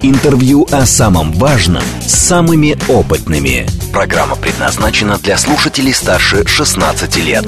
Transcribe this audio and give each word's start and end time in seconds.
Интервью 0.00 0.64
о 0.70 0.86
самом 0.86 1.32
важном 1.32 1.82
с 2.00 2.12
самыми 2.12 2.76
опытными. 2.88 3.66
Программа 3.92 4.36
предназначена 4.36 5.18
для 5.18 5.36
слушателей 5.36 5.92
старше 5.92 6.46
16 6.46 7.16
лет. 7.24 7.44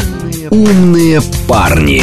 Умные 0.51 1.21
парни. 1.47 2.03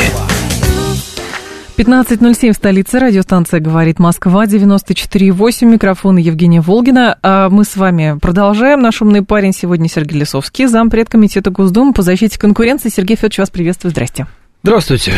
15.07 1.76 2.54
в 2.54 2.56
столице. 2.56 2.98
Радиостанция 2.98 3.60
«Говорит 3.60 4.00
Москва», 4.00 4.46
94.8. 4.46 5.66
Микрофон 5.66 6.16
Евгения 6.16 6.62
Волгина. 6.62 7.20
А 7.22 7.50
мы 7.50 7.66
с 7.66 7.76
вами 7.76 8.18
продолжаем. 8.22 8.80
Наш 8.80 9.02
умный 9.02 9.23
парень 9.23 9.52
сегодня 9.52 9.90
Сергей 9.90 10.22
Лисовский, 10.22 10.68
зампред 10.68 11.09
комитета 11.09 11.52
Госдумы 11.52 11.92
по 11.92 12.04
защите 12.04 12.40
конкуренции. 12.40 12.88
Сергей 12.88 13.18
Федорович, 13.18 13.40
вас 13.40 13.50
приветствую. 13.50 13.92
Здрасте. 13.92 14.28
Здравствуйте. 14.68 15.14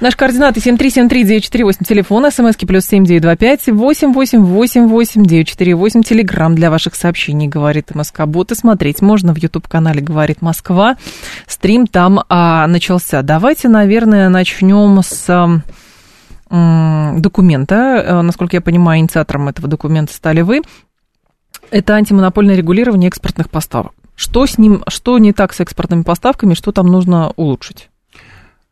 Наши 0.00 0.16
координаты 0.16 0.60
7373948, 0.60 1.84
телефон, 1.84 2.30
смски 2.30 2.66
плюс 2.66 2.86
7925 2.86 3.76
888 3.76 5.26
948, 5.26 6.02
телеграмм 6.04 6.54
для 6.54 6.70
ваших 6.70 6.94
сообщений, 6.94 7.48
говорит 7.48 7.92
МСК-бот. 7.96 8.52
И 8.52 8.54
смотреть 8.54 9.02
можно 9.02 9.34
в 9.34 9.38
YouTube-канале 9.38 10.00
«Говорит 10.00 10.40
Москва». 10.40 10.94
Стрим 11.48 11.88
там 11.88 12.20
а, 12.28 12.68
начался. 12.68 13.22
Давайте, 13.22 13.68
наверное, 13.68 14.28
начнем 14.28 15.02
с 15.02 15.62
документа. 16.48 17.74
Э, 18.06 18.22
Насколько 18.22 18.58
я 18.58 18.60
понимаю, 18.60 19.00
инициатором 19.00 19.48
этого 19.48 19.66
документа 19.66 20.14
стали 20.14 20.42
вы. 20.42 20.62
Это 21.72 21.94
антимонопольное 21.94 22.54
регулирование 22.54 23.08
экспортных 23.08 23.50
поставок. 23.50 23.94
Что 24.14 24.46
с 24.46 24.58
ним, 24.58 24.84
что 24.86 25.18
не 25.18 25.32
так 25.32 25.54
с 25.54 25.58
экспортными 25.58 26.02
поставками, 26.02 26.54
что 26.54 26.70
там 26.70 26.86
нужно 26.86 27.32
улучшить? 27.34 27.88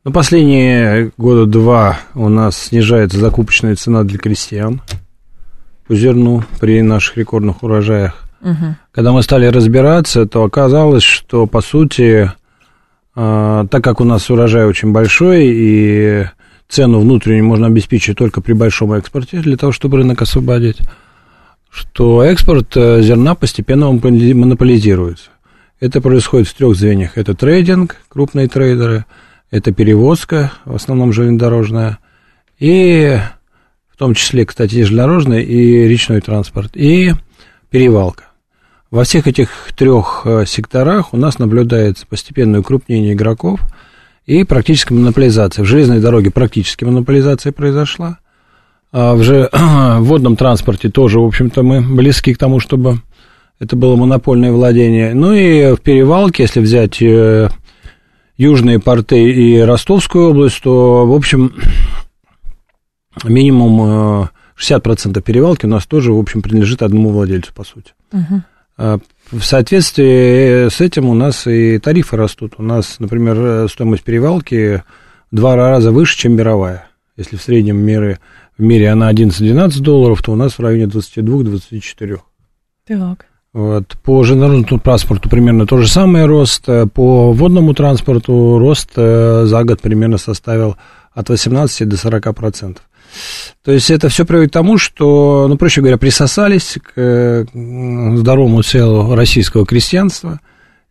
Ну, 0.03 0.12
последние 0.12 1.12
года 1.19 1.45
два 1.45 1.98
у 2.15 2.31
нас 2.31 2.56
снижается 2.56 3.19
закупочная 3.19 3.77
цена 3.77 4.03
для 4.03 4.19
крестьян 4.19 4.81
по 5.87 5.95
зерну 5.95 6.43
при 6.59 6.81
наших 6.81 7.19
рекордных 7.19 7.62
урожаях. 7.62 8.25
Угу. 8.41 8.77
Когда 8.93 9.12
мы 9.12 9.23
стали 9.23 9.45
разбираться, 9.45 10.25
то 10.25 10.45
оказалось, 10.45 11.03
что, 11.03 11.47
по 11.47 11.61
сути, 11.61 12.33
а, 13.15 13.67
так 13.67 13.84
как 13.84 14.01
у 14.01 14.05
нас 14.05 14.31
урожай 14.31 14.65
очень 14.65 14.93
большой, 14.93 15.48
и 15.48 16.27
цену 16.67 17.01
внутреннюю 17.01 17.45
можно 17.45 17.67
обеспечить 17.67 18.17
только 18.17 18.41
при 18.41 18.55
большом 18.55 18.95
экспорте, 18.95 19.41
для 19.41 19.59
того, 19.59 19.73
чтобы 19.73 19.98
рынок 19.98 20.23
освободить, 20.23 20.78
что 21.71 22.23
экспорт 22.23 22.75
э, 22.75 23.03
зерна 23.03 23.34
постепенно 23.34 23.84
монополи- 23.84 24.34
монополизируется. 24.34 25.28
Это 25.78 26.01
происходит 26.01 26.48
в 26.48 26.55
трех 26.55 26.75
звеньях. 26.75 27.19
Это 27.19 27.34
трейдинг, 27.34 27.97
крупные 28.09 28.48
трейдеры, 28.48 29.05
это 29.51 29.73
перевозка, 29.73 30.53
в 30.65 30.75
основном 30.75 31.12
железнодорожная, 31.12 31.98
и 32.59 33.19
в 33.93 33.97
том 33.97 34.15
числе, 34.15 34.47
кстати, 34.47 34.77
и 34.77 34.83
железнодорожный, 34.83 35.43
и 35.45 35.89
речной 35.89 36.20
транспорт, 36.20 36.77
и 36.77 37.12
перевалка. 37.71 38.25
Во 38.91 39.05
всех 39.05 39.28
этих 39.28 39.51
трех 39.77 40.23
э, 40.25 40.45
секторах 40.47 41.15
у 41.15 41.17
нас 41.17 41.39
наблюдается 41.39 42.06
постепенное 42.09 42.61
укрупнение 42.61 43.12
игроков 43.12 43.61
и 44.27 44.43
практически 44.43 44.93
монополизация. 44.93 45.62
В 45.62 45.67
железной 45.67 46.01
дороге 46.01 46.31
практически 46.31 46.84
монополизация 46.84 47.53
произошла. 47.53 48.19
А 48.91 49.15
в, 49.15 49.22
же, 49.22 49.49
в 49.53 50.00
водном 50.00 50.37
транспорте 50.37 50.91
тоже, 50.91 51.21
в 51.21 51.25
общем-то, 51.25 51.62
мы 51.62 51.81
близки 51.81 52.34
к 52.34 52.39
тому, 52.39 52.59
чтобы 52.59 53.00
это 53.60 53.77
было 53.77 53.94
монопольное 53.94 54.50
владение. 54.50 55.15
Ну 55.15 55.34
и 55.34 55.75
в 55.75 55.81
перевалке, 55.81 56.43
если 56.43 56.60
взять 56.60 57.00
э, 57.00 57.49
южные 58.41 58.81
порты 58.81 59.31
и 59.31 59.59
Ростовскую 59.59 60.31
область, 60.31 60.62
то, 60.62 61.06
в 61.06 61.12
общем, 61.12 61.55
минимум 63.23 64.23
э, 64.23 64.28
60% 64.59 65.21
перевалки 65.21 65.67
у 65.67 65.69
нас 65.69 65.84
тоже, 65.84 66.12
в 66.12 66.19
общем, 66.19 66.41
принадлежит 66.41 66.81
одному 66.81 67.11
владельцу, 67.11 67.53
по 67.53 67.65
сути. 67.65 67.93
Угу. 68.12 69.03
В 69.33 69.43
соответствии 69.43 70.71
с 70.71 70.81
этим 70.81 71.11
у 71.11 71.15
нас 71.15 71.47
и 71.47 71.78
тарифы 71.78 72.17
растут. 72.17 72.55
У 72.56 72.62
нас, 72.62 72.99
например, 72.99 73.37
э, 73.39 73.69
стоимость 73.69 74.05
перевалки 74.05 74.84
в 75.31 75.37
два 75.37 75.55
раза 75.55 75.93
выше, 75.93 76.17
чем 76.17 76.33
мировая. 76.33 76.89
Если 77.19 77.37
в 77.37 77.43
среднем 77.43 77.77
мире, 77.77 78.21
в 78.57 78.62
мире 78.62 78.89
она 78.89 79.12
11-12 79.12 79.81
долларов, 79.81 80.22
то 80.22 80.33
у 80.33 80.37
нас 80.37 80.55
в 80.55 80.61
районе 80.61 80.87
22-24. 80.87 82.21
Так. 82.87 83.27
Вот. 83.53 83.97
По 84.05 84.22
железнодорожному 84.22 84.81
транспорту 84.81 85.28
примерно 85.28 85.66
то 85.66 85.78
же 85.78 85.88
самое 85.88 86.27
рост. 86.27 86.69
Э, 86.69 86.87
По 86.87 87.33
водному 87.33 87.75
транспорту 87.75 88.59
рост 88.59 88.91
э, 88.94 89.44
за 89.47 89.65
год 89.65 89.81
примерно 89.81 90.19
составил 90.19 90.77
от 91.12 91.28
18 91.28 91.89
до 91.89 91.97
40 91.97 92.34
процентов. 92.34 92.84
То 93.65 93.72
есть 93.72 93.91
это 93.91 94.09
все 94.09 94.25
приводит 94.25 94.50
к 94.50 94.53
тому, 94.53 94.78
что, 94.78 95.47
ну, 95.49 95.56
проще 95.56 95.81
говоря, 95.81 95.99
присосались 95.99 96.78
к 96.81 96.93
э, 96.94 97.44
здоровому 97.53 98.62
целу 98.62 99.16
российского 99.16 99.66
крестьянства 99.66 100.39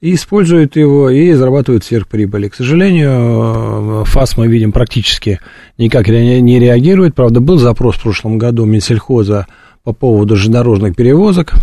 и 0.02 0.16
используют 0.16 0.76
его 0.76 1.10
и 1.10 1.32
зарабатывают 1.32 1.86
сверхприбыли. 1.86 2.50
К 2.50 2.56
сожалению, 2.56 4.04
ФАС 4.06 4.36
мы 4.36 4.48
видим 4.48 4.74
практически 4.74 5.40
никак 5.78 6.10
не 6.10 6.60
реагирует. 6.60 7.16
Правда, 7.16 7.40
был 7.40 7.58
запрос 7.58 7.96
в 7.96 8.04
прошлом 8.04 8.38
году 8.38 8.66
Минсельхоза 8.66 9.48
по 9.84 9.94
поводу 9.94 10.36
железнодорожных 10.36 10.96
перевозок. 10.96 11.54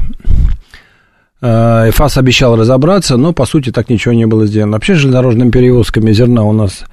Э, 1.42 1.90
ФАС 1.92 2.16
обещал 2.16 2.56
разобраться, 2.56 3.16
но, 3.16 3.32
по 3.32 3.44
сути, 3.46 3.70
так 3.70 3.88
ничего 3.90 4.14
не 4.14 4.26
было 4.26 4.46
сделано. 4.46 4.72
Вообще, 4.72 4.94
с 4.94 4.98
железнодорожными 4.98 5.50
перевозками 5.50 6.12
зерна 6.12 6.44
у 6.44 6.52
нас 6.52 6.84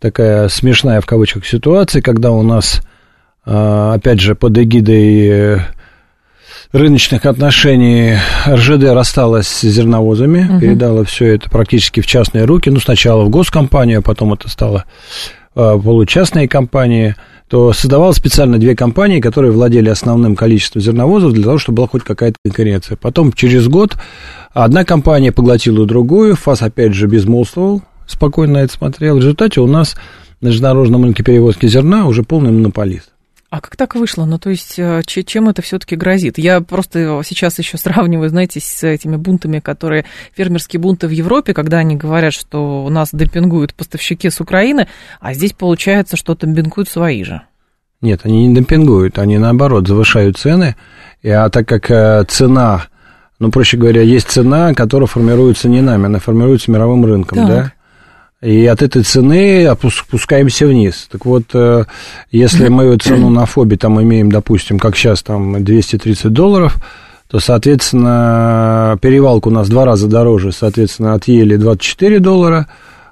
такая 0.00 0.48
смешная, 0.48 1.00
в 1.00 1.06
кавычках, 1.06 1.46
ситуация, 1.46 2.02
когда 2.02 2.32
у 2.32 2.42
нас, 2.42 2.82
э, 3.46 3.92
опять 3.94 4.20
же, 4.20 4.34
под 4.34 4.58
эгидой 4.58 5.28
э, 5.28 5.58
рыночных 6.72 7.26
отношений 7.26 8.16
РЖД 8.48 8.84
рассталась 8.92 9.46
с 9.46 9.60
зерновозами, 9.62 10.48
Мгм. 10.50 10.60
передала 10.60 11.04
все 11.04 11.34
это 11.34 11.48
практически 11.50 12.00
в 12.00 12.06
частные 12.06 12.44
руки. 12.44 12.70
Ну, 12.70 12.80
сначала 12.80 13.24
в 13.24 13.28
госкомпанию, 13.30 14.00
а 14.00 14.02
потом 14.02 14.32
это 14.32 14.48
стало 14.48 14.84
получастные 15.54 16.48
компании, 16.48 17.14
то 17.52 17.74
создавалось 17.74 18.16
специально 18.16 18.58
две 18.58 18.74
компании, 18.74 19.20
которые 19.20 19.52
владели 19.52 19.90
основным 19.90 20.36
количеством 20.36 20.80
зерновозов 20.80 21.34
для 21.34 21.44
того, 21.44 21.58
чтобы 21.58 21.76
была 21.76 21.86
хоть 21.86 22.02
какая-то 22.02 22.38
конкуренция. 22.42 22.96
Потом 22.96 23.30
через 23.30 23.68
год 23.68 23.98
одна 24.54 24.86
компания 24.86 25.32
поглотила 25.32 25.84
другую, 25.84 26.34
ФАС 26.34 26.62
опять 26.62 26.94
же 26.94 27.08
безмолвствовал, 27.08 27.82
спокойно 28.06 28.56
это 28.56 28.72
смотрел. 28.72 29.16
В 29.16 29.18
результате 29.18 29.60
у 29.60 29.66
нас 29.66 29.96
на 30.40 30.48
железнодорожном 30.48 31.04
рынке 31.04 31.22
перевозки 31.22 31.66
зерна 31.66 32.06
уже 32.06 32.22
полный 32.22 32.52
монополист. 32.52 33.11
А 33.52 33.60
как 33.60 33.76
так 33.76 33.94
вышло? 33.96 34.24
Ну, 34.24 34.38
то 34.38 34.48
есть, 34.48 34.78
э, 34.78 35.02
че- 35.04 35.24
чем 35.24 35.46
это 35.46 35.60
все-таки 35.60 35.94
грозит? 35.94 36.38
Я 36.38 36.62
просто 36.62 37.20
сейчас 37.22 37.58
еще 37.58 37.76
сравниваю, 37.76 38.30
знаете, 38.30 38.60
с 38.60 38.82
этими 38.82 39.16
бунтами, 39.16 39.58
которые 39.58 40.06
фермерские 40.34 40.80
бунты 40.80 41.06
в 41.06 41.10
Европе, 41.10 41.52
когда 41.52 41.76
они 41.76 41.94
говорят, 41.94 42.32
что 42.32 42.82
у 42.82 42.88
нас 42.88 43.10
демпингуют 43.12 43.74
поставщики 43.74 44.30
с 44.30 44.40
Украины, 44.40 44.88
а 45.20 45.34
здесь 45.34 45.52
получается, 45.52 46.16
что 46.16 46.34
демпингуют 46.34 46.88
свои 46.88 47.24
же. 47.24 47.42
Нет, 48.00 48.20
они 48.24 48.46
не 48.46 48.54
демпингуют, 48.54 49.18
они 49.18 49.36
наоборот 49.36 49.86
завышают 49.86 50.38
цены, 50.38 50.74
и, 51.20 51.28
а 51.28 51.50
так 51.50 51.68
как 51.68 51.90
э, 51.90 52.24
цена, 52.26 52.86
ну, 53.38 53.50
проще 53.50 53.76
говоря, 53.76 54.00
есть 54.00 54.30
цена, 54.30 54.72
которая 54.72 55.06
формируется 55.06 55.68
не 55.68 55.82
нами, 55.82 56.06
она 56.06 56.20
формируется 56.20 56.70
мировым 56.70 57.04
рынком, 57.04 57.36
Так. 57.36 57.48
да? 57.48 57.72
И 58.42 58.66
от 58.66 58.82
этой 58.82 59.02
цены 59.02 59.66
опус- 59.66 59.98
спускаемся 60.00 60.66
вниз. 60.66 61.06
Так 61.12 61.24
вот, 61.26 61.44
э, 61.54 61.84
если 62.32 62.68
мы 62.68 62.96
цену 62.96 63.30
на 63.30 63.46
фобе 63.46 63.76
там 63.76 64.02
имеем, 64.02 64.32
допустим, 64.32 64.78
как 64.80 64.96
сейчас, 64.96 65.22
там 65.22 65.62
230 65.62 66.32
долларов, 66.32 66.76
то, 67.30 67.38
соответственно, 67.38 68.98
перевалка 69.00 69.48
у 69.48 69.50
нас 69.52 69.68
в 69.68 69.70
два 69.70 69.84
раза 69.84 70.08
дороже, 70.08 70.50
соответственно, 70.52 71.14
от 71.14 71.28
ели 71.28 71.56
24 71.56 72.18
доллара, 72.18 72.66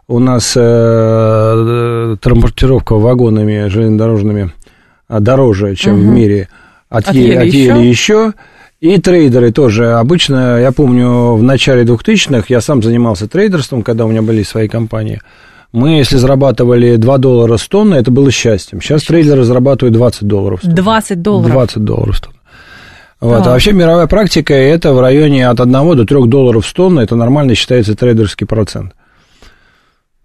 у 0.09 0.19
нас 0.19 0.53
э, 0.57 2.17
транспортировка 2.21 2.95
вагонами 2.97 3.69
железнодорожными 3.69 4.53
а, 5.09 5.21
дороже, 5.21 5.75
чем 5.77 5.97
в 5.97 6.05
Мгм. 6.05 6.15
мире, 6.15 6.49
от, 6.89 7.09
От 7.09 7.15
ели 7.15 7.35
от 7.35 7.47
еще. 7.79 8.33
И 8.81 8.97
трейдеры 8.99 9.53
тоже. 9.53 9.93
Обычно, 9.93 10.59
я 10.59 10.73
помню, 10.73 11.35
в 11.35 11.43
начале 11.43 11.85
2000-х 11.85 12.47
я 12.49 12.63
сам 12.63 12.83
занимался 12.83 13.29
трейдерством, 13.29 13.83
когда 13.83 14.07
у 14.07 14.09
меня 14.09 14.23
были 14.23 14.43
свои 14.43 14.69
компании. 14.69 15.21
Мы, 15.73 15.99
если 15.99 16.17
зарабатывали 16.17 16.97
2 16.97 17.19
доллара 17.19 17.59
с 17.59 17.69
тонны, 17.69 17.97
это 17.97 18.11
было 18.11 18.31
счастьем. 18.31 18.81
Сейчас 18.81 19.05
трейдеры 19.05 19.45
зарабатывают 19.45 19.95
20 19.95 20.23
долларов 20.27 20.61
с 20.61 20.63
тонны. 20.63 20.77
20 20.77 21.23
долларов. 21.23 21.53
20 21.53 21.85
долларов 21.85 22.17
с 22.17 22.21
тонны. 22.21 22.37
Вот. 23.21 23.47
А 23.47 23.51
вообще 23.51 23.73
мировая 23.73 24.07
практика 24.07 24.55
это 24.55 24.95
в 24.95 25.01
районе 25.01 25.47
от 25.47 25.61
1 25.61 25.73
до 25.73 26.07
3 26.07 26.27
долларов 26.27 26.67
в 26.67 26.73
тонну, 26.73 27.03
это 27.03 27.17
нормально 27.17 27.55
считается 27.55 27.95
трейдерский 27.95 28.47
процент. 28.47 28.95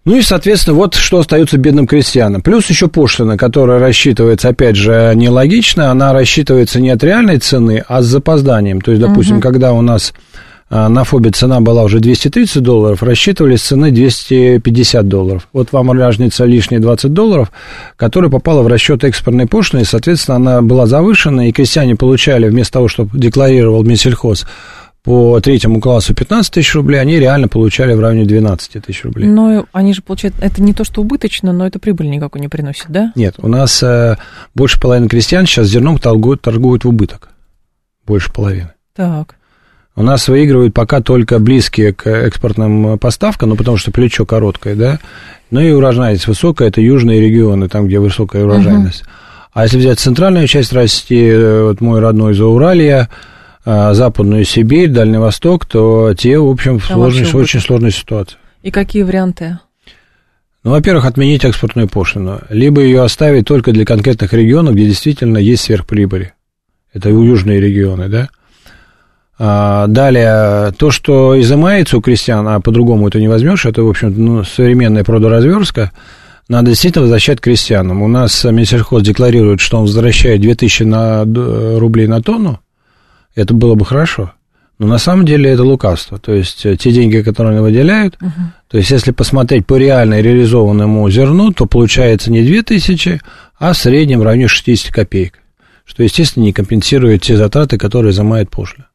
Ну 0.06 0.16
и, 0.16 0.22
соответственно, 0.22 0.76
вот 0.76 0.94
что 0.94 1.18
остается 1.18 1.58
бедным 1.58 1.88
крестьянам. 1.88 2.40
Плюс 2.40 2.70
еще 2.70 2.86
пошлина, 2.86 3.36
которая 3.36 3.80
рассчитывается, 3.80 4.48
опять 4.48 4.76
же, 4.76 5.12
нелогично, 5.16 5.90
она 5.90 6.12
рассчитывается 6.12 6.80
не 6.80 6.90
от 6.90 7.02
реальной 7.02 7.38
цены, 7.38 7.84
а 7.88 8.02
с 8.02 8.06
запозданием. 8.06 8.80
То 8.80 8.92
есть, 8.92 9.02
допустим, 9.02 9.38
угу. 9.38 9.42
когда 9.42 9.72
у 9.72 9.82
нас 9.82 10.14
а, 10.70 10.88
на 10.88 11.02
ФОБе 11.02 11.30
цена 11.30 11.60
была 11.60 11.82
уже 11.82 11.98
230 11.98 12.62
долларов, 12.62 13.02
рассчитывали 13.02 13.56
с 13.56 13.62
цены 13.62 13.90
250 13.90 15.08
долларов. 15.08 15.48
Вот 15.52 15.72
вам 15.72 15.90
разница 15.90 16.44
лишние 16.44 16.80
20 16.80 17.12
долларов, 17.12 17.50
которая 17.96 18.30
попала 18.30 18.62
в 18.62 18.68
расчет 18.68 19.02
экспортной 19.02 19.46
пошлины, 19.46 19.82
и, 19.82 19.84
соответственно, 19.84 20.36
она 20.36 20.62
была 20.62 20.86
завышена, 20.86 21.48
и 21.48 21.52
крестьяне 21.52 21.96
получали, 21.96 22.48
вместо 22.48 22.74
того, 22.74 22.86
чтобы 22.86 23.18
декларировал 23.18 23.82
Минсельхоз, 23.82 24.46
по 25.06 25.38
третьему 25.38 25.80
классу 25.80 26.14
15 26.14 26.52
тысяч 26.52 26.74
рублей, 26.74 27.00
они 27.00 27.20
реально 27.20 27.46
получали 27.46 27.94
в 27.94 28.00
районе 28.00 28.24
12 28.24 28.84
тысяч 28.84 29.04
рублей. 29.04 29.28
Но 29.28 29.64
они 29.70 29.94
же 29.94 30.02
получают, 30.02 30.34
это 30.40 30.60
не 30.60 30.74
то, 30.74 30.82
что 30.82 31.00
убыточно, 31.00 31.52
но 31.52 31.64
это 31.64 31.78
прибыль 31.78 32.10
никакой 32.10 32.40
не 32.40 32.48
приносит, 32.48 32.86
да? 32.88 33.12
Нет, 33.14 33.36
у 33.38 33.46
нас 33.46 33.80
э, 33.84 34.16
больше 34.56 34.80
половины 34.80 35.06
крестьян 35.06 35.46
сейчас 35.46 35.68
зерном 35.68 35.98
торгуют, 35.98 36.42
торгуют 36.42 36.82
в 36.82 36.88
убыток. 36.88 37.28
Больше 38.04 38.32
половины. 38.32 38.70
Так. 38.96 39.36
У 39.94 40.02
нас 40.02 40.26
выигрывают 40.26 40.74
пока 40.74 41.00
только 41.00 41.38
близкие 41.38 41.92
к 41.92 42.08
экспортным 42.08 42.98
поставкам, 42.98 43.50
ну, 43.50 43.56
потому 43.56 43.76
что 43.76 43.92
плечо 43.92 44.26
короткое, 44.26 44.74
да, 44.74 44.98
ну 45.52 45.60
и 45.60 45.70
урожайность 45.70 46.26
высокая, 46.26 46.66
это 46.66 46.80
южные 46.80 47.20
регионы, 47.20 47.68
там, 47.68 47.86
где 47.86 48.00
высокая 48.00 48.42
урожайность. 48.42 49.02
Uh-huh. 49.02 49.50
А 49.52 49.62
если 49.62 49.78
взять 49.78 50.00
центральную 50.00 50.48
часть 50.48 50.72
России, 50.72 51.30
э, 51.30 51.62
вот 51.62 51.80
мой 51.80 52.00
родной 52.00 52.34
Зауралье, 52.34 53.02
а, 53.02 53.08
Западную 53.66 54.44
Сибирь, 54.44 54.88
Дальний 54.88 55.18
Восток, 55.18 55.66
то 55.66 56.14
те, 56.14 56.38
в 56.38 56.48
общем, 56.48 56.78
в 56.78 56.86
сложной, 56.86 57.28
очень 57.34 57.60
сложной 57.60 57.90
ситуации. 57.90 58.38
И 58.62 58.70
какие 58.70 59.02
варианты? 59.02 59.58
Ну, 60.62 60.70
во-первых, 60.70 61.04
отменить 61.04 61.44
экспортную 61.44 61.88
пошлину, 61.88 62.40
либо 62.48 62.80
ее 62.80 63.02
оставить 63.02 63.46
только 63.46 63.72
для 63.72 63.84
конкретных 63.84 64.32
регионов, 64.32 64.74
где 64.74 64.86
действительно 64.86 65.38
есть 65.38 65.64
сверхприбыли. 65.64 66.32
Это 66.92 67.08
южные 67.08 67.60
регионы, 67.60 68.08
да? 68.08 68.28
А, 69.38 69.86
далее, 69.86 70.72
то, 70.78 70.90
что 70.90 71.38
изымается 71.40 71.98
у 71.98 72.00
крестьян, 72.00 72.48
а 72.48 72.60
по-другому 72.60 73.06
это 73.06 73.20
не 73.20 73.28
возьмешь, 73.28 73.66
это, 73.66 73.82
в 73.82 73.88
общем, 73.88 74.14
ну, 74.16 74.44
современная 74.44 75.04
продоразверстка, 75.04 75.92
надо 76.48 76.70
действительно 76.70 77.02
возвращать 77.02 77.40
крестьянам. 77.40 78.02
У 78.02 78.08
нас 78.08 78.44
Минсельхоз 78.44 79.02
декларирует, 79.02 79.60
что 79.60 79.78
он 79.78 79.82
возвращает 79.82 80.40
2000 80.40 80.82
на, 80.84 81.24
рублей 81.78 82.06
на 82.06 82.22
тонну, 82.22 82.60
это 83.36 83.54
было 83.54 83.74
бы 83.76 83.84
хорошо. 83.84 84.32
Но 84.78 84.86
на 84.86 84.98
самом 84.98 85.24
деле 85.24 85.50
это 85.50 85.62
лукавство. 85.64 86.18
То 86.18 86.34
есть 86.34 86.66
э, 86.66 86.76
те 86.76 86.92
деньги, 86.92 87.22
которые 87.22 87.52
они 87.52 87.60
выделяют, 87.60 88.16
угу. 88.20 88.32
то 88.68 88.76
есть 88.76 88.90
если 88.90 89.10
посмотреть 89.12 89.66
по 89.66 89.76
реально 89.76 90.20
реализованному 90.20 91.08
зерну, 91.08 91.52
то 91.52 91.66
получается 91.66 92.30
не 92.30 92.42
2000, 92.42 93.20
а 93.58 93.72
в 93.72 93.76
среднем 93.78 94.20
в 94.20 94.22
районе 94.24 94.48
60 94.48 94.92
копеек. 94.92 95.38
Что, 95.84 96.02
естественно, 96.02 96.42
не 96.42 96.52
компенсирует 96.52 97.22
те 97.22 97.36
затраты, 97.36 97.78
которые 97.78 98.10
изымает 98.10 98.50
пошлина. 98.50 98.88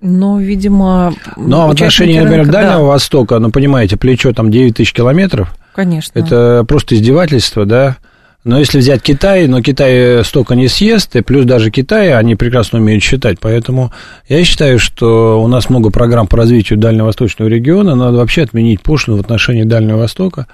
Но, 0.00 0.40
видимо... 0.40 1.14
Ну, 1.36 1.60
а 1.60 1.68
в 1.68 1.70
отношении, 1.70 2.18
например, 2.18 2.40
рынка, 2.40 2.52
Дальнего 2.52 2.78
да. 2.78 2.82
Востока, 2.86 3.38
ну, 3.38 3.52
понимаете, 3.52 3.96
плечо 3.96 4.32
там 4.32 4.50
9 4.50 4.76
тысяч 4.76 4.92
километров. 4.92 5.54
Конечно. 5.74 6.18
Это 6.18 6.64
просто 6.66 6.96
издевательство, 6.96 7.66
да. 7.66 7.98
Но 8.44 8.58
если 8.58 8.78
взять 8.78 9.02
Китай, 9.02 9.46
но 9.46 9.62
Китай 9.62 10.24
столько 10.24 10.56
не 10.56 10.66
съест, 10.66 11.14
и 11.14 11.20
плюс 11.20 11.44
даже 11.44 11.70
Китай, 11.70 12.12
они 12.12 12.34
прекрасно 12.34 12.80
умеют 12.80 13.02
считать. 13.02 13.38
Поэтому 13.38 13.92
я 14.28 14.42
считаю, 14.44 14.80
что 14.80 15.40
у 15.40 15.46
нас 15.46 15.70
много 15.70 15.90
программ 15.90 16.26
по 16.26 16.36
развитию 16.36 16.78
дальневосточного 16.78 17.48
региона. 17.48 17.94
Надо 17.94 18.16
вообще 18.16 18.42
отменить 18.42 18.82
пошлину 18.82 19.18
в 19.18 19.20
отношении 19.20 19.62
Дальнего 19.62 19.98
Востока 19.98 20.48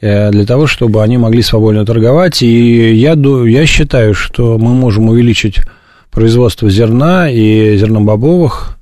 э, 0.00 0.32
для 0.32 0.44
того, 0.44 0.66
чтобы 0.66 1.00
они 1.00 1.16
могли 1.16 1.42
свободно 1.42 1.86
торговать. 1.86 2.42
И 2.42 2.92
я, 2.92 3.12
я 3.12 3.66
считаю, 3.66 4.14
что 4.14 4.58
мы 4.58 4.70
можем 4.70 5.08
увеличить 5.08 5.58
производство 6.10 6.68
зерна 6.68 7.30
и 7.30 7.76
зернобобовых 7.76 8.78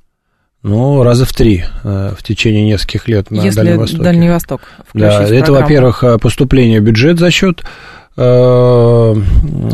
ну, 0.63 1.01
раза 1.03 1.25
в 1.25 1.33
три 1.33 1.63
э, 1.83 2.13
в 2.17 2.23
течение 2.23 2.65
нескольких 2.65 3.07
лет 3.07 3.31
на 3.31 3.41
Если 3.41 3.57
Дальнем 3.57 3.79
Востоке. 3.79 4.03
Дальний 4.03 4.29
Восток 4.29 4.61
Да, 4.93 5.23
это, 5.23 5.51
во-первых, 5.51 6.03
э, 6.03 6.17
поступление 6.19 6.81
в 6.81 6.83
бюджет 6.83 7.17
за 7.17 7.31
счет 7.31 7.63
Э, 8.17 9.15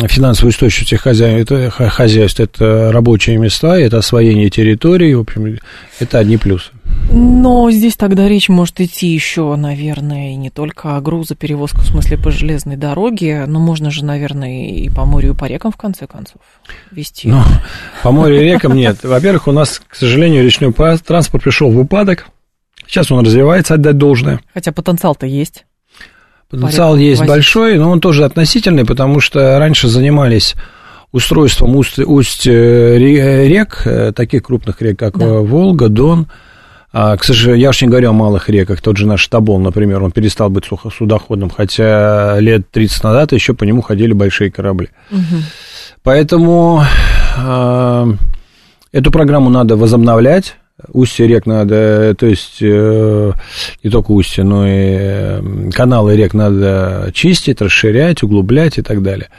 финансовую 0.07 0.51
устойчивость 0.51 1.01
хозяйств, 1.01 1.51
это, 1.51 1.69
хозяйств, 1.71 2.39
это 2.39 2.91
рабочие 2.91 3.37
места, 3.37 3.79
это 3.79 3.97
освоение 3.97 4.51
территории, 4.51 5.15
в 5.15 5.21
общем, 5.21 5.57
это 5.99 6.19
одни 6.19 6.37
плюсы. 6.37 6.71
Но 7.09 7.71
здесь 7.71 7.95
тогда 7.95 8.27
речь 8.27 8.49
может 8.49 8.79
идти 8.79 9.07
еще, 9.07 9.55
наверное, 9.55 10.35
не 10.35 10.51
только 10.51 10.97
о 10.97 11.01
грузоперевозках, 11.01 11.83
в 11.83 11.87
смысле 11.87 12.17
по 12.17 12.29
железной 12.29 12.75
дороге, 12.75 13.45
но 13.47 13.59
можно 13.59 13.89
же, 13.89 14.05
наверное, 14.05 14.69
и 14.69 14.89
по 14.89 15.05
морю, 15.05 15.33
и 15.33 15.35
по 15.35 15.45
рекам, 15.45 15.71
в 15.71 15.77
конце 15.77 16.05
концов, 16.05 16.41
вести. 16.91 17.29
Ну, 17.29 17.41
по 18.03 18.11
морю 18.11 18.39
и 18.39 18.43
рекам 18.43 18.75
нет. 18.75 19.03
Во-первых, 19.03 19.47
у 19.47 19.51
нас, 19.51 19.81
к 19.87 19.95
сожалению, 19.95 20.43
речной 20.43 20.73
транспорт 20.73 21.43
пришел 21.43 21.71
в 21.71 21.79
упадок. 21.79 22.27
Сейчас 22.85 23.11
он 23.11 23.25
развивается, 23.25 23.73
отдать 23.73 23.97
должное. 23.97 24.41
Хотя 24.53 24.71
потенциал-то 24.71 25.25
есть. 25.25 25.65
Потенциал 26.49 26.95
есть 26.95 27.19
возить. 27.19 27.29
большой, 27.29 27.77
но 27.77 27.89
он 27.89 27.99
тоже 27.99 28.23
относительный, 28.23 28.85
потому 28.85 29.19
что 29.19 29.59
раньше 29.59 29.87
занимались 29.89 30.55
устройством 31.11 31.75
усть, 31.75 31.99
усть 31.99 32.47
э, 32.47 32.97
рек, 32.97 33.81
э, 33.85 34.11
таких 34.13 34.43
крупных 34.43 34.81
рек, 34.81 34.97
как 34.97 35.17
да. 35.17 35.25
Волга, 35.25 35.89
Дон. 35.89 36.27
А, 36.93 37.17
к 37.17 37.23
сожалению, 37.23 37.61
я 37.61 37.69
уж 37.69 37.81
не 37.81 37.89
говорю 37.89 38.09
о 38.09 38.13
малых 38.13 38.49
реках. 38.49 38.81
Тот 38.81 38.97
же 38.97 39.05
наш 39.05 39.27
Табол, 39.27 39.59
например, 39.59 40.01
он 40.01 40.11
перестал 40.11 40.49
быть 40.49 40.63
судоходным, 40.97 41.49
хотя 41.49 42.39
лет 42.39 42.71
30 42.71 43.03
назад 43.03 43.33
еще 43.33 43.53
по 43.53 43.65
нему 43.65 43.81
ходили 43.81 44.13
большие 44.13 44.49
корабли. 44.49 44.89
Угу. 45.11 45.41
Поэтому 46.03 46.83
э, 47.37 48.13
эту 48.93 49.11
программу 49.11 49.49
надо 49.49 49.75
возобновлять. 49.75 50.55
Устье 50.93 51.25
рек 51.25 51.47
надо, 51.47 52.13
то 52.13 52.27
есть 52.27 52.57
э, 52.61 53.31
не 53.83 53.89
только 53.89 54.11
устье, 54.11 54.43
но 54.43 54.67
и 54.67 54.71
э, 54.71 55.69
каналы 55.73 56.15
рек 56.15 56.35
надо 56.35 57.09
чистить, 57.15 57.61
расширять, 57.61 58.21
углублять 58.21 58.77
и 58.77 58.83
так 58.83 59.01
далее. 59.01 59.29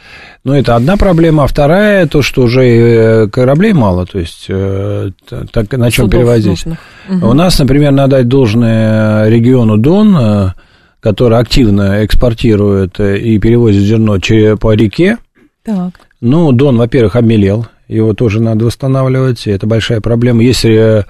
Но 0.42 0.58
это 0.58 0.74
одна 0.74 0.96
проблема, 0.96 1.44
а 1.44 1.46
вторая, 1.46 2.08
то, 2.08 2.22
что 2.22 2.42
уже 2.42 2.64
э, 2.64 3.28
кораблей 3.28 3.72
мало, 3.72 4.04
то 4.04 4.18
есть 4.18 4.48
так, 4.48 5.70
на 5.70 5.92
чем 5.92 6.10
перевозить. 6.10 6.66
Угу. 7.08 7.28
У 7.28 7.32
нас, 7.34 7.56
например, 7.60 7.92
надо 7.92 8.16
дать 8.16 8.26
должное 8.26 9.28
региону 9.28 9.78
Дон, 9.78 10.54
который 10.98 11.38
активно 11.38 12.04
экспортирует 12.04 12.98
и 12.98 13.38
перевозит 13.38 13.84
зерно 13.84 14.18
по 14.56 14.72
реке. 14.72 15.18
Так. 15.62 15.92
Ну, 16.20 16.50
Дон, 16.50 16.78
во-первых, 16.78 17.14
обмелел, 17.14 17.68
его 17.88 18.12
тоже 18.14 18.40
надо 18.40 18.66
восстанавливать, 18.66 19.46
и 19.46 19.50
это 19.50 19.66
большая 19.66 20.00
проблема. 20.00 20.42
Если 20.42 21.04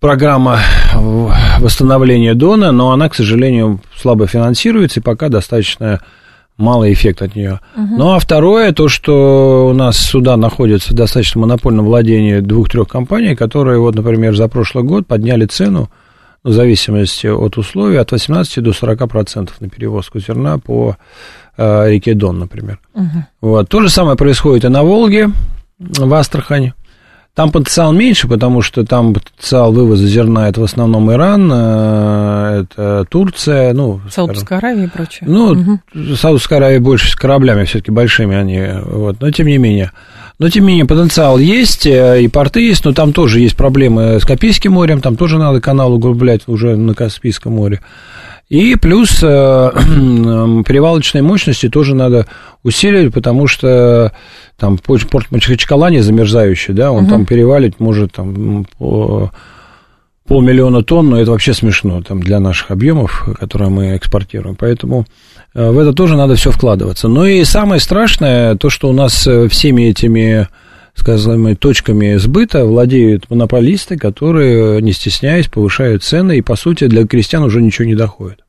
программа 0.00 0.60
восстановления 1.60 2.34
Дона, 2.34 2.72
но 2.72 2.92
она, 2.92 3.08
к 3.08 3.14
сожалению, 3.14 3.80
слабо 3.96 4.26
финансируется, 4.26 5.00
и 5.00 5.02
пока 5.02 5.28
достаточно 5.28 6.00
малый 6.56 6.92
эффект 6.92 7.22
от 7.22 7.36
нее. 7.36 7.60
Угу. 7.76 7.96
Ну, 7.96 8.14
а 8.14 8.18
второе, 8.18 8.72
то, 8.72 8.88
что 8.88 9.68
у 9.70 9.72
нас 9.72 9.96
суда 9.96 10.36
находятся 10.36 10.92
в 10.92 10.96
достаточно 10.96 11.40
монопольном 11.40 11.86
владении 11.86 12.40
двух-трех 12.40 12.88
компаний, 12.88 13.36
которые, 13.36 13.78
вот, 13.78 13.94
например, 13.94 14.36
за 14.36 14.48
прошлый 14.48 14.84
год 14.84 15.06
подняли 15.06 15.46
цену, 15.46 15.88
в 16.44 16.52
зависимости 16.52 17.26
от 17.26 17.58
условий, 17.58 17.96
от 17.96 18.12
18 18.12 18.62
до 18.62 18.72
40 18.72 19.08
процентов 19.08 19.60
на 19.60 19.68
перевозку 19.68 20.20
зерна 20.20 20.58
по 20.58 20.96
э, 21.56 21.90
реке 21.90 22.14
Дон, 22.14 22.38
например. 22.38 22.78
Угу. 22.94 23.24
Вот. 23.40 23.68
То 23.68 23.80
же 23.80 23.88
самое 23.88 24.16
происходит 24.16 24.64
и 24.64 24.68
на 24.68 24.82
Волге, 24.82 25.30
в 25.78 26.12
Астрахани. 26.14 26.74
Там 27.34 27.52
потенциал 27.52 27.92
меньше, 27.92 28.26
потому 28.26 28.62
что 28.62 28.84
там 28.84 29.14
потенциал 29.14 29.72
вывоза 29.72 30.08
зерна 30.08 30.48
это 30.48 30.60
в 30.60 30.64
основном 30.64 31.12
Иран, 31.12 31.48
э, 31.52 32.64
это 32.64 33.06
Турция, 33.08 33.72
ну... 33.74 34.00
Саудовская 34.10 34.58
Аравия 34.58 34.84
и 34.84 34.88
прочее. 34.88 35.28
Ну, 35.30 35.52
угу. 35.52 36.16
Саудовская 36.16 36.58
Аравия 36.58 36.80
больше 36.80 37.12
с 37.12 37.14
кораблями 37.14 37.64
все-таки 37.64 37.92
большими 37.92 38.36
они, 38.36 38.60
вот, 38.84 39.20
но 39.20 39.30
тем 39.30 39.46
не 39.46 39.58
менее. 39.58 39.92
Но, 40.40 40.48
тем 40.48 40.64
не 40.64 40.70
менее, 40.70 40.86
потенциал 40.86 41.38
есть, 41.38 41.86
э, 41.86 42.22
и 42.22 42.26
порты 42.26 42.60
есть, 42.60 42.84
но 42.84 42.92
там 42.92 43.12
тоже 43.12 43.38
есть 43.38 43.56
проблемы 43.56 44.18
с 44.18 44.24
Каспийским 44.24 44.72
морем, 44.72 45.00
там 45.00 45.14
тоже 45.14 45.38
надо 45.38 45.60
канал 45.60 45.92
углублять 45.92 46.42
уже 46.48 46.74
на 46.74 46.94
Каспийском 46.94 47.52
море. 47.52 47.80
И 48.48 48.76
плюс 48.76 49.22
э, 49.22 49.26
перевалочные 50.66 51.22
мощности 51.22 51.68
тоже 51.68 51.94
надо 51.94 52.26
усиливать, 52.62 53.12
потому 53.12 53.46
что 53.46 54.12
там 54.56 54.78
порт 54.78 55.30
Махачкала 55.30 55.90
не 55.90 56.00
замерзающий, 56.00 56.72
да, 56.72 56.90
он 56.90 57.04
угу. 57.04 57.10
там 57.10 57.26
перевалить 57.26 57.78
может 57.78 58.12
там 58.12 58.66
по 58.78 59.30
полмиллиона 60.26 60.82
тонн, 60.82 61.10
но 61.10 61.20
это 61.20 61.30
вообще 61.30 61.54
смешно 61.54 62.02
там 62.02 62.22
для 62.22 62.38
наших 62.38 62.70
объемов, 62.70 63.28
которые 63.40 63.70
мы 63.70 63.96
экспортируем. 63.96 64.56
Поэтому 64.56 65.06
э, 65.54 65.70
в 65.70 65.78
это 65.78 65.92
тоже 65.92 66.16
надо 66.16 66.36
все 66.36 66.50
вкладываться. 66.50 67.08
Ну 67.08 67.24
и 67.24 67.44
самое 67.44 67.80
страшное, 67.80 68.54
то, 68.54 68.70
что 68.70 68.88
у 68.88 68.92
нас 68.92 69.26
э, 69.26 69.48
всеми 69.48 69.82
этими 69.82 70.48
сказать, 70.98 71.58
точками 71.58 72.16
сбыта 72.16 72.64
владеют 72.64 73.30
монополисты, 73.30 73.96
которые, 73.96 74.82
не 74.82 74.92
стесняясь, 74.92 75.48
повышают 75.48 76.02
цены, 76.02 76.38
и, 76.38 76.42
по 76.42 76.56
сути, 76.56 76.86
для 76.86 77.06
крестьян 77.06 77.42
уже 77.42 77.62
ничего 77.62 77.86
не 77.86 77.94
доходит. 77.94 78.44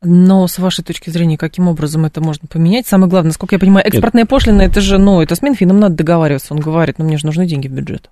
Но 0.00 0.46
с 0.46 0.58
вашей 0.58 0.84
точки 0.84 1.10
зрения, 1.10 1.36
каким 1.36 1.66
образом 1.66 2.04
это 2.04 2.20
можно 2.20 2.46
поменять? 2.46 2.86
Самое 2.86 3.10
главное, 3.10 3.30
насколько 3.30 3.56
я 3.56 3.58
понимаю, 3.58 3.86
экспортная 3.86 4.22
Нет. 4.22 4.30
пошлина, 4.30 4.62
это 4.62 4.80
же, 4.80 4.98
ну, 4.98 5.20
это 5.20 5.34
с 5.34 5.42
Минфином 5.42 5.80
надо 5.80 5.96
договариваться. 5.96 6.54
Он 6.54 6.60
говорит, 6.60 6.98
ну, 6.98 7.04
мне 7.04 7.18
же 7.18 7.26
нужны 7.26 7.46
деньги 7.46 7.66
в 7.66 7.72
бюджет. 7.72 8.10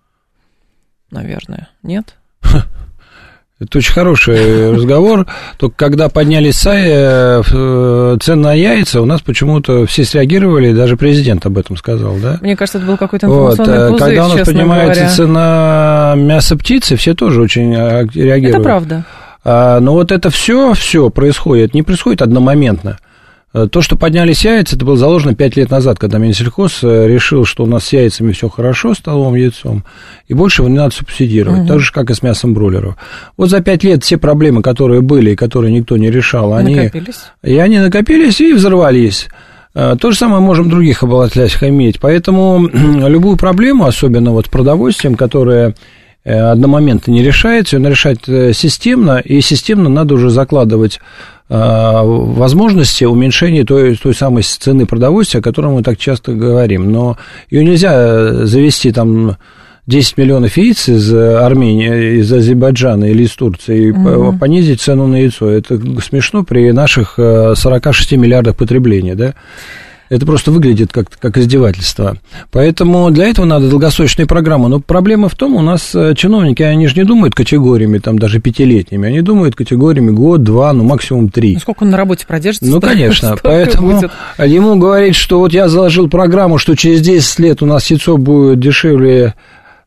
Наверное. 1.13 1.69
Нет? 1.85 2.17
Это 3.59 3.79
очень 3.79 3.93
хороший 3.93 4.73
разговор. 4.75 5.27
Только 5.59 5.77
когда 5.77 6.09
поднялись 6.09 6.65
э, 6.67 7.43
цены 8.21 8.43
на 8.43 8.53
яйца, 8.53 9.01
у 9.01 9.07
нас 9.07 9.23
почему-то 9.23 9.87
все 9.87 10.05
среагировали, 10.05 10.73
даже 10.73 10.97
президент 10.97 11.47
об 11.47 11.57
этом 11.57 11.77
сказал, 11.77 12.17
да? 12.17 12.39
Мне 12.43 12.57
кажется, 12.57 12.79
это 12.79 12.87
был 12.87 12.97
какой-то 12.97 13.27
информационный 13.27 13.91
вот. 13.91 13.99
Пузырь, 13.99 14.09
Когда 14.09 14.27
у 14.27 14.37
нас 14.37 14.47
поднимается 14.47 15.01
говоря. 15.03 15.17
цена 15.17 16.15
мяса 16.17 16.57
птицы, 16.57 16.97
все 16.97 17.15
тоже 17.15 17.41
очень 17.41 17.75
реагируют. 17.75 18.57
Это 18.57 18.61
правда. 18.61 19.05
А, 19.49 19.79
но 19.79 19.93
вот 19.93 20.11
это 20.11 20.29
все, 20.29 20.75
все 20.75 21.09
происходит, 21.09 21.73
не 21.73 21.83
происходит 21.83 22.21
одномоментно. 22.21 22.99
Э, 23.57 23.69
то, 23.69 23.81
что 23.81 23.97
поднялись 23.97 24.45
яйца, 24.45 24.77
это 24.77 24.85
было 24.85 24.99
заложено 24.99 25.35
5 25.35 25.57
лет 25.57 25.71
назад, 25.71 25.99
когда 25.99 26.19
Минсельхоз 26.19 26.81
э, 26.83 27.09
решил, 27.09 27.47
что 27.47 27.65
у 27.65 27.67
нас 27.67 27.87
с 27.87 27.93
яйцами 27.95 28.33
все 28.33 28.51
хорошо, 28.51 28.93
столовым 28.93 29.35
яйцом, 29.35 29.83
и 30.29 30.35
больше 30.35 30.61
его 30.61 30.69
не 30.69 30.77
надо 30.77 30.95
субсидировать, 30.95 31.61
угу. 31.61 31.69
так 31.69 31.81
же, 31.81 31.91
как 31.91 32.11
и 32.11 32.15
с 32.15 32.23
мясом 32.23 32.53
бройлеров. 32.53 32.97
Вот 33.39 33.49
за 33.49 33.63
5 33.63 33.85
лет 33.85 34.05
все 34.05 34.19
проблемы, 34.19 34.61
которые 34.61 35.01
были 35.01 35.31
и 35.31 35.37
которые 35.37 35.73
никто 35.73 35.97
не 35.97 36.11
решал, 36.11 36.53
они... 36.53 36.75
Накопились. 36.75 37.17
И 37.43 37.57
они 37.57 37.79
накопились 37.79 38.43
и 38.43 38.53
взорвались. 38.53 39.29
Э, 39.75 39.97
то 39.99 40.11
же 40.11 40.19
самое 40.19 40.43
можем 40.43 40.69
других 40.69 41.03
обладателях 41.03 41.63
иметь. 41.63 41.99
Поэтому 41.99 42.69
любую 43.09 43.39
проблему, 43.39 43.87
особенно 43.87 44.33
вот 44.33 44.47
с 44.47 44.51
продовольствием, 44.51 45.15
которая 45.15 45.75
одномоментно 46.25 47.13
не 47.13 47.23
решается, 47.23 47.77
ее 47.77 47.89
решать 47.89 48.25
системно, 48.27 49.19
и 49.19 49.41
системно 49.41 49.89
надо 49.89 50.15
уже 50.15 50.29
закладывать 50.29 50.99
возможности 51.49 53.05
уменьшения 53.05 53.65
той, 53.65 53.97
той 53.97 54.15
самой 54.15 54.43
цены 54.43 54.85
продовольствия, 54.87 55.41
о 55.41 55.43
котором 55.43 55.75
мы 55.75 55.83
так 55.83 55.99
часто 55.99 56.33
говорим. 56.33 56.91
Но 56.91 57.17
ее 57.51 57.65
нельзя 57.65 58.45
завести 58.47 58.91
там 58.91 59.37
10 59.87 60.19
миллионов 60.19 60.57
яиц 60.57 60.89
из 60.89 61.15
Армении, 61.15 62.19
из 62.19 62.33
Азербайджана 62.33 63.05
или 63.05 63.23
из 63.23 63.35
Турции, 63.37 63.93
угу. 63.93 64.37
понизить 64.39 64.81
цену 64.81 65.07
на 65.07 65.17
яйцо. 65.17 65.49
Это 65.49 65.79
смешно 66.01 66.43
при 66.43 66.73
наших 66.73 67.15
46 67.17 68.13
э, 68.13 68.17
миллиардах 68.17 68.57
потребления, 68.57 69.15
да? 69.15 69.35
Это 70.09 70.25
просто 70.25 70.53
выглядит 70.53 70.93
как, 70.93 71.09
как 71.11 71.37
издевательство. 71.37 72.17
Поэтому 72.53 73.11
для 73.11 73.27
этого 73.27 73.45
надо 73.45 73.69
долгосрочные 73.69 74.27
программы. 74.27 74.69
Но 74.69 74.81
проблема 74.81 75.29
в 75.29 75.35
том, 75.35 75.57
у 75.57 75.63
нас 75.63 75.95
э, 75.95 76.15
чиновники, 76.17 76.63
они 76.63 76.87
же 76.87 76.95
не 76.97 77.05
думают 77.05 77.35
категориями, 77.35 77.99
там 77.99 78.19
даже 78.19 78.41
пятилетними, 78.41 79.09
они 79.09 79.21
думают 79.21 79.57
категориями 79.57 80.11
год, 80.11 80.43
два, 80.43 80.73
ну 80.73 80.85
максимум 80.85 81.29
три. 81.29 81.55
Ну, 81.55 81.61
сколько 81.61 81.83
он 81.83 81.91
на 81.91 81.97
работе 81.97 82.25
продержится? 82.27 82.71
Ну, 82.71 82.81
конечно. 82.81 83.37
Поэтому 83.43 84.03
ему 84.39 84.77
говорить, 84.77 85.17
что 85.17 85.41
вот 85.41 85.53
я 85.53 85.69
заложил 85.69 86.09
программу, 86.09 86.59
что 86.59 86.77
через 86.77 87.01
10 87.01 87.39
лет 87.41 87.63
у 87.63 87.67
нас 87.67 87.91
яйцо 87.91 88.17
будет 88.17 88.61
дешевле 88.61 89.35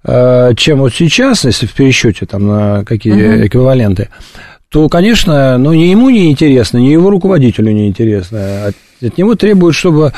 э, 0.04 0.54
чем 0.58 0.80
вот 0.80 0.94
сейчас, 0.94 1.46
если 1.46 1.66
в 1.66 1.74
пересчете 1.74 2.26
там 2.26 2.46
на 2.46 2.84
какие 2.84 3.14
угу. 3.14 3.48
эквиваленты, 3.48 4.10
то, 4.70 4.88
конечно, 4.90 5.58
ну, 5.58 5.74
ни 5.74 5.86
ему 5.86 6.10
не 6.10 6.30
интересно, 6.30 6.78
ни 6.78 6.90
его 6.90 7.10
руководителю 7.10 7.72
не 7.72 7.88
интересно. 7.88 8.72
От, 9.02 9.18
него 9.18 9.36
требуют, 9.36 9.76
чтобы 9.76 10.14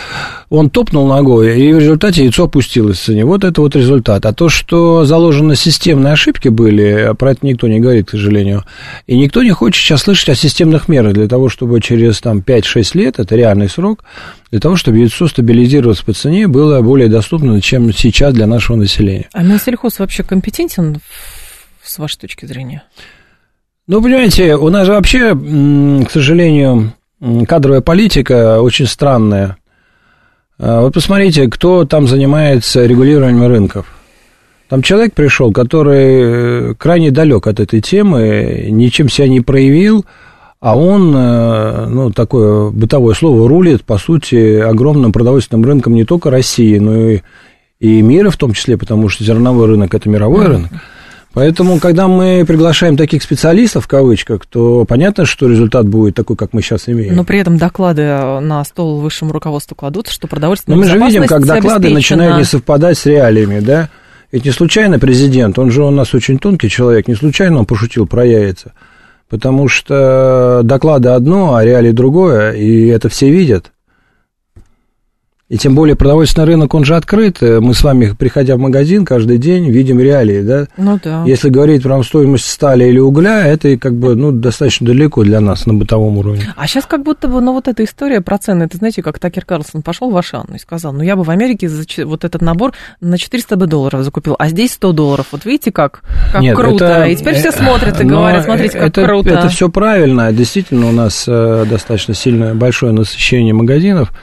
он 0.50 0.70
топнул 0.70 1.08
ногой, 1.08 1.60
и 1.60 1.74
в 1.74 1.80
результате 1.80 2.24
яйцо 2.24 2.46
опустилось 2.46 2.98
в 2.98 3.04
цене. 3.04 3.26
Вот 3.26 3.44
это 3.44 3.62
вот 3.62 3.76
результат. 3.76 4.26
А 4.26 4.34
то, 4.34 4.50
что 4.50 5.06
заложены 5.06 5.56
системные 5.56 6.14
ошибки 6.14 6.48
были, 6.48 7.14
про 7.18 7.32
это 7.32 7.46
никто 7.46 7.68
не 7.68 7.80
говорит, 7.80 8.08
к 8.08 8.12
сожалению. 8.12 8.66
И 9.08 9.18
никто 9.18 9.44
не 9.44 9.52
хочет 9.52 9.82
сейчас 9.82 10.02
слышать 10.02 10.30
о 10.30 10.36
системных 10.36 10.88
мерах 10.88 11.14
для 11.14 11.28
того, 11.28 11.50
чтобы 11.50 11.80
через 11.82 12.20
там, 12.22 12.40
5-6 12.40 12.98
лет, 12.98 13.20
это 13.20 13.36
реальный 13.36 13.70
срок, 13.70 14.04
для 14.50 14.60
того, 14.60 14.76
чтобы 14.76 14.98
яйцо 14.98 15.28
стабилизировалось 15.28 16.02
по 16.02 16.14
цене, 16.14 16.48
было 16.48 16.82
более 16.82 17.08
доступно, 17.08 17.62
чем 17.62 17.94
сейчас 17.94 18.34
для 18.34 18.48
нашего 18.48 18.78
населения. 18.78 19.30
А 19.34 19.44
Минсельхоз 19.44 20.00
вообще 20.00 20.24
компетентен 20.24 20.98
с 21.84 21.98
вашей 21.98 22.20
точки 22.20 22.46
зрения? 22.46 22.84
Ну, 23.88 24.02
понимаете, 24.02 24.56
у 24.56 24.70
нас 24.70 24.86
же 24.86 24.94
вообще, 24.94 25.36
к 25.36 26.12
сожалению, 26.12 26.94
кадровая 27.48 27.82
политика 27.82 28.62
очень 28.62 28.88
странная. 28.88 29.58
А, 30.58 30.82
вот 30.82 30.94
посмотрите, 30.94 31.48
кто 31.48 31.86
там 31.86 32.08
занимается 32.08 32.86
регулированием 32.86 33.48
рынков. 33.48 33.88
Там 34.70 34.82
человек 34.82 35.14
пришел, 35.14 35.52
который 35.52 36.72
э, 36.72 36.74
крайне 36.76 37.12
далек 37.12 37.46
от 37.48 37.60
этой 37.60 37.82
темы, 37.82 38.68
ничем 38.70 39.10
себя 39.10 39.28
не 39.28 39.42
проявил, 39.42 40.06
а 40.62 40.78
он, 40.78 41.14
э, 41.14 41.88
ну, 41.88 42.10
такое 42.12 42.70
бытовое 42.70 43.14
слово, 43.14 43.50
рулит, 43.50 43.84
по 43.84 43.98
сути, 43.98 44.60
огромным 44.60 45.12
продовольственным 45.12 45.66
рынком 45.66 45.94
не 45.94 46.06
только 46.06 46.30
России, 46.30 46.78
но 46.78 47.10
и, 47.10 47.22
и 47.82 48.02
мира 48.02 48.30
в 48.30 48.38
том 48.38 48.54
числе, 48.54 48.78
потому 48.78 49.10
что 49.10 49.26
зерновой 49.26 49.68
рынок– 49.68 49.94
это 49.96 50.08
мировой 50.08 50.46
рынок. 50.46 50.72
Поэтому, 51.34 51.80
когда 51.80 52.10
мы 52.10 52.44
приглашаем 52.46 52.98
таких 52.98 53.24
специалистов, 53.24 53.86
в 53.86 53.88
кавычках, 53.88 54.46
то 54.46 54.84
понятно, 54.84 55.26
что 55.26 55.48
результат 55.48 55.88
будет 55.88 56.14
такой, 56.14 56.36
как 56.36 56.52
мы 56.52 56.62
сейчас 56.62 56.90
имеем. 56.90 57.16
Но 57.16 57.24
при 57.24 57.40
этом 57.40 57.58
доклады 57.58 58.02
на 58.02 58.62
стол 58.66 59.00
высшему 59.00 59.32
руководству 59.32 59.76
кладут, 59.76 60.10
что 60.10 60.28
продовольственная 60.28 60.78
Но 60.78 60.84
мы 60.84 60.90
же 60.90 60.98
видим, 60.98 61.26
как 61.28 61.46
доклады 61.46 61.90
начинают 61.90 62.38
не 62.38 62.44
совпадать 62.44 62.98
с 62.98 63.06
реалиями, 63.06 63.62
да? 63.62 63.90
Ведь 64.34 64.46
не 64.46 64.52
случайно 64.52 65.00
президент, 65.00 65.58
он 65.60 65.72
же 65.72 65.84
у 65.84 65.90
нас 65.90 66.14
очень 66.14 66.38
тонкий 66.38 66.70
человек, 66.70 67.08
не 67.08 67.16
случайно 67.16 67.60
он 67.60 67.66
пошутил 67.66 68.08
про 68.08 68.26
яйца. 68.26 68.74
Потому 69.30 69.70
что 69.70 70.62
доклады 70.64 71.10
одно, 71.10 71.56
а 71.56 71.64
реалии 71.64 71.92
другое, 71.92 72.52
и 72.52 72.88
это 72.88 73.08
все 73.08 73.30
видят. 73.30 73.72
И 75.52 75.58
тем 75.58 75.76
более 75.76 75.98
продовольственный 75.98 76.48
рынок, 76.48 76.74
он 76.74 76.86
же 76.86 76.96
открыт. 76.96 77.44
Э, 77.44 77.60
мы 77.60 77.74
с 77.74 77.84
вами, 77.84 78.16
приходя 78.18 78.56
в 78.56 78.60
магазин, 78.60 79.04
каждый 79.04 79.38
день 79.38 79.70
видим 79.70 80.00
реалии, 80.00 80.42
да? 80.44 80.68
Ну 80.78 80.98
да. 81.04 81.26
Если 81.28 81.50
говорить 81.50 81.84
про 81.84 82.02
стоимость 82.04 82.50
стали 82.50 82.86
или 82.86 83.00
угля, 83.00 83.46
это 83.46 83.76
как 83.76 83.94
бы, 83.94 84.16
ну, 84.16 84.32
достаточно 84.32 84.88
далеко 84.88 85.26
для 85.26 85.42
нас 85.42 85.66
на 85.66 85.74
бытовом 85.74 86.18
уровне. 86.20 86.54
А 86.56 86.68
сейчас 86.68 86.86
как 86.86 87.04
будто 87.04 87.28
бы, 87.28 87.42
ну, 87.42 87.52
вот 87.52 87.68
эта 87.68 87.84
история 87.84 88.22
про 88.22 88.38
цены, 88.38 88.64
это 88.64 88.78
знаете, 88.78 89.04
как 89.04 89.20
Такер 89.20 89.44
Карлсон 89.44 89.82
пошел 89.82 90.10
в 90.10 90.16
Ашану 90.16 90.56
и 90.56 90.58
сказал, 90.58 90.94
ну, 90.94 91.04
я 91.04 91.18
бы 91.18 91.24
в 91.24 91.30
Америке 91.30 91.68
за 91.68 91.84
вот 92.06 92.24
этот 92.24 92.42
набор 92.42 92.72
на 93.02 93.18
400 93.18 93.58
бы 93.58 93.68
долларов 93.68 94.04
закупил, 94.04 94.38
а 94.40 94.48
здесь 94.48 94.72
100 94.72 94.94
долларов. 94.94 95.28
Вот 95.34 95.44
видите, 95.44 95.74
как, 95.74 96.04
как 96.32 96.42
Нет, 96.42 96.56
круто. 96.56 96.86
Это, 96.86 97.08
и 97.08 97.16
теперь 97.18 97.36
все 97.36 97.52
смотрят 97.52 98.00
и 98.00 98.06
говорят, 98.06 98.46
смотрите, 98.46 98.80
как 98.80 98.88
это, 98.88 99.04
круто. 99.04 99.30
Это 99.32 99.50
все 99.50 99.68
правильно. 99.68 100.32
Действительно, 100.32 100.88
у 100.88 100.94
нас 100.94 101.26
э, 101.28 101.66
достаточно 101.70 102.14
сильное, 102.14 102.54
большое 102.54 102.94
насыщение 102.94 103.54
магазинов 103.54 104.14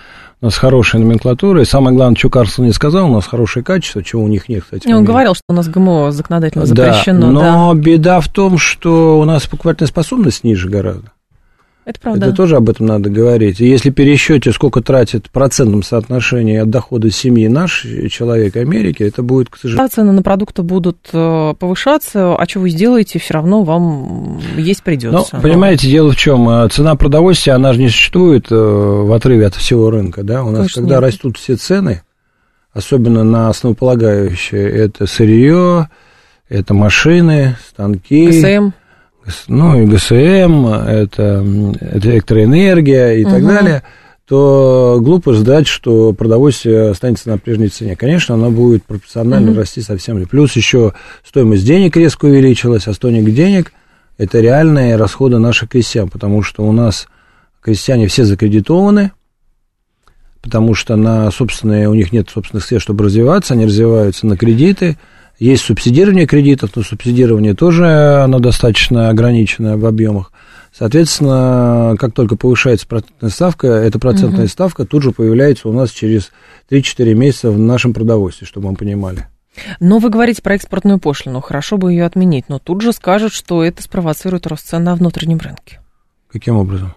у 0.40 0.45
нас 0.45 0.57
хорошая 0.57 1.02
номенклатура, 1.02 1.62
и 1.62 1.64
самое 1.64 1.97
главное, 1.97 2.16
что 2.16 2.30
Карлсон 2.30 2.66
не 2.66 2.73
сказал, 2.73 3.11
у 3.11 3.14
нас 3.14 3.26
хорошее 3.26 3.64
качество, 3.64 4.02
чего 4.02 4.23
у 4.23 4.28
них 4.28 4.49
нет, 4.49 4.62
кстати. 4.62 4.88
Он 4.88 5.04
говорил, 5.04 5.35
что 5.35 5.42
у 5.49 5.52
нас 5.52 5.68
ГМО 5.68 6.12
законодательно 6.12 6.64
запрещено. 6.66 7.21
Да, 7.21 7.33
но 7.33 7.75
да. 7.75 7.80
беда 7.80 8.21
в 8.21 8.28
том, 8.28 8.59
что 8.59 9.18
у 9.18 9.25
нас 9.25 9.47
покупательная 9.47 9.88
способность 9.88 10.45
ниже 10.45 10.68
гораздо. 10.68 11.11
Это 11.88 12.00
правда. 12.00 12.26
Это 12.26 12.37
тоже 12.37 12.57
об 12.57 12.68
этом 12.68 12.85
надо 12.85 13.09
говорить. 13.09 13.62
И 13.62 13.66
если 13.66 13.88
пересчете, 13.88 14.52
сколько 14.52 14.83
тратит 14.83 15.28
в 15.28 15.30
процентном 15.30 15.83
соотношении 15.83 16.59
от 16.59 16.68
дохода 16.68 17.11
семьи 17.11 17.49
наш 17.49 17.87
человек 18.11 18.57
Америки, 18.57 19.02
это 19.02 19.23
будет, 19.23 19.49
к 19.49 19.57
сожалению... 19.57 19.88
Цены 19.88 20.12
на 20.12 20.23
продукты 20.23 20.61
будут 20.61 20.99
э, 21.14 21.54
повышаться, 21.59 22.37
а 22.37 22.47
что 22.47 22.61
вы 22.61 22.68
сделаете, 22.68 23.18
все 23.18 23.33
равно 23.33 23.62
вам 23.62 24.38
есть 24.59 24.83
придется. 24.83 25.37
Ну, 25.37 25.40
понимаете, 25.40 25.88
дело 25.88 26.11
в 26.12 26.16
чем? 26.16 26.47
Э, 26.50 26.68
цена 26.68 26.95
продовольствия, 26.95 27.54
она 27.54 27.73
же 27.73 27.78
не 27.78 27.88
существует 27.88 28.49
э, 28.52 28.54
в 28.54 29.11
отрыве 29.11 29.47
от 29.47 29.54
всего 29.54 29.88
рынка, 29.88 30.23
да? 30.25 30.45
У 30.45 30.50
нас, 30.50 30.57
Конечно, 30.57 30.83
когда 30.83 30.97
нет. 30.97 31.04
растут 31.04 31.38
все 31.38 31.57
цены, 31.57 32.02
особенно 32.75 33.25
на 33.25 33.49
основополагающие, 33.49 34.68
это 34.68 35.07
сырье, 35.07 35.88
это 36.50 36.75
машины, 36.75 37.57
станки... 37.66 38.26
ГСМ 38.26 38.73
ну 39.47 39.80
и 39.80 39.87
ГСМ, 39.87 40.66
это, 40.66 41.44
это 41.80 42.11
электроэнергия 42.11 43.14
и 43.14 43.25
угу. 43.25 43.30
так 43.30 43.47
далее, 43.47 43.82
то 44.26 44.99
глупо 45.00 45.32
ждать, 45.32 45.66
что 45.66 46.12
продовольствие 46.12 46.90
останется 46.90 47.28
на 47.28 47.38
прежней 47.38 47.68
цене. 47.68 47.97
Конечно, 47.97 48.35
оно 48.35 48.50
будет 48.50 48.85
пропорционально 48.85 49.52
угу. 49.52 49.61
расти 49.61 49.80
совсем. 49.80 50.25
Плюс 50.26 50.54
еще 50.56 50.92
стоимость 51.26 51.64
денег 51.64 51.97
резко 51.97 52.26
увеличилась, 52.26 52.87
а 52.88 52.92
стоимость 52.92 53.35
денег– 53.35 53.73
это 54.18 54.40
реальные 54.40 54.97
расходы 54.97 55.38
наших 55.38 55.70
крестьян, 55.70 56.08
потому 56.08 56.42
что 56.42 56.64
у 56.64 56.73
нас 56.73 57.08
крестьяне 57.61 58.06
все 58.08 58.25
закредитованы, 58.25 59.12
потому 60.42 60.75
что 60.75 60.97
на 60.97 61.30
собственные, 61.30 61.88
у 61.88 61.94
них 61.94 62.12
нет 62.12 62.28
собственных 62.28 62.64
средств, 62.64 62.85
чтобы 62.85 63.04
развиваться, 63.04 63.54
они 63.54 63.66
развиваются 63.66 64.26
на 64.26 64.37
кредиты– 64.37 64.99
есть 65.38 65.64
субсидирование 65.64 66.26
кредитов, 66.26 66.71
но 66.75 66.83
субсидирование 66.83 67.54
тоже 67.54 67.87
оно 68.23 68.40
достаточно 68.40 69.09
ограниченное 69.09 69.76
в 69.76 69.87
объемах. 69.87 70.33
Соответственно, 70.76 71.97
как 71.99 72.12
только 72.12 72.37
повышается 72.37 72.87
процентная 72.87 73.30
ставка, 73.30 73.66
эта 73.68 73.99
процентная 73.99 74.45
угу. 74.45 74.50
ставка 74.50 74.85
тут 74.85 75.02
же 75.02 75.12
появляется 75.12 75.68
у 75.68 75.73
нас 75.73 75.90
через 75.90 76.30
3-4 76.71 77.14
месяца 77.14 77.50
в 77.50 77.59
нашем 77.59 77.95
продовольствии, 77.95 78.47
чтобы 78.47 78.71
мы 78.71 78.76
понимали. 78.76 79.26
Но 79.80 79.99
вы 79.99 80.11
говорите 80.11 80.42
про 80.42 80.54
экспортную 80.54 81.00
пошлину, 81.00 81.40
хорошо 81.40 81.78
бы 81.78 81.92
ее 81.92 82.04
отменить, 82.04 82.49
но 82.49 82.59
тут 82.59 82.83
же 82.83 82.92
скажут, 82.92 83.33
что 83.33 83.64
это 83.64 83.83
спровоцирует 83.83 84.47
рост 84.47 84.68
цен 84.68 84.85
на 84.85 84.95
внутреннем 84.95 85.38
рынке. 85.38 85.80
Каким 86.30 86.57
образом? 86.57 86.95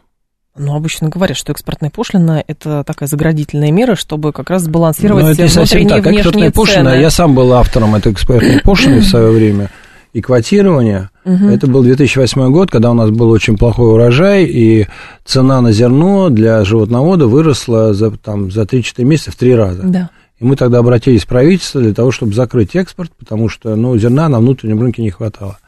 Ну, 0.57 0.75
обычно 0.75 1.09
говорят, 1.09 1.37
что 1.37 1.53
экспортная 1.53 1.89
пошлина– 1.89 2.43
это 2.47 2.83
такая 2.85 3.07
заградительная 3.07 3.71
мера, 3.71 3.95
чтобы 3.95 4.33
как 4.33 4.49
раз 4.49 4.63
сбалансировать 4.63 5.23
Ну, 5.23 5.29
это 5.31 5.43
не 5.43 5.47
совсем 5.47 5.87
так. 5.87 6.05
Экспортная 6.05 6.51
пошлина, 6.51 6.91
цены. 6.91 7.01
я 7.01 7.09
сам 7.09 7.33
был 7.33 7.53
автором 7.53 7.95
этой 7.95 8.11
экспортной 8.11 8.59
пошлины 8.63 8.99
в 8.99 9.05
свое 9.05 9.31
время 9.31 9.69
и 10.13 10.21
квотирования. 10.21 11.09
Это 11.23 11.67
был 11.67 11.83
2008 11.83 12.51
год, 12.51 12.69
когда 12.69 12.91
у 12.91 12.93
нас 12.93 13.11
был 13.11 13.29
очень 13.29 13.57
плохой 13.57 13.93
урожай, 13.93 14.43
и 14.45 14.87
цена 15.23 15.61
на 15.61 15.71
зерно 15.71 16.29
для 16.29 16.65
животновода 16.65 17.27
выросла 17.27 17.93
за, 17.93 18.11
там, 18.11 18.51
за 18.51 18.63
3-4 18.63 19.05
месяца 19.05 19.31
в 19.31 19.35
три 19.35 19.55
раза. 19.55 19.83
Да. 19.83 20.09
И 20.39 20.43
мы 20.43 20.55
тогда 20.55 20.79
обратились 20.79 21.23
в 21.23 21.27
правительство 21.27 21.79
для 21.79 21.93
того, 21.93 22.11
чтобы 22.11 22.33
закрыть 22.33 22.75
экспорт, 22.75 23.11
потому 23.17 23.47
что 23.47 23.75
ну, 23.75 23.97
зерна 23.97 24.27
на 24.27 24.39
внутреннем 24.39 24.81
рынке 24.81 25.01
не 25.01 25.11
хватало. 25.11 25.59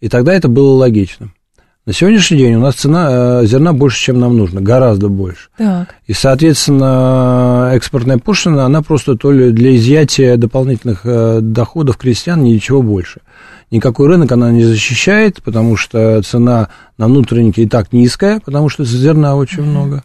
И 0.00 0.08
тогда 0.08 0.34
это 0.34 0.48
было 0.48 0.74
логичным. 0.74 1.33
На 1.86 1.92
сегодняшний 1.92 2.38
день 2.38 2.54
у 2.54 2.60
нас 2.60 2.76
цена 2.76 3.42
э, 3.42 3.46
зерна 3.46 3.74
больше, 3.74 4.00
чем 4.00 4.18
нам 4.18 4.38
нужно, 4.38 4.62
гораздо 4.62 5.10
больше. 5.10 5.48
Так. 5.58 5.96
И, 6.06 6.14
соответственно, 6.14 7.72
экспортная 7.74 8.16
пошлина, 8.16 8.64
она 8.64 8.80
просто 8.80 9.16
то 9.16 9.30
ли 9.30 9.50
для 9.50 9.76
изъятия 9.76 10.38
дополнительных 10.38 11.02
э, 11.04 11.40
доходов 11.42 11.98
крестьян, 11.98 12.42
ничего 12.42 12.80
больше. 12.80 13.20
Никакой 13.70 14.08
рынок 14.08 14.32
она 14.32 14.50
не 14.50 14.64
защищает, 14.64 15.42
потому 15.42 15.76
что 15.76 16.22
цена 16.22 16.70
на 16.96 17.06
внутреннике 17.06 17.64
и 17.64 17.68
так 17.68 17.92
низкая, 17.92 18.40
потому 18.42 18.70
что 18.70 18.82
зерна 18.86 19.36
очень 19.36 19.64
много. 19.64 20.04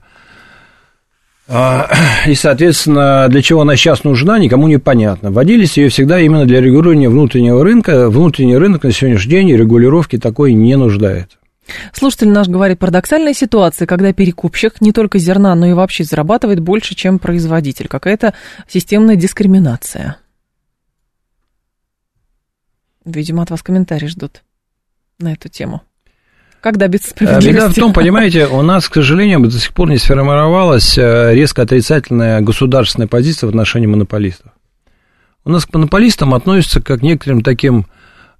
А, 1.47 1.89
И, 2.27 2.35
соответственно, 2.35 3.27
для 3.29 3.41
чего 3.41 3.61
она 3.61 3.77
сейчас 3.77 4.03
нужна, 4.03 4.37
никому 4.37 4.67
не 4.67 4.79
понятно. 4.79 5.31
Вводились 5.31 5.77
ее 5.77 5.87
всегда 5.87 6.19
именно 6.19 6.45
для 6.45 6.59
регулирования 6.59 7.07
внутреннего 7.07 7.63
рынка. 7.63 8.09
Внутренний 8.09 8.57
рынок 8.57 8.83
на 8.83 8.91
сегодняшний 8.91 9.31
день 9.31 9.55
регулировки 9.55 10.17
такой 10.17 10.51
не 10.51 10.75
нуждается. 10.75 11.38
Слушатель 11.93 12.29
наш 12.29 12.47
говорит, 12.47 12.79
парадоксальная 12.79 13.33
ситуация, 13.33 13.85
когда 13.85 14.13
перекупщик 14.13 14.81
не 14.81 14.91
только 14.91 15.19
зерна, 15.19 15.55
но 15.55 15.67
и 15.67 15.73
вообще 15.73 16.03
зарабатывает 16.03 16.59
больше, 16.59 16.95
чем 16.95 17.19
производитель. 17.19 17.87
Какая-то 17.87 18.33
системная 18.67 19.15
дискриминация. 19.15 20.17
Видимо, 23.05 23.43
от 23.43 23.49
вас 23.49 23.63
комментарий 23.63 24.07
ждут 24.07 24.43
на 25.19 25.33
эту 25.33 25.49
тему. 25.49 25.81
Как 26.61 26.77
добиться 26.77 27.09
А 27.09 27.11
справедливости? 27.11 27.49
Беда 27.49 27.69
в 27.69 27.75
том, 27.75 27.93
понимаете, 27.93 28.47
у 28.47 28.61
нас, 28.61 28.89
к 28.89 28.95
сожалению, 28.95 29.39
до 29.39 29.57
сих 29.57 29.73
пор 29.73 29.89
не 29.89 29.97
сформировалась 29.97 30.97
э, 30.97 31.33
резко 31.33 31.61
отрицательная 31.61 32.41
государственная 32.41 33.07
позиция 33.07 33.47
в 33.47 33.49
отношении 33.49 33.87
монополистов. 33.87 34.51
У 35.45 35.51
нас 35.51 35.65
к 35.65 35.73
монополистам 35.73 36.33
относятся 36.33 36.81
как 36.81 36.99
к 36.99 37.03
некоторым 37.03 37.43
таким 37.43 37.85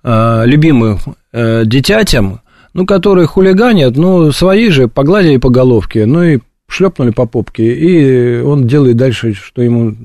э, 0.03 0.43
любимым 0.45 0.99
э, 1.31 1.63
детятям, 1.65 2.41
ну, 2.73 2.85
которые 2.85 3.27
хулиганят, 3.27 3.97
ну, 3.97 4.31
свои 4.31 4.69
же 4.69 4.87
погладили 4.87 5.37
по 5.37 5.49
головке, 5.49 6.05
ну, 6.05 6.23
и 6.23 6.39
шлепнули 6.67 7.11
по 7.11 7.25
попке, 7.25 7.73
и 7.73 8.41
он 8.41 8.67
делает 8.67 8.97
дальше, 8.97 9.33
что 9.33 9.61
ему 9.61 9.95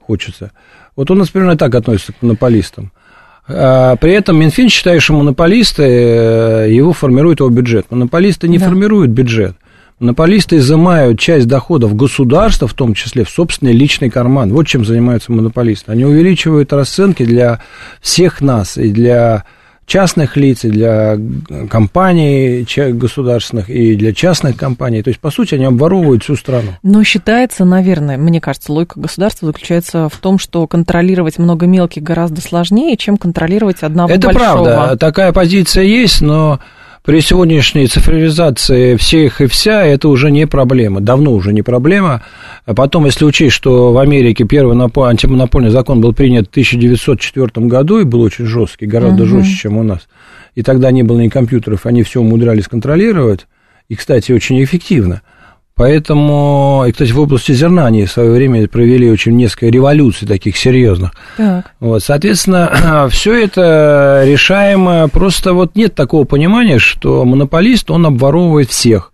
хочется. 0.00 0.52
Вот 0.96 1.10
нас 1.10 1.28
примерно 1.28 1.56
так 1.56 1.74
относятся 1.74 2.12
к 2.12 2.22
монополистам. 2.22 2.90
А, 3.48 3.96
При 3.96 4.12
этом 4.12 4.38
Минфин 4.40 4.68
считает, 4.68 5.02
что 5.02 5.12
монополисты, 5.12 5.82
э, 5.82 6.66
его 6.70 6.92
формирует 6.92 7.40
его 7.40 7.50
бюджет. 7.50 7.86
Монополисты 7.90 8.48
не 8.48 8.58
Да. 8.58 8.66
формируют 8.66 9.10
бюджет. 9.10 9.56
Монополисты 10.00 10.56
изымают 10.56 11.18
часть 11.18 11.46
доходов 11.48 11.94
государства, 11.96 12.66
в 12.68 12.74
том 12.74 12.92
числе 12.92 13.24
в 13.24 13.30
собственный 13.30 13.72
личный 13.72 14.10
карман. 14.10 14.52
Вот 14.52 14.66
чем 14.66 14.84
занимаются 14.84 15.32
монополисты. 15.32 15.92
Они 15.92 16.04
увеличивают 16.04 16.72
расценки 16.72 17.24
для 17.24 17.60
всех 18.00 18.40
нас, 18.40 18.76
и 18.76 18.90
для 18.90 19.44
частных 19.86 20.36
лиц, 20.36 20.64
и 20.64 20.70
для 20.70 21.16
компаний 21.70 22.66
государственных, 22.92 23.70
и 23.70 23.94
для 23.94 24.12
частных 24.12 24.56
компаний. 24.56 25.02
То 25.02 25.08
есть, 25.08 25.20
по 25.20 25.30
сути, 25.30 25.54
они 25.54 25.64
обворовывают 25.64 26.24
всю 26.24 26.36
страну. 26.36 26.72
Но 26.82 27.04
считается, 27.04 27.64
наверное, 27.64 28.16
мне 28.16 28.40
кажется, 28.40 28.72
логика 28.72 28.98
государства 29.00 29.46
заключается 29.46 30.08
в 30.08 30.16
том, 30.18 30.38
что 30.38 30.66
контролировать 30.66 31.38
много 31.38 31.66
мелких 31.66 32.02
гораздо 32.02 32.40
сложнее, 32.40 32.96
чем 32.96 33.16
контролировать 33.16 33.82
одного 33.82 34.10
Это 34.12 34.28
большого. 34.28 34.64
правда, 34.64 34.96
такая 34.98 35.32
позиция 35.32 35.84
есть, 35.84 36.20
но 36.20 36.58
при 37.06 37.20
сегодняшней 37.20 37.86
цифровизации 37.86 38.96
всех 38.96 39.40
и 39.40 39.46
вся 39.46 39.84
это 39.86 40.08
уже 40.08 40.32
не 40.32 40.44
проблема, 40.48 41.00
давно 41.00 41.32
уже 41.32 41.52
не 41.52 41.62
проблема. 41.62 42.24
А 42.64 42.74
потом, 42.74 43.06
если 43.06 43.24
учесть, 43.24 43.54
что 43.54 43.92
в 43.92 43.98
Америке 43.98 44.44
первый 44.44 44.76
антимонопольный 44.76 45.70
закон 45.70 46.00
был 46.00 46.12
принят 46.12 46.48
в 46.48 46.50
1904 46.50 47.66
году 47.68 48.00
и 48.00 48.04
был 48.04 48.22
очень 48.22 48.44
жесткий, 48.44 48.86
гораздо 48.86 49.22
Мгм. 49.24 49.38
жестче, 49.44 49.56
чем 49.56 49.76
у 49.78 49.84
нас, 49.84 50.08
и 50.56 50.62
тогда 50.62 50.90
не 50.90 51.04
было 51.04 51.20
ни 51.20 51.28
компьютеров, 51.28 51.86
они 51.86 52.02
все 52.02 52.20
умудрялись 52.20 52.66
контролировать, 52.66 53.46
и, 53.88 53.94
кстати, 53.94 54.32
очень 54.32 54.62
эффективно. 54.64 55.22
Поэтому, 55.76 56.84
и, 56.88 56.92
кстати, 56.92 57.12
в 57.12 57.20
области 57.20 57.52
зерна 57.52 57.84
они 57.84 58.06
в 58.06 58.10
свое 58.10 58.30
время 58.30 58.66
провели 58.66 59.10
очень 59.10 59.36
несколько 59.36 59.66
революций 59.66 60.26
таких 60.26 60.56
серьезных. 60.56 61.12
Так. 61.36 61.70
Вот, 61.80 62.02
соответственно, 62.02 63.06
все 63.10 63.44
это 63.44 64.22
решаемо. 64.24 65.08
Просто 65.08 65.52
вот 65.52 65.76
нет 65.76 65.94
такого 65.94 66.24
понимания, 66.24 66.78
что 66.78 67.26
монополист, 67.26 67.90
он 67.90 68.06
обворовывает 68.06 68.70
всех. 68.70 69.12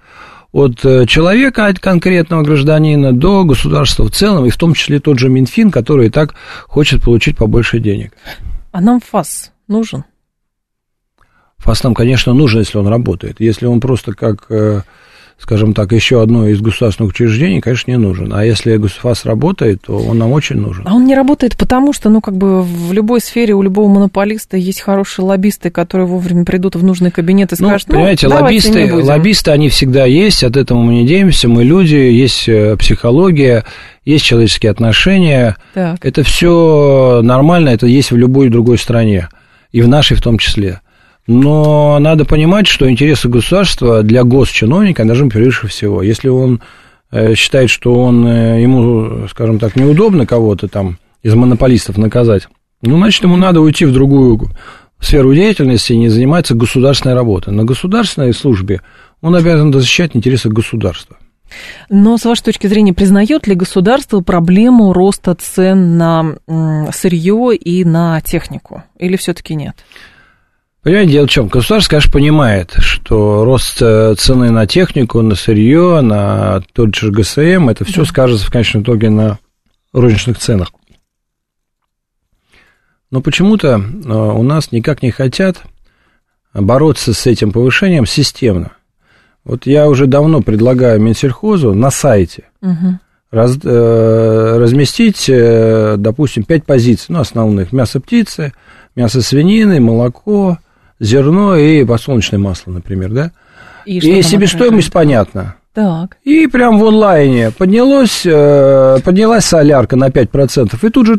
От 0.52 0.84
э, 0.84 1.06
человека, 1.06 1.66
от 1.66 1.80
конкретного 1.80 2.42
гражданина, 2.42 3.12
до 3.12 3.42
государства 3.42 4.04
в 4.04 4.12
целом, 4.12 4.46
и 4.46 4.50
в 4.50 4.56
том 4.56 4.74
числе 4.74 5.00
тот 5.00 5.18
же 5.18 5.28
Минфин, 5.28 5.72
который 5.72 6.06
и 6.06 6.10
так 6.10 6.34
хочет 6.68 7.02
получить 7.02 7.36
побольше 7.36 7.80
денег. 7.80 8.12
А 8.70 8.80
нам 8.80 9.00
ФАС 9.00 9.50
нужен? 9.66 10.04
ФАС 11.56 11.82
нам, 11.82 11.94
конечно, 11.94 12.34
нужен, 12.34 12.60
если 12.60 12.78
он 12.78 12.86
работает. 12.86 13.40
Если 13.40 13.66
он 13.66 13.80
просто 13.80 14.12
как, 14.12 14.46
э, 14.48 14.82
скажем 15.42 15.74
так, 15.74 15.90
еще 15.92 16.22
одно 16.22 16.46
из 16.46 16.60
государственных 16.60 17.10
учреждений, 17.10 17.60
конечно, 17.60 17.90
не 17.90 17.96
нужен. 17.96 18.32
А 18.32 18.44
если 18.44 18.78
ФАС 18.78 19.24
работает, 19.24 19.82
то 19.82 19.98
он 19.98 20.16
нам 20.16 20.30
очень 20.30 20.56
нужен. 20.56 20.84
А 20.86 20.94
он 20.94 21.04
не 21.04 21.16
работает 21.16 21.56
потому, 21.56 21.92
что, 21.92 22.10
ну, 22.10 22.20
как 22.20 22.36
бы 22.36 22.62
в 22.62 22.92
любой 22.92 23.20
сфере 23.20 23.52
у 23.54 23.62
любого 23.62 23.88
монополиста 23.88 24.56
есть 24.56 24.80
хорошие 24.80 25.24
лоббисты, 25.24 25.70
которые 25.70 26.06
вовремя 26.06 26.44
придут 26.44 26.76
в 26.76 26.84
нужный 26.84 27.10
кабинет 27.10 27.52
и 27.52 27.56
Ну, 27.58 27.68
скажут, 27.68 27.88
ну, 27.88 27.94
понимаете, 27.94 28.28
не 28.28 28.34
лоббисты, 28.34 28.94
лоббисты, 28.94 29.50
они 29.50 29.68
всегда 29.68 30.04
есть, 30.04 30.44
от 30.44 30.56
этого 30.56 30.78
мы 30.78 30.92
не 30.94 31.06
денемся, 31.08 31.48
мы 31.48 31.64
люди, 31.64 31.96
есть 31.96 32.48
э, 32.48 32.76
психология, 32.76 33.64
есть 34.04 34.24
человеческие 34.24 34.70
отношения, 34.70 35.56
Так. 35.74 36.04
это 36.06 36.22
все 36.22 37.20
нормально, 37.24 37.70
это 37.70 37.88
есть 37.88 38.12
в 38.12 38.16
любой 38.16 38.48
другой 38.48 38.78
стране, 38.78 39.28
и 39.72 39.82
в 39.82 39.88
нашей 39.88 40.16
в 40.16 40.22
том 40.22 40.38
числе. 40.38 40.81
Но 41.26 41.98
надо 42.00 42.24
понимать, 42.24 42.66
что 42.66 42.90
интересы 42.90 43.28
государства 43.28 44.02
для 44.02 44.24
госчиновника 44.24 45.04
должны 45.04 45.28
превыше 45.28 45.68
всего. 45.68 46.02
Если 46.02 46.28
он 46.28 46.60
э, 47.10 47.34
считает, 47.34 47.70
что 47.70 47.94
он, 47.94 48.26
э, 48.26 48.62
ему, 48.62 49.28
скажем 49.28 49.58
так, 49.58 49.76
неудобно 49.76 50.26
кого-то 50.26 50.66
там 50.68 50.98
из 51.22 51.34
монополистов 51.34 51.96
наказать, 51.96 52.48
ну, 52.82 52.96
значит, 52.96 53.22
ему 53.22 53.36
надо 53.36 53.60
уйти 53.60 53.84
в 53.84 53.92
другую 53.92 54.50
сферу 54.98 55.32
деятельности 55.34 55.92
и 55.92 55.98
не 55.98 56.08
заниматься 56.08 56.54
государственной 56.54 57.14
работой. 57.14 57.52
На 57.52 57.64
государственной 57.64 58.34
службе 58.34 58.82
он 59.20 59.36
обязан 59.36 59.72
защищать 59.72 60.16
интересы 60.16 60.48
государства. 60.48 61.16
Но, 61.90 62.16
с 62.16 62.24
вашей 62.24 62.44
точки 62.44 62.66
зрения, 62.66 62.94
признает 62.94 63.46
ли 63.46 63.54
государство 63.54 64.20
проблему 64.20 64.92
роста 64.92 65.34
цен 65.34 65.96
на 65.98 66.36
сырье 66.92 67.54
и 67.54 67.84
на 67.84 68.20
технику? 68.22 68.82
Или 68.98 69.16
все-таки 69.16 69.54
нет? 69.54 69.76
Понимаете, 70.82 71.12
дело 71.12 71.26
в 71.26 71.30
чем? 71.30 71.46
Государство, 71.46 71.90
конечно, 71.90 72.12
понимает, 72.12 72.72
что 72.78 73.44
рост 73.44 73.80
э, 73.80 74.14
цены 74.18 74.50
на 74.50 74.66
технику, 74.66 75.22
на 75.22 75.36
сырье, 75.36 76.00
на 76.00 76.60
тот 76.72 76.94
же 76.96 77.12
ГСМ, 77.12 77.68
это 77.68 77.84
все 77.84 78.04
скажется 78.04 78.46
в 78.46 78.50
конечном 78.50 78.82
итоге 78.82 79.08
на 79.08 79.38
розничных 79.92 80.38
ценах. 80.38 80.72
Но 83.12 83.20
почему-то 83.20 83.80
э, 83.80 84.08
у 84.12 84.42
нас 84.42 84.72
никак 84.72 85.02
не 85.02 85.12
хотят 85.12 85.62
бороться 86.52 87.14
с 87.14 87.26
этим 87.26 87.52
повышением 87.52 88.04
системно. 88.06 88.72
Вот 89.44 89.66
я 89.66 89.88
уже 89.88 90.06
давно 90.06 90.40
предлагаю 90.42 91.00
Минсельхозу 91.00 91.74
на 91.74 91.90
сайте 91.90 92.48
Мгм. 92.60 92.98
раз- 93.30 93.58
э, 93.62 94.56
разместить, 94.58 95.26
э, 95.28 95.94
допустим, 95.96 96.42
пять 96.42 96.64
позиций, 96.64 97.06
ну, 97.10 97.20
основных. 97.20 97.72
Мясо 97.72 98.00
птицы, 98.00 98.52
мясо 98.96 99.22
свинины, 99.22 99.78
молоко, 99.78 100.58
зерно 101.02 101.56
и 101.56 101.84
подсолнечное 101.84 102.38
масло, 102.38 102.70
например, 102.70 103.10
да? 103.10 103.32
И, 103.84 103.98
И, 103.98 104.22
себестоимость 104.22 104.92
понятна. 104.92 105.56
Так. 105.74 106.18
И 106.22 106.46
прям 106.46 106.78
в 106.78 106.84
онлайне 106.84 107.50
поднялось, 107.50 108.22
э, 108.24 108.98
поднялась 109.04 109.44
солярка 109.44 109.96
на 109.96 110.08
5%, 110.10 110.78
и 110.82 110.88
тут 110.90 111.06
же 111.06 111.18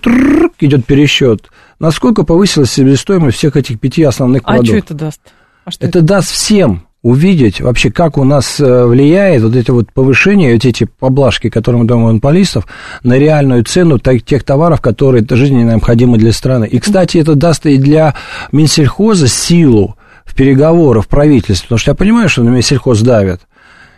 идет 0.59 0.85
пересчет. 0.85 1.49
Насколько 1.79 2.23
повысилась 2.23 2.71
себестоимость 2.71 3.37
всех 3.37 3.57
этих 3.57 3.79
пяти 3.79 4.03
основных 4.03 4.43
А 4.45 4.53
продуктов? 4.53 4.67
что 4.67 4.77
это 4.77 4.93
даст? 4.93 5.21
А 5.65 5.71
что 5.71 5.85
Это 5.85 6.01
даст 6.01 6.29
всем 6.31 6.85
увидеть 7.03 7.59
вообще, 7.59 7.91
как 7.91 8.17
у 8.17 8.23
нас 8.23 8.59
э, 8.59 8.85
влияет 8.85 9.43
вот 9.43 9.55
это 9.55 9.73
вот 9.73 9.91
повышение, 9.91 10.53
вот 10.53 10.65
эти 10.65 10.85
поблажки, 10.85 11.49
которые 11.49 11.81
мы 11.81 11.87
даем 11.87 12.01
монополистов, 12.01 12.65
на 13.03 13.17
реальную 13.17 13.63
цену 13.65 13.99
тех 13.99 14.43
товаров, 14.43 14.81
которые 14.81 15.25
жизненно 15.29 15.71
необходимы 15.71 16.17
для 16.17 16.31
страны. 16.31 16.65
И, 16.65 16.79
кстати, 16.79 17.17
это 17.17 17.35
даст 17.35 17.65
и 17.65 17.77
для 17.77 18.15
Минсельхоза 18.53 19.27
силу 19.27 19.97
в 20.25 20.33
переговорах 20.33 21.05
в 21.05 21.07
правительстве, 21.09 21.65
потому 21.65 21.79
что 21.79 21.91
я 21.91 21.95
понимаю, 21.95 22.29
что 22.29 22.43
на 22.43 22.49
Минсельхоз 22.49 23.01
давят, 23.01 23.41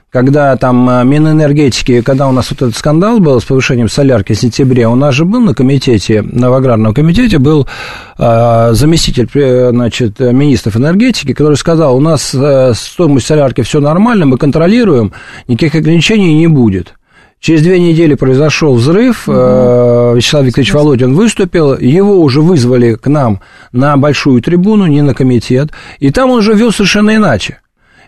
когда 0.10 0.56
там 0.56 0.90
э, 0.90 1.04
Минэнергетики, 1.04 2.02
когда 2.02 2.28
у 2.28 2.32
нас 2.32 2.50
вот 2.50 2.62
этот 2.62 2.76
скандал 2.76 3.20
был 3.20 3.42
с 3.42 3.44
повышением 3.44 3.90
солярки 3.90 4.34
в 4.34 4.40
сентябре, 4.40 4.88
у 4.88 4.96
нас 4.96 5.14
же 5.14 5.26
был 5.26 5.42
на 5.42 5.54
комитете, 5.54 6.22
на 6.22 6.56
аграрном 6.56 6.94
комитете 6.94 7.38
был 7.38 7.68
э, 8.18 8.70
заместитель, 8.72 9.30
значит, 9.72 10.20
министров 10.20 10.78
энергетики, 10.78 11.34
который 11.34 11.58
сказал, 11.58 11.98
у 11.98 12.00
нас 12.00 12.34
э, 12.34 12.74
стоимость 12.76 13.28
солярки 13.28 13.62
все 13.62 13.80
нормально, 13.82 14.26
мы 14.26 14.38
контролируем, 14.38 15.12
никаких 15.48 15.76
ограничений 15.76 16.34
не 16.34 16.48
будет. 16.48 16.94
Через 17.42 17.62
две 17.62 17.80
недели 17.80 18.16
произошел 18.16 18.74
взрыв, 18.74 19.28
угу. 19.28 19.36
Вячеслав 20.16 20.46
Викторович 20.46 20.74
Володин 20.74 21.14
выступил, 21.14 21.78
его 21.78 22.22
уже 22.22 22.42
вызвали 22.42 22.96
к 22.96 23.08
нам 23.08 23.42
на 23.72 23.98
большую 23.98 24.42
трибуну, 24.42 24.88
не 24.88 25.02
на 25.02 25.14
комитет, 25.14 25.70
и 26.00 26.10
там 26.10 26.32
он 26.32 26.40
уже 26.40 26.54
вел 26.54 26.72
совершенно 26.72 27.16
иначе. 27.16 27.60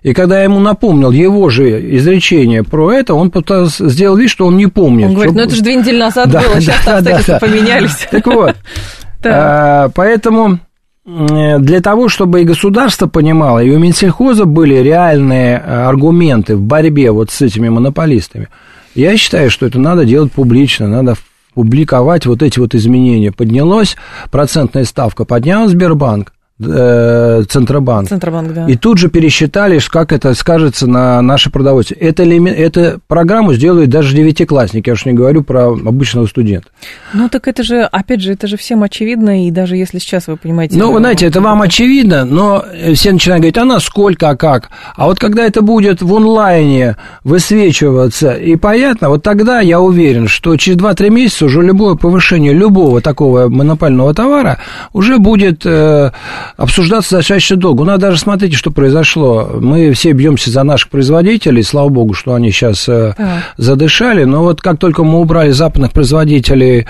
И 0.04 0.14
когда 0.14 0.38
я 0.38 0.44
ему 0.44 0.60
напомнил 0.60 1.12
его 1.12 1.50
же 1.50 1.98
изречение 1.98 2.64
про 2.64 2.92
это, 2.92 3.14
он 3.14 3.32
пытался, 3.32 3.90
сделал 3.90 4.16
вид, 4.16 4.30
что 4.30 4.46
он 4.46 4.58
не 4.58 4.68
помнит. 4.68 5.08
Он 5.08 5.14
говорит, 5.14 5.34
ну 5.34 5.42
это 5.42 5.56
же 5.56 5.62
две 5.62 5.76
недели 5.76 5.98
назад 5.98 6.30
да, 6.30 6.42
было, 6.42 6.62
сейчас 6.62 6.86
да, 6.86 6.98
обстоятельства 6.98 7.40
да, 7.40 7.48
поменялись. 7.48 8.08
Так 8.12 8.28
вот, 8.28 8.56
а, 9.26 9.90
поэтому 9.90 10.60
для 11.06 11.82
того, 11.82 12.10
чтобы 12.10 12.42
и 12.42 12.46
государство 12.46 13.08
понимало, 13.08 13.60
и 13.64 13.70
у 13.70 13.80
Минсельхоза 13.80 14.46
были 14.46 14.76
реальные 14.76 15.58
а, 15.58 15.90
аргументы 15.90 16.56
в 16.56 16.62
борьбе 16.62 17.12
вот 17.12 17.32
с 17.32 17.42
этими 17.42 17.70
монополистами, 17.70 18.50
я 18.94 19.16
считаю, 19.18 19.50
что 19.50 19.66
это 19.66 19.80
надо 19.80 20.06
делать 20.06 20.32
публично, 20.32 20.88
надо 20.88 21.16
публиковать 21.54 22.26
вот 22.26 22.42
эти 22.44 22.60
вот 22.60 22.76
изменения. 22.76 23.32
Поднялась 23.32 23.96
процентная 24.32 24.84
ставка, 24.84 25.24
поднял 25.26 25.68
Сбербанк, 25.68 26.32
Э, 26.32 26.37
Центробанк. 26.60 28.10
Центробанк, 28.10 28.54
да. 28.54 28.66
И 28.66 28.76
тут 28.76 28.98
же 28.98 29.10
пересчитали, 29.10 29.80
как 29.90 30.12
это 30.12 30.34
скажется 30.34 30.88
на 30.88 31.22
наше 31.22 31.52
продовольствие. 31.52 32.00
Это, 32.00 32.24
это 32.24 33.00
программу 33.08 33.54
сделают 33.54 33.92
даже 33.92 34.16
девятиклассники, 34.16 34.90
я 34.90 34.94
уж 34.94 35.06
не 35.06 35.14
говорю 35.14 35.44
про 35.44 35.68
обычного 35.68 36.26
студента. 36.26 36.70
Ну, 37.14 37.30
так 37.30 37.48
это 37.48 37.62
же, 37.62 37.84
опять 37.84 38.22
же, 38.22 38.34
это 38.34 38.48
же 38.48 38.58
всем 38.58 38.82
очевидно, 38.82 39.46
и 39.46 39.52
даже 39.52 39.78
если 39.78 40.00
сейчас 40.00 40.26
вы 40.28 40.36
понимаете... 40.36 40.78
Ну, 40.78 40.92
вы 40.92 41.00
знаете, 41.00 41.28
это 41.28 41.42
вам 41.42 41.62
очевидно, 41.62 42.26
но 42.26 42.66
все 42.96 43.12
начинают 43.12 43.42
говорить, 43.42 43.58
а 43.58 43.66
насколько, 43.66 44.30
а 44.30 44.36
как? 44.36 44.70
А 44.96 45.06
вот 45.06 45.20
когда 45.20 45.46
это 45.46 45.62
будет 45.62 46.02
в 46.02 46.16
онлайне 46.16 46.98
высвечиваться 47.24 48.34
и 48.34 48.56
понятно, 48.56 49.10
вот 49.10 49.22
тогда 49.22 49.60
я 49.60 49.80
уверен, 49.80 50.28
что 50.28 50.58
через 50.58 50.80
2-3 50.80 51.10
месяца 51.12 51.46
уже 51.46 51.62
любое 51.62 51.94
повышение 51.96 52.54
любого 52.54 53.00
такого 53.00 53.48
монопольного 53.48 54.16
товара 54.16 54.60
уже 54.94 55.20
будет 55.20 55.62
э, 55.66 56.12
обсуждаться 56.56 57.18
достаточно 57.18 57.58
долго. 57.58 57.82
У 57.82 57.86
нас 57.86 58.00
даже, 58.00 58.18
смотрите, 58.18 58.56
что 58.56 58.72
произошло. 58.72 59.50
Мы 59.60 59.92
все 59.94 60.12
бьемся 60.12 60.50
за 60.52 60.64
наших 60.64 60.90
производителей, 60.90 61.64
слава 61.64 61.90
богу, 61.90 62.14
что 62.14 62.34
они 62.34 62.52
сейчас 62.52 62.88
э, 62.88 63.14
так. 63.18 63.44
задышали, 63.58 64.24
но 64.24 64.44
вот 64.44 64.62
как 64.62 64.78
только 64.80 65.04
мы 65.04 65.20
убрали 65.20 65.52
западных 65.52 65.92
производителей 65.92 66.88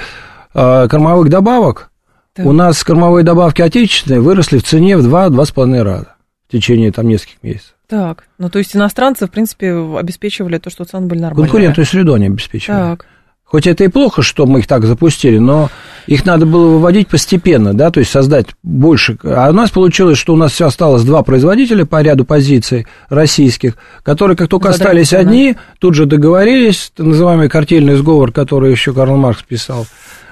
э, 0.53 0.87
кормовых 0.89 1.29
добавок, 1.29 1.91
так. 2.33 2.45
у 2.45 2.51
нас 2.51 2.83
кормовые 2.83 3.23
добавки 3.23 3.61
отечественные 3.61 4.21
выросли 4.21 4.59
в 4.59 4.63
цене 4.63 4.97
в 4.97 5.05
2-2,5 5.05 5.83
раза 5.83 6.15
в 6.47 6.51
течение 6.51 6.91
там 6.91 7.07
нескольких 7.07 7.43
месяцев. 7.43 7.73
Так, 7.87 8.25
ну 8.37 8.49
то 8.49 8.59
есть 8.59 8.75
иностранцы, 8.75 9.27
в 9.27 9.31
принципе, 9.31 9.71
обеспечивали 9.71 10.57
то, 10.57 10.69
что 10.69 10.83
цены 10.83 11.07
были 11.07 11.19
нормальные. 11.19 11.49
Конкурентную 11.49 11.85
среду 11.85 12.13
они 12.13 12.27
обеспечивали. 12.27 12.79
Так. 12.79 13.05
Хоть 13.43 13.65
это 13.65 13.85
и 13.85 13.87
плохо, 13.87 14.23
что 14.23 14.45
мы 14.45 14.59
их 14.59 14.67
так 14.67 14.83
запустили, 14.83 15.37
но 15.37 15.69
их 16.07 16.25
надо 16.25 16.45
было 16.45 16.67
выводить 16.67 17.07
постепенно, 17.07 17.73
да, 17.73 17.91
то 17.91 17.99
есть 17.99 18.11
создать 18.11 18.47
больше. 18.63 19.17
А 19.23 19.49
у 19.49 19.53
нас 19.53 19.69
получилось, 19.69 20.17
что 20.17 20.33
у 20.33 20.37
нас 20.37 20.53
все 20.53 20.67
осталось 20.67 21.03
два 21.03 21.21
производителя 21.21 21.85
по 21.85 22.01
ряду 22.01 22.25
позиций 22.25 22.87
российских, 23.09 23.73
которые, 24.03 24.35
как 24.35 24.47
только 24.47 24.69
остались 24.69 25.13
одни, 25.13 25.57
тут 25.79 25.93
же 25.93 26.05
договорились, 26.05 26.91
так 26.95 27.05
называемый 27.05 27.49
картельный 27.49 27.95
сговор, 27.95 28.31
который 28.31 28.71
еще 28.71 28.93
Карл 28.93 29.17
Маркс 29.17 29.43
писал. 29.43 29.85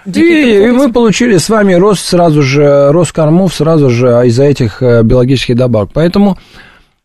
И, 0.06 0.68
и 0.68 0.72
мы 0.72 0.92
получили 0.92 1.38
с 1.38 1.50
вами 1.50 1.74
рост 1.74 2.06
сразу 2.06 2.42
же, 2.44 2.92
рост 2.92 3.12
кормов 3.12 3.54
сразу 3.56 3.90
же 3.90 4.08
из-за 4.28 4.44
этих 4.44 4.84
э, 4.84 5.02
биологических 5.02 5.56
добавок. 5.56 5.90
Поэтому 5.94 6.38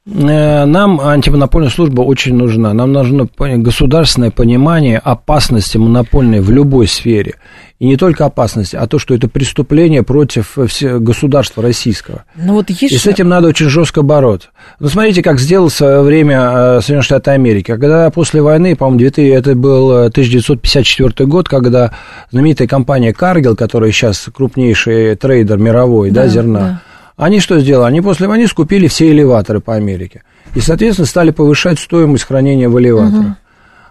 нам 0.07 0.99
антимонопольная 1.01 1.71
служба 1.71 2.01
очень 2.01 2.35
нужна. 2.35 2.73
Нам 2.73 2.93
нужно 2.93 3.29
государственное 3.39 4.31
понимание 4.31 4.99
опасности 4.99 5.77
монопольной 5.77 6.41
в 6.41 6.51
любой 6.51 6.89
сфере. 6.89 7.35
И 7.79 7.87
не 7.87 7.97
только 7.97 8.27
опасности, 8.27 8.77
а 8.77 8.87
то, 8.87 8.99
что 8.99 9.15
это 9.15 9.29
преступление 9.29 10.03
против 10.03 10.59
государства 10.83 11.63
российского. 11.63 12.25
Ну, 12.37 12.55
вот 12.55 12.69
есть... 12.69 12.93
И 12.93 12.99
с 12.99 13.07
этим 13.07 13.29
надо 13.29 13.49
очень 13.49 13.69
жестко 13.69 14.03
бороться. 14.03 14.49
Ну, 14.81 14.89
смотрите, 14.89 15.23
как 15.23 15.39
сделал 15.39 15.69
в 15.69 15.73
свое 15.73 16.03
время 16.03 16.37
э, 16.37 16.81
Соединенные 16.81 17.03
Штаты 17.03 17.31
Америки. 17.31 17.67
Когда 17.67 18.11
после 18.11 18.43
войны, 18.43 18.77
по-моему, 18.77 19.07
это 19.07 19.55
был 19.55 19.91
1954 20.07 21.27
год, 21.27 21.49
когда 21.49 21.95
знаменитая 22.31 22.69
компания 22.69 23.13
Cargill, 23.19 23.57
которая 23.57 23.93
сейчас 23.93 24.29
крупнейший 24.35 25.15
трейдер 25.17 25.57
мировой, 25.57 26.11
да, 26.11 26.23
да 26.23 26.29
зерна, 26.29 26.61
да 26.61 26.83
они 27.21 27.39
что 27.41 27.61
сделали? 27.61 27.89
Они 27.89 28.01
после 28.01 28.29
войны 28.29 28.47
скупили 28.47 28.89
все 28.89 29.11
элеваторы 29.11 29.61
по 29.61 29.75
Америке. 29.75 30.23
И, 30.55 30.61
соответственно, 30.61 31.07
стали 31.07 31.31
повышать 31.31 31.79
стоимость 31.79 32.25
хранения 32.25 32.69
в 32.69 32.81
элеваторах. 32.81 33.27
Угу. 33.27 33.37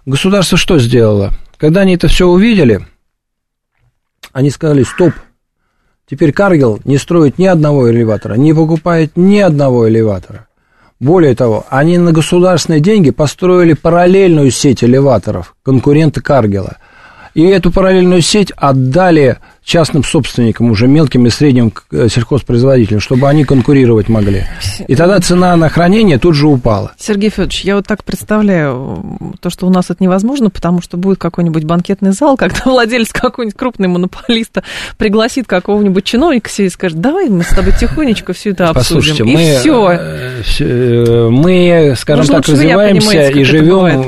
Государство 0.07 0.57
что 0.57 0.79
сделало? 0.79 1.33
Когда 1.57 1.81
они 1.81 1.93
это 1.93 2.07
все 2.07 2.25
увидели, 2.25 2.81
они 4.33 4.49
сказали, 4.49 4.81
стоп, 4.81 5.13
теперь 6.09 6.31
Каргил 6.31 6.79
не 6.85 6.97
строит 6.97 7.37
ни 7.37 7.45
одного 7.45 7.91
элеватора, 7.91 8.33
не 8.33 8.51
покупает 8.51 9.11
ни 9.15 9.37
одного 9.37 9.87
элеватора. 9.87 10.47
Более 10.99 11.35
того, 11.35 11.67
они 11.69 11.99
на 11.99 12.11
государственные 12.11 12.79
деньги 12.79 13.11
построили 13.11 13.73
параллельную 13.73 14.49
сеть 14.49 14.83
элеваторов, 14.83 15.55
конкуренты 15.61 16.19
Каргила. 16.19 16.77
И 17.35 17.43
эту 17.43 17.71
параллельную 17.71 18.21
сеть 18.21 18.51
отдали 18.57 19.37
частным 19.69 20.03
собственникам, 20.03 20.71
уже 20.71 20.87
мелким 20.87 21.27
и 21.27 21.29
средним 21.29 21.71
э, 21.91 22.07
сельхозпроизводителям, 22.09 22.99
чтобы 22.99 23.29
они 23.29 23.43
конкурировать 23.43 24.09
могли. 24.09 24.45
И 24.87 24.95
тогда 24.95 25.19
цена 25.19 25.55
на 25.55 25.69
хранение 25.69 26.17
тут 26.17 26.33
же 26.33 26.47
упала. 26.47 26.91
Сергей 26.97 27.29
Федорович, 27.29 27.61
я 27.61 27.75
вот 27.75 27.85
так 27.85 28.03
представляю, 28.03 29.29
то, 29.39 29.51
что 29.51 29.67
у 29.67 29.69
нас 29.69 29.91
это 29.91 30.03
невозможно, 30.03 30.49
потому 30.49 30.81
что 30.81 30.97
будет 30.97 31.19
какой-нибудь 31.19 31.65
банкетный 31.65 32.13
зал, 32.13 32.35
когда 32.35 32.61
владелец 32.65 33.09
какой-нибудь 33.13 33.55
крупный 33.55 33.87
монополиста 33.87 34.63
пригласит 34.97 35.45
какого-нибудь 35.45 36.03
чиновника 36.03 36.49
себе 36.49 36.67
и 36.67 36.71
скажет, 36.71 36.99
давай 36.99 37.29
мы 37.29 37.43
с 37.43 37.49
тобой 37.49 37.73
тихонечко 37.79 38.33
все 38.33 38.49
это 38.49 38.69
обсудим. 38.69 39.01
Послушайте, 39.01 39.23
и 39.23 39.35
мы, 39.35 40.41
все. 40.41 40.65
Э, 40.65 41.29
мы, 41.29 41.93
скажем 41.95 42.25
Может, 42.25 42.47
так, 42.47 42.55
развиваемся 42.55 43.29
и 43.29 43.43
живем 43.43 44.01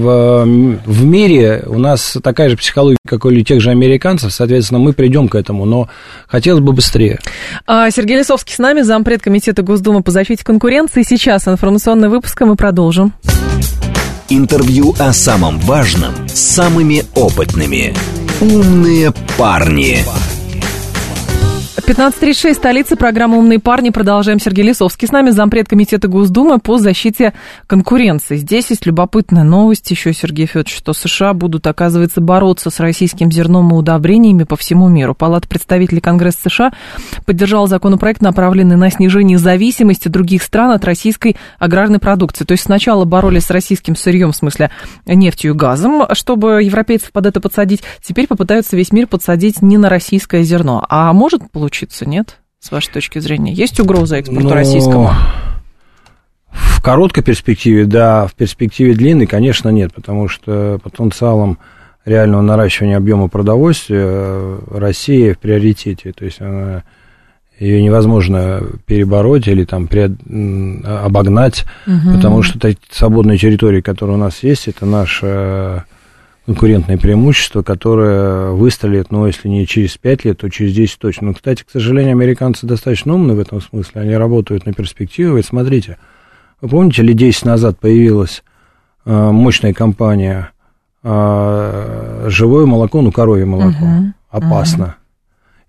в, 0.00 0.44
в 0.86 1.04
мире, 1.04 1.64
у 1.66 1.78
нас 1.80 2.16
такая 2.22 2.50
же 2.50 2.56
психология, 2.56 2.98
как 3.04 3.24
у 3.24 3.32
тех 3.42 3.60
же 3.60 3.70
американцев, 3.70 4.32
соответственно, 4.32 4.78
мы 4.78 4.92
придем 5.08 5.28
к 5.28 5.34
этому, 5.34 5.64
но 5.64 5.88
хотелось 6.26 6.62
бы 6.62 6.72
быстрее. 6.72 7.18
А, 7.66 7.90
Сергей 7.90 8.18
Лисовский 8.18 8.54
с 8.54 8.58
нами, 8.58 8.82
зампред 8.82 9.22
комитета 9.22 9.62
Госдумы 9.62 10.02
по 10.02 10.10
защите 10.10 10.44
конкуренции. 10.44 11.02
Сейчас 11.02 11.48
информационный 11.48 12.10
выпуск, 12.10 12.40
и 12.42 12.44
мы 12.44 12.56
продолжим. 12.56 13.14
Интервью 14.28 14.94
о 14.98 15.14
самом 15.14 15.58
важном 15.60 16.12
с 16.28 16.38
самыми 16.38 17.04
опытными. 17.14 17.94
Умные 18.42 19.14
парни. 19.38 20.04
15.36, 21.88 22.52
столица, 22.52 22.96
программа 22.96 23.38
«Умные 23.38 23.58
парни». 23.58 23.88
Продолжаем. 23.88 24.38
Сергей 24.38 24.62
Лисовский 24.62 25.08
с 25.08 25.10
нами, 25.10 25.30
зампред 25.30 25.70
комитета 25.70 26.06
Госдумы 26.06 26.58
по 26.58 26.76
защите 26.76 27.32
конкуренции. 27.66 28.36
Здесь 28.36 28.68
есть 28.68 28.84
любопытная 28.84 29.42
новость 29.42 29.90
еще, 29.90 30.12
Сергей 30.12 30.44
Федорович, 30.44 30.76
что 30.76 30.92
США 30.92 31.32
будут, 31.32 31.66
оказывается, 31.66 32.20
бороться 32.20 32.68
с 32.68 32.78
российским 32.78 33.32
зерном 33.32 33.70
и 33.70 33.74
удобрениями 33.74 34.42
по 34.42 34.54
всему 34.54 34.88
миру. 34.88 35.14
Палата 35.14 35.48
представителей 35.48 36.02
Конгресса 36.02 36.50
США 36.50 36.72
поддержала 37.24 37.66
законопроект, 37.66 38.20
направленный 38.20 38.76
на 38.76 38.90
снижение 38.90 39.38
зависимости 39.38 40.08
других 40.08 40.42
стран 40.42 40.72
от 40.72 40.84
российской 40.84 41.36
аграрной 41.58 42.00
продукции. 42.00 42.44
То 42.44 42.52
есть 42.52 42.64
сначала 42.64 43.06
боролись 43.06 43.46
с 43.46 43.50
российским 43.50 43.96
сырьем, 43.96 44.32
в 44.32 44.36
смысле 44.36 44.70
нефтью 45.06 45.54
и 45.54 45.56
газом, 45.56 46.02
чтобы 46.12 46.62
европейцев 46.62 47.12
под 47.12 47.24
это 47.24 47.40
подсадить. 47.40 47.80
Теперь 48.06 48.26
попытаются 48.26 48.76
весь 48.76 48.92
мир 48.92 49.06
подсадить 49.06 49.62
не 49.62 49.78
на 49.78 49.88
российское 49.88 50.42
зерно. 50.42 50.84
А 50.90 51.14
может 51.14 51.50
получиться 51.50 51.77
случиться, 51.78 52.08
нет? 52.08 52.38
С 52.60 52.72
вашей 52.72 52.92
точки 52.92 53.20
зрения, 53.20 53.52
есть 53.52 53.78
угроза 53.78 54.16
экспорту 54.16 54.48
ну, 54.48 54.54
российскому? 54.54 55.10
В 56.50 56.82
короткой 56.82 57.22
перспективе, 57.22 57.84
да, 57.84 58.26
в 58.26 58.34
перспективе 58.34 58.94
длинной, 58.94 59.26
конечно, 59.26 59.68
нет, 59.68 59.94
потому 59.94 60.28
что 60.28 60.80
потенциалом 60.82 61.58
реального 62.04 62.42
наращивания 62.42 62.96
объема 62.96 63.28
продовольствия 63.28 64.58
Россия 64.70 65.34
в 65.34 65.38
приоритете. 65.38 66.12
То 66.12 66.24
есть 66.24 66.40
она 66.40 66.82
Ее 67.60 67.82
невозможно 67.82 68.62
перебороть 68.86 69.46
или 69.46 69.64
там 69.64 69.86
пред, 69.86 70.12
обогнать, 70.84 71.64
угу. 71.86 72.16
потому 72.16 72.42
что 72.42 72.58
та 72.58 72.70
свободная 72.90 73.36
территория, 73.36 73.82
которая 73.82 74.16
у 74.16 74.20
нас 74.20 74.42
есть, 74.42 74.68
это 74.68 74.86
наше 74.86 75.84
конкурентное 76.48 76.96
преимущество, 76.96 77.62
которое 77.62 78.52
выстрелит, 78.52 79.10
ну, 79.10 79.26
если 79.26 79.48
не 79.48 79.66
через 79.66 79.98
5 79.98 80.24
лет, 80.24 80.38
то 80.38 80.48
через 80.48 80.72
10 80.72 80.98
точно. 80.98 81.26
Но, 81.26 81.34
кстати, 81.34 81.62
к 81.62 81.70
сожалению, 81.70 82.12
американцы 82.12 82.66
достаточно 82.66 83.14
умны 83.14 83.34
в 83.34 83.38
этом 83.38 83.60
смысле, 83.60 84.00
они 84.00 84.14
работают 84.14 84.64
на 84.64 84.72
перспективу. 84.72 85.36
Ведь 85.36 85.44
смотрите, 85.44 85.98
вы 86.62 86.70
помните, 86.70 87.02
лет 87.02 87.18
10 87.18 87.44
назад 87.44 87.78
появилась 87.78 88.42
э, 89.04 89.30
мощная 89.30 89.74
компания 89.74 90.52
э, 91.02 92.26
«Живое 92.28 92.64
молоко, 92.64 93.02
ну, 93.02 93.12
коровье 93.12 93.44
молоко». 93.44 93.84
Угу. 93.84 94.12
Опасно. 94.30 94.96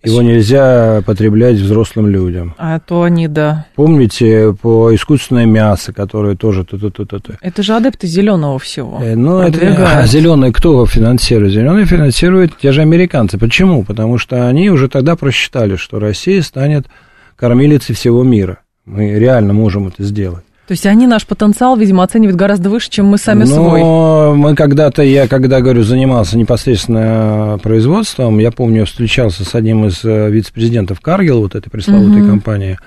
Его 0.01 0.21
нельзя 0.21 1.01
потреблять 1.05 1.57
взрослым 1.57 2.07
людям. 2.07 2.55
А 2.57 2.79
то 2.79 3.03
они, 3.03 3.27
да. 3.27 3.65
Помните, 3.75 4.55
по 4.61 4.95
искусственное 4.95 5.45
мясо, 5.45 5.91
которое 5.91 6.35
тоже... 6.35 6.63
Т 6.63 6.77
-т 6.77 6.89
-т 6.89 7.05
-т 7.05 7.19
-т. 7.19 7.35
Это 7.41 7.63
же 7.63 7.75
адепты 7.75 8.07
зеленого 8.07 8.59
всего. 8.59 8.99
Э, 9.03 9.15
ну, 9.15 9.39
это, 9.39 9.99
а 9.99 10.07
зеленые 10.07 10.53
кто 10.53 10.71
его 10.71 10.85
финансирует? 10.85 11.51
Зеленые 11.51 11.85
финансируют 11.85 12.57
те 12.57 12.71
же 12.71 12.81
американцы. 12.81 13.37
Почему? 13.37 13.83
Потому 13.83 14.17
что 14.17 14.47
они 14.47 14.69
уже 14.69 14.87
тогда 14.87 15.17
просчитали, 15.17 15.75
что 15.75 15.99
Россия 15.99 16.41
станет 16.43 16.87
кормилицей 17.35 17.93
всего 17.93 18.23
мира. 18.23 18.59
Мы 18.85 19.19
реально 19.19 19.53
можем 19.53 19.87
это 19.87 20.03
сделать. 20.03 20.45
То 20.69 20.73
есть 20.73 20.85
они 20.85 21.07
наш 21.07 21.25
потенциал, 21.25 21.75
видимо, 21.77 22.03
оценивают 22.03 22.37
гораздо 22.37 22.69
выше, 22.69 22.91
чем 22.91 23.07
мы 23.07 23.17
сами 23.17 23.39
Но 23.39 23.45
свой. 23.47 23.79
Но 23.79 24.35
мы 24.35 24.53
когда-то, 24.53 25.01
я 25.01 25.27
когда, 25.27 25.61
говорю, 25.61 25.81
занимался 25.81 26.37
непосредственно 26.37 27.57
производством, 27.63 28.37
я 28.37 28.51
помню, 28.51 28.85
встречался 28.85 29.43
с 29.45 29.55
одним 29.55 29.87
из 29.87 30.05
э, 30.05 30.29
вице-президентов 30.29 31.01
Каргил, 31.01 31.41
вот 31.41 31.55
этой 31.55 31.71
пресловутой 31.71 32.21
угу. 32.21 32.29
компании, 32.29 32.77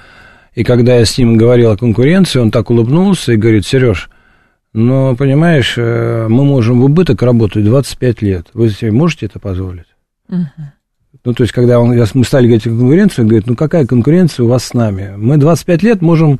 и 0.54 0.62
когда 0.62 0.94
я 0.94 1.04
с 1.04 1.18
ним 1.18 1.36
говорил 1.36 1.72
о 1.72 1.76
конкуренции, 1.76 2.38
он 2.38 2.52
так 2.52 2.70
улыбнулся 2.70 3.32
и 3.32 3.36
говорит, 3.36 3.66
Сереж, 3.66 4.10
ну, 4.72 5.16
понимаешь, 5.16 5.74
э, 5.76 6.28
мы 6.28 6.44
можем 6.44 6.82
в 6.82 6.84
убыток 6.84 7.20
работать 7.20 7.64
25 7.64 8.22
лет. 8.22 8.46
Вы 8.54 8.70
себе 8.70 8.92
можете 8.92 9.26
это 9.26 9.40
позволить? 9.40 9.88
Угу. 10.28 10.38
Ну, 11.24 11.34
то 11.34 11.42
есть, 11.42 11.52
когда 11.52 11.80
он, 11.80 11.98
мы 12.14 12.24
стали 12.24 12.44
говорить 12.44 12.66
о 12.68 12.70
конкуренции, 12.70 13.22
он 13.22 13.26
говорит, 13.26 13.48
ну, 13.48 13.56
какая 13.56 13.86
конкуренция 13.86 14.44
у 14.44 14.48
вас 14.48 14.66
с 14.66 14.72
нами? 14.72 15.14
Мы 15.16 15.36
25 15.36 15.82
лет 15.82 16.00
можем 16.00 16.38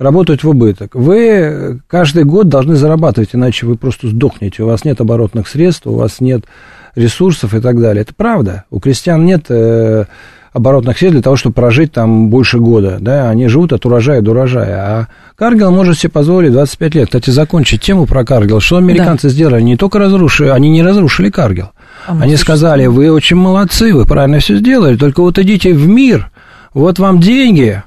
работать 0.00 0.42
в 0.42 0.48
убыток. 0.48 0.94
Вы 0.94 1.80
каждый 1.86 2.24
год 2.24 2.48
должны 2.48 2.74
зарабатывать, 2.74 3.30
иначе 3.34 3.66
вы 3.66 3.76
просто 3.76 4.08
сдохнете. 4.08 4.62
У 4.62 4.66
вас 4.66 4.84
нет 4.84 5.00
оборотных 5.00 5.46
средств, 5.46 5.86
у 5.86 5.94
вас 5.94 6.20
нет 6.20 6.46
ресурсов 6.96 7.54
и 7.54 7.60
так 7.60 7.78
далее. 7.78 8.02
Это 8.02 8.14
правда. 8.14 8.64
У 8.70 8.80
крестьян 8.80 9.24
нет 9.26 9.44
э, 9.50 10.06
оборотных 10.54 10.96
средств 10.96 11.16
для 11.16 11.22
того, 11.22 11.36
чтобы 11.36 11.52
прожить 11.52 11.92
там 11.92 12.30
больше 12.30 12.58
года. 12.58 12.96
Да? 12.98 13.28
Они 13.28 13.46
живут 13.46 13.74
от 13.74 13.84
урожая 13.84 14.22
до 14.22 14.30
урожая. 14.30 14.76
А 14.78 15.08
Каргил 15.36 15.70
может 15.70 15.98
себе 15.98 16.10
позволить 16.10 16.52
25 16.52 16.94
лет. 16.94 17.06
Кстати, 17.08 17.28
закончить 17.28 17.82
тему 17.82 18.06
про 18.06 18.24
Каргил. 18.24 18.60
Что 18.60 18.78
американцы 18.78 19.28
да. 19.28 19.34
сделали? 19.34 19.60
Не 19.60 19.76
только 19.76 19.98
разрушили, 19.98 20.48
они 20.48 20.70
не 20.70 20.82
разрушили 20.82 21.28
Каргил. 21.28 21.72
А 22.06 22.16
они 22.18 22.36
сказали, 22.36 22.86
вы 22.86 23.12
очень 23.12 23.36
молодцы, 23.36 23.92
вы 23.92 24.06
правильно 24.06 24.38
все 24.38 24.56
сделали, 24.56 24.96
только 24.96 25.20
вот 25.20 25.38
идите 25.38 25.74
в 25.74 25.86
мир, 25.86 26.30
вот 26.72 26.98
вам 26.98 27.20
деньги, 27.20 27.82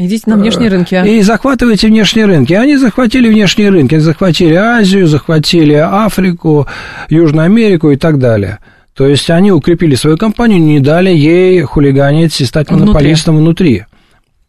Идите 0.00 0.30
на 0.30 0.36
внешние 0.36 0.70
рынки. 0.70 0.94
А? 0.94 1.04
И 1.04 1.22
захватывайте 1.22 1.88
внешние 1.88 2.26
рынки. 2.26 2.52
Они 2.52 2.76
захватили 2.76 3.28
внешние 3.28 3.70
рынки. 3.70 3.96
Они 3.96 4.04
захватили 4.04 4.54
Азию, 4.54 5.08
захватили 5.08 5.74
Африку, 5.74 6.68
Южную 7.08 7.46
Америку 7.46 7.90
и 7.90 7.96
так 7.96 8.20
далее. 8.20 8.60
То 8.94 9.08
есть 9.08 9.28
они 9.28 9.50
укрепили 9.50 9.96
свою 9.96 10.16
компанию, 10.16 10.60
не 10.60 10.78
дали 10.78 11.10
ей 11.10 11.60
хулиганить 11.62 12.40
и 12.40 12.44
стать 12.44 12.70
монополистом 12.70 13.38
внутри. 13.38 13.78
внутри. 13.78 13.86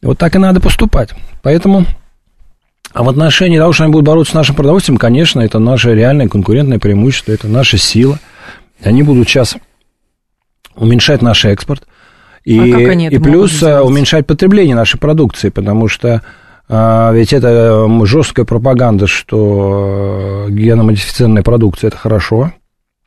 Вот 0.04 0.20
так 0.20 0.36
и 0.36 0.38
надо 0.38 0.60
поступать. 0.62 1.16
Поэтому 1.42 1.84
а 2.94 3.02
в 3.02 3.10
отношении 3.10 3.58
того, 3.58 3.74
что 3.74 3.86
они 3.86 3.92
будут 3.92 4.06
бороться 4.06 4.34
с 4.34 4.36
нашим 4.36 4.56
продовольствием, 4.56 4.98
конечно, 5.00 5.42
это 5.42 5.58
наше 5.58 5.96
реальное 5.96 6.28
конкурентное 6.28 6.78
преимущество, 6.78 7.32
это 7.32 7.48
наша 7.48 7.80
сила. 7.80 8.20
Они 8.84 9.02
будут 9.02 9.28
сейчас 9.28 9.56
уменьшать 10.76 11.24
наш 11.24 11.44
экспорт– 11.46 11.88
и, 12.44 12.60
а 12.60 12.94
и 12.94 13.18
плюс 13.20 13.62
э, 13.62 13.82
уменьшать 13.82 14.26
потребление 14.26 14.76
нашей 14.76 15.00
продукции, 15.00 15.50
потому 15.50 15.88
что 15.88 16.22
а, 16.72 17.12
ведь 17.14 17.34
это 17.34 17.88
жесткая 18.06 18.46
пропаганда, 18.46 19.08
что 19.08 20.46
э, 20.48 20.52
геномодифицированная 20.52 21.42
продукция 21.42 21.88
это 21.88 21.98
хорошо, 21.98 22.54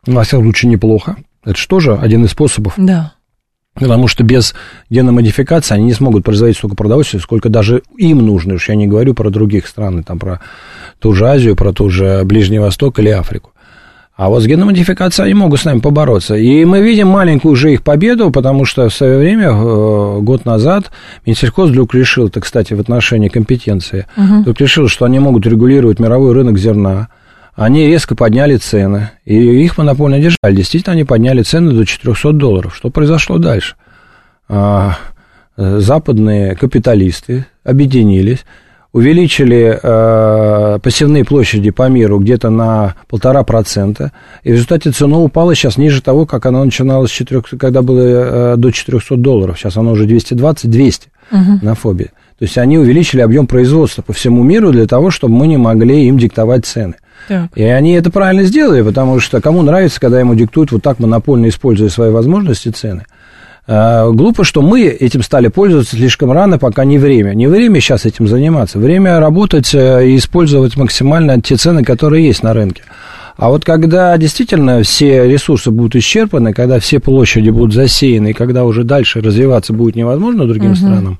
во 0.04 0.24
всяком 0.24 0.46
случае 0.46 0.72
неплохо. 0.72 1.16
Это 1.44 1.56
же 1.56 1.68
тоже 1.68 1.94
один 1.94 2.24
из 2.24 2.32
способов. 2.32 2.74
Да. 2.76 3.14
Потому 3.74 4.08
что 4.08 4.24
без 4.24 4.54
геномодификации 4.90 5.74
они 5.74 5.84
не 5.84 5.92
смогут 5.92 6.24
производить 6.24 6.56
столько 6.56 6.76
продовольствия, 6.76 7.20
сколько 7.20 7.48
даже 7.48 7.82
им 7.96 8.18
нужно. 8.18 8.54
Уж 8.54 8.68
я 8.68 8.74
не 8.74 8.86
говорю 8.86 9.14
про 9.14 9.30
других 9.30 9.66
стран, 9.66 10.02
там 10.02 10.18
про 10.18 10.40
ту 10.98 11.14
же 11.14 11.26
Азию, 11.26 11.56
про 11.56 11.72
ту 11.72 11.88
же 11.88 12.22
Ближний 12.24 12.58
Восток 12.58 12.98
или 12.98 13.08
Африку. 13.08 13.52
А 14.14 14.28
вот 14.28 14.42
с 14.42 14.46
геномодификацией 14.46 15.30
они 15.30 15.34
могут 15.34 15.60
с 15.60 15.64
нами 15.64 15.80
побороться. 15.80 16.34
И 16.34 16.64
мы 16.66 16.82
видим 16.82 17.08
маленькую 17.08 17.52
уже 17.52 17.72
их 17.72 17.82
победу, 17.82 18.30
потому 18.30 18.66
что 18.66 18.88
в 18.88 18.94
свое 18.94 19.18
время, 19.18 19.48
э, 19.48 20.20
год 20.20 20.44
назад, 20.44 20.90
Минсельхоз 21.24 21.70
вдруг 21.70 21.94
решил, 21.94 22.26
это, 22.26 22.40
кстати, 22.40 22.74
в 22.74 22.80
отношении 22.80 23.28
компетенции, 23.28 24.06
угу. 24.16 24.40
вдруг 24.42 24.60
решил, 24.60 24.88
что 24.88 25.06
они 25.06 25.18
могут 25.18 25.46
регулировать 25.46 25.98
мировой 25.98 26.34
рынок 26.34 26.58
зерна. 26.58 27.08
Они 27.54 27.86
резко 27.86 28.14
подняли 28.14 28.56
цены, 28.56 29.10
и 29.24 29.34
их 29.34 29.78
монопольно 29.78 30.18
держали. 30.18 30.56
Действительно, 30.56 30.92
они 30.92 31.04
подняли 31.04 31.42
цены 31.42 31.72
до 31.72 31.86
400 31.86 32.32
долларов. 32.32 32.76
Что 32.76 32.90
произошло 32.90 33.38
дальше? 33.38 33.76
А, 34.48 34.96
э, 35.56 35.78
западные 35.78 36.54
капиталисты 36.54 37.46
объединились, 37.64 38.44
увеличили 38.92 39.78
э, 39.82 40.78
посевные 40.82 41.24
площади 41.24 41.70
по 41.70 41.88
миру 41.88 42.18
где-то 42.18 42.50
на 42.50 42.94
полтора 43.08 43.42
процента, 43.42 44.12
и 44.42 44.50
в 44.50 44.54
результате 44.54 44.90
цена 44.90 45.18
упала 45.18 45.54
сейчас 45.54 45.78
ниже 45.78 46.02
того, 46.02 46.26
как 46.26 46.44
она 46.46 46.64
начиналась, 46.64 47.10
4, 47.10 47.42
когда 47.58 47.82
было 47.82 48.52
э, 48.52 48.56
до 48.56 48.70
400 48.70 49.16
долларов, 49.16 49.58
сейчас 49.58 49.76
она 49.76 49.92
уже 49.92 50.06
220-200 50.06 51.00
угу. 51.30 51.38
на 51.62 51.74
фобе. 51.74 52.10
То 52.38 52.44
есть 52.44 52.58
они 52.58 52.76
увеличили 52.76 53.20
объем 53.20 53.46
производства 53.46 54.02
по 54.02 54.12
всему 54.12 54.42
миру 54.42 54.72
для 54.72 54.86
того, 54.86 55.10
чтобы 55.10 55.34
мы 55.34 55.46
не 55.46 55.56
могли 55.56 56.06
им 56.08 56.18
диктовать 56.18 56.66
цены. 56.66 56.94
Так. 57.28 57.50
И 57.54 57.62
они 57.62 57.92
это 57.92 58.10
правильно 58.10 58.42
сделали, 58.42 58.82
потому 58.82 59.20
что 59.20 59.40
кому 59.40 59.62
нравится, 59.62 60.00
когда 60.00 60.18
ему 60.18 60.34
диктуют 60.34 60.72
вот 60.72 60.82
так 60.82 60.98
монопольно, 60.98 61.48
используя 61.48 61.88
свои 61.88 62.10
возможности, 62.10 62.70
цены. 62.70 63.04
Э, 63.66 64.10
глупо, 64.12 64.44
что 64.44 64.62
мы 64.62 64.82
этим 64.82 65.22
стали 65.22 65.48
пользоваться 65.48 65.96
слишком 65.96 66.32
рано, 66.32 66.58
пока 66.58 66.84
не 66.84 66.98
время. 66.98 67.34
Не 67.34 67.46
время 67.46 67.80
сейчас 67.80 68.06
этим 68.06 68.26
заниматься. 68.26 68.78
Время 68.78 69.20
работать 69.20 69.74
э, 69.74 70.08
и 70.08 70.16
использовать 70.16 70.76
максимально 70.76 71.40
те 71.40 71.56
цены, 71.56 71.84
которые 71.84 72.26
есть 72.26 72.42
на 72.42 72.52
рынке. 72.52 72.82
А 73.36 73.48
вот 73.48 73.64
когда 73.64 74.16
действительно 74.18 74.82
все 74.82 75.26
ресурсы 75.26 75.70
будут 75.70 75.96
исчерпаны, 75.96 76.52
когда 76.52 76.78
все 76.80 77.00
площади 77.00 77.50
будут 77.50 77.72
засеяны, 77.74 78.30
и 78.30 78.34
когда 78.34 78.64
уже 78.64 78.84
дальше 78.84 79.20
развиваться 79.20 79.72
будет 79.72 79.96
невозможно 79.96 80.46
другим 80.46 80.72
угу. 80.72 80.76
странам, 80.76 81.18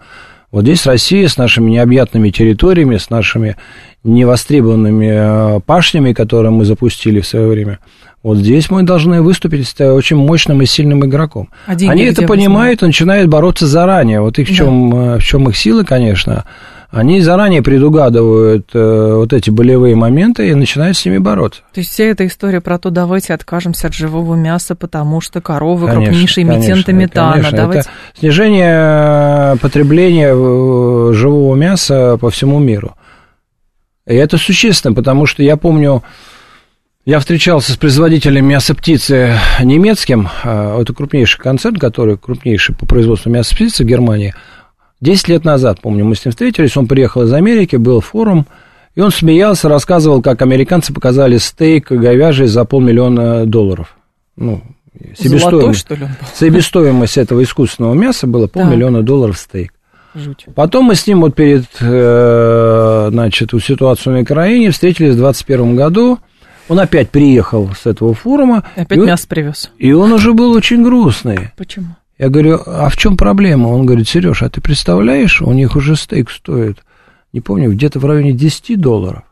вот 0.51 0.65
здесь 0.65 0.85
Россия 0.85 1.29
с 1.29 1.39
нашими 1.39 1.71
необъятными 1.71 2.29
территориями, 2.29 2.99
с 2.99 3.09
нашими 3.09 3.57
невостребованными 4.05 5.57
э, 5.57 5.61
пашнями, 5.61 6.13
которые 6.13 6.51
мы 6.51 6.67
запустили 6.67 7.21
в 7.21 7.27
свое 7.27 7.49
время, 7.49 7.79
вот 8.23 8.39
здесь 8.39 8.71
мы 8.71 8.85
должны 8.85 9.21
выступить 9.21 9.81
очень 9.81 10.17
мощным 10.17 10.63
и 10.63 10.67
сильным 10.67 11.05
игроком. 11.05 11.49
А 11.67 11.73
Они 11.73 12.05
это 12.05 12.23
понимают 12.23 12.83
и 12.83 12.87
начинают 12.87 13.29
бороться 13.29 13.67
заранее. 13.67 14.21
Вот 14.21 14.39
их 14.39 14.49
в 14.49 14.55
чем, 14.55 14.91
да. 14.91 15.17
Э, 15.17 15.19
в 15.19 15.25
чем 15.25 15.49
их 15.49 15.57
силы, 15.57 15.85
конечно. 15.85 16.45
Они 16.93 17.21
заранее 17.23 17.63
предугадывают 17.63 18.69
э, 18.75 19.13
вот 19.17 19.33
эти 19.33 19.49
болевые 19.49 19.97
моменты 19.97 20.51
и 20.51 20.55
начинают 20.55 20.97
с 20.97 21.05
ними 21.05 21.19
бороться. 21.19 21.63
То 21.73 21.81
есть 21.81 21.91
вся 21.91 22.05
эта 22.05 22.27
история 22.27 22.61
про 22.61 22.79
то, 22.79 22.91
давайте 22.91 23.33
откажемся 23.35 23.89
от 23.89 23.95
живого 23.95 24.37
мяса, 24.37 24.77
потому 24.77 25.21
что 25.21 25.41
коровы 25.41 25.87
конечно, 25.87 26.05
крупнейший 26.05 26.43
эмитент 26.45 26.87
метана. 26.89 27.33
Конечно. 27.33 27.57
Давайте... 27.57 27.81
Это 27.81 27.91
снижение 28.21 29.57
потребления 29.57 30.33
э, 30.33 31.13
живого 31.15 31.57
мяса 31.57 32.19
по 32.21 32.31
всему 32.31 32.61
миру. 32.61 32.95
И 34.07 34.15
это 34.15 34.37
существенно, 34.37 34.95
потому 34.95 35.27
что 35.27 35.43
я 35.43 35.57
помню, 35.57 36.03
я 37.05 37.19
встречался 37.19 37.73
с 37.73 37.77
производителем 37.77 38.47
мяса 38.47 38.75
птицы 38.75 39.35
немецким. 39.61 40.29
А, 40.45 40.81
это 40.81 40.95
крупнейший 40.95 41.41
концерн, 41.41 41.77
который 41.77 42.17
крупнейший 42.17 42.75
по 42.75 42.87
производству 42.87 43.31
мяса 43.31 43.55
птицы 43.55 43.83
в 43.83 43.87
Германии. 43.87 44.35
Десять 45.01 45.29
лет 45.29 45.45
назад, 45.45 45.81
помню, 45.83 46.05
мы 46.05 46.15
с 46.15 46.25
ним 46.25 46.31
встретились, 46.31 46.77
он 46.77 46.87
приехал 46.87 47.23
из 47.23 47.33
Америки, 47.33 47.75
был 47.75 48.01
форум, 48.01 48.47
и 48.95 49.01
он 49.01 49.11
смеялся, 49.11 49.69
рассказывал, 49.69 50.23
как 50.23 50.43
американцы 50.43 50.93
показали 50.93 51.39
стейк 51.39 51.91
говяжий 51.91 52.47
за 52.47 52.65
полмиллиона 52.65 53.47
долларов. 53.47 53.97
Ну, 54.37 54.63
себестоимость, 55.19 55.81
что 55.81 55.97
ли? 55.97 56.07
себестоимость 56.35 57.19
этого 57.19 57.43
искусственного 57.43 57.95
мяса 57.95 58.29
была 58.29 58.47
полмиллиона 58.47 58.99
так. 58.99 59.07
долларов 59.07 59.39
стейк. 59.39 59.73
Жуть. 60.15 60.47
Потом 60.55 60.85
мы 60.85 60.95
с 60.95 61.07
ним 61.07 61.23
вот 61.23 61.35
перед, 61.35 61.65
э, 61.81 63.09
значит, 63.11 63.51
ситуацию 63.61 64.15
на 64.15 64.21
Украине 64.21 64.71
встретились 64.71 65.15
в 65.15 65.19
2021 65.19 65.75
году, 65.75 66.19
он 66.69 66.79
опять 66.81 67.11
приехал 67.11 67.71
с 67.75 67.87
этого 67.87 68.15
форума. 68.15 68.65
Опять 68.77 68.99
мясо 68.99 69.27
привез. 69.29 69.71
И 69.79 69.93
он 69.93 70.13
уже 70.13 70.33
был 70.33 70.53
очень 70.53 70.83
грустный. 70.83 71.51
Почему? 71.57 71.97
Я 72.19 72.29
говорю, 72.29 72.61
а 72.67 72.89
в 72.89 72.97
чем 72.97 73.17
проблема? 73.17 73.69
Он 73.69 73.85
говорит, 73.85 74.09
Сереж, 74.09 74.43
а 74.43 74.49
ты 74.49 74.61
представляешь, 74.61 75.43
у 75.43 75.53
них 75.53 75.75
уже 75.77 75.97
стейк 75.97 76.31
стоит, 76.31 76.79
не 77.33 77.41
помню, 77.41 77.71
где-то 77.73 77.99
в 77.99 78.05
районе 78.05 78.33
10 78.33 78.81
долларов. 78.81 79.25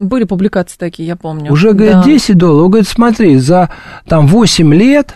Были 0.00 0.24
публикации 0.24 0.76
такие, 0.76 1.06
я 1.06 1.16
помню. 1.16 1.52
Уже, 1.52 1.72
говорит, 1.72 1.94
Да. 1.96 2.04
10 2.04 2.36
долларов. 2.36 2.64
Он 2.64 2.70
говорит, 2.70 2.88
смотри, 2.88 3.36
за 3.36 3.70
там 4.06 4.26
8 4.26 4.74
лет 4.74 5.14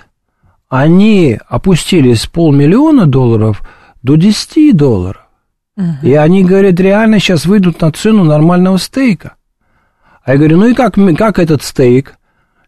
они 0.68 1.38
опустились 1.48 2.22
с 2.22 2.26
полмиллиона 2.26 3.06
долларов 3.06 3.62
до 4.02 4.16
10 4.16 4.76
долларов. 4.76 5.22
И 6.02 6.12
они, 6.14 6.44
говорят, 6.44 6.80
реально 6.80 7.20
сейчас 7.20 7.46
выйдут 7.46 7.80
на 7.80 7.92
цену 7.92 8.24
нормального 8.24 8.78
стейка. 8.78 9.34
А 10.28 10.32
я 10.32 10.36
говорю, 10.36 10.58
ну 10.58 10.66
и 10.66 10.74
как, 10.74 10.96
как 11.16 11.38
этот 11.38 11.62
стейк? 11.62 12.18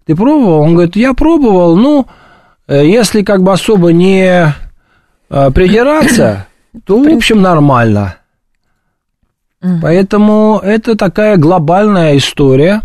Ты 0.06 0.16
пробовал? 0.16 0.62
Он 0.62 0.72
говорит, 0.72 0.96
я 0.96 1.12
пробовал, 1.12 1.76
ну, 1.76 2.06
э, 2.66 2.86
если 2.86 3.20
как 3.20 3.42
бы 3.42 3.52
особо 3.52 3.92
не 3.92 4.54
э, 5.28 5.50
придираться, 5.50 6.46
то, 6.86 7.02
в 7.02 7.14
общем, 7.14 7.42
нормально. 7.42 8.16
Поэтому 9.82 10.58
это 10.64 10.96
такая 10.96 11.36
глобальная 11.36 12.16
история, 12.16 12.80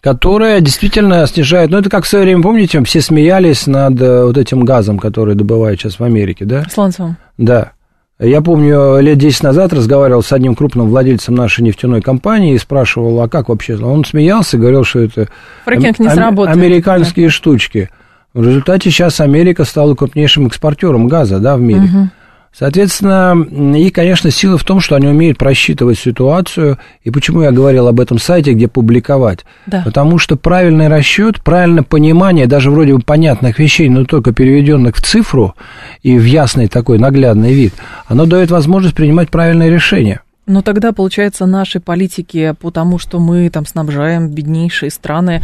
которая 0.00 0.60
действительно 0.60 1.24
снижает... 1.28 1.70
Ну, 1.70 1.78
это 1.78 1.88
как 1.88 2.02
в 2.04 2.08
свое 2.08 2.24
время, 2.24 2.42
помните, 2.42 2.82
все 2.82 3.00
смеялись 3.00 3.68
над 3.68 4.02
э, 4.02 4.24
вот 4.24 4.36
этим 4.36 4.64
газом, 4.64 4.98
который 4.98 5.36
добывают 5.36 5.80
сейчас 5.80 6.00
в 6.00 6.02
Америке, 6.02 6.44
да? 6.46 6.64
Сланцевым. 6.68 7.16
Да. 7.38 7.74
Я 8.20 8.42
помню, 8.42 9.00
лет 9.00 9.16
10 9.16 9.42
назад 9.44 9.72
разговаривал 9.72 10.22
с 10.22 10.30
одним 10.30 10.54
крупным 10.54 10.88
владельцем 10.88 11.34
нашей 11.34 11.62
нефтяной 11.62 12.02
компании 12.02 12.54
и 12.54 12.58
спрашивал, 12.58 13.18
а 13.22 13.28
как 13.30 13.48
вообще? 13.48 13.76
Он 13.76 14.04
смеялся, 14.04 14.58
говорил, 14.58 14.84
что 14.84 15.00
это 15.00 15.28
Фрекинг 15.64 15.98
не 15.98 16.10
сработает. 16.10 16.54
американские 16.54 17.30
штучки. 17.30 17.88
В 18.34 18.46
результате 18.46 18.90
сейчас 18.90 19.20
Америка 19.20 19.64
стала 19.64 19.94
крупнейшим 19.94 20.46
экспортером 20.46 21.08
газа 21.08 21.38
да, 21.38 21.56
в 21.56 21.62
мире. 21.62 22.10
Соответственно, 22.56 23.76
и, 23.76 23.90
конечно, 23.90 24.30
сила 24.30 24.58
в 24.58 24.64
том, 24.64 24.80
что 24.80 24.96
они 24.96 25.06
умеют 25.06 25.38
просчитывать 25.38 25.98
ситуацию. 25.98 26.78
И 27.04 27.10
почему 27.10 27.42
я 27.42 27.52
говорил 27.52 27.86
об 27.86 28.00
этом 28.00 28.18
сайте, 28.18 28.52
где 28.52 28.66
публиковать? 28.66 29.44
Да. 29.66 29.82
Потому 29.84 30.18
что 30.18 30.36
правильный 30.36 30.88
расчет, 30.88 31.42
правильное 31.42 31.84
понимание 31.84 32.46
даже 32.46 32.70
вроде 32.70 32.94
бы 32.94 33.00
понятных 33.00 33.58
вещей, 33.58 33.88
но 33.88 34.04
только 34.04 34.32
переведенных 34.32 34.96
в 34.96 35.02
цифру 35.02 35.54
и 36.02 36.18
в 36.18 36.24
ясный 36.24 36.66
такой 36.66 36.98
наглядный 36.98 37.54
вид, 37.54 37.72
оно 38.06 38.26
дает 38.26 38.50
возможность 38.50 38.96
принимать 38.96 39.30
правильные 39.30 39.70
решения. 39.70 40.20
Но 40.50 40.62
тогда, 40.62 40.92
получается, 40.92 41.46
наши 41.46 41.78
политики, 41.78 42.56
потому 42.60 42.98
что 42.98 43.20
мы 43.20 43.48
там 43.50 43.64
снабжаем 43.66 44.28
беднейшие 44.28 44.90
страны, 44.90 45.42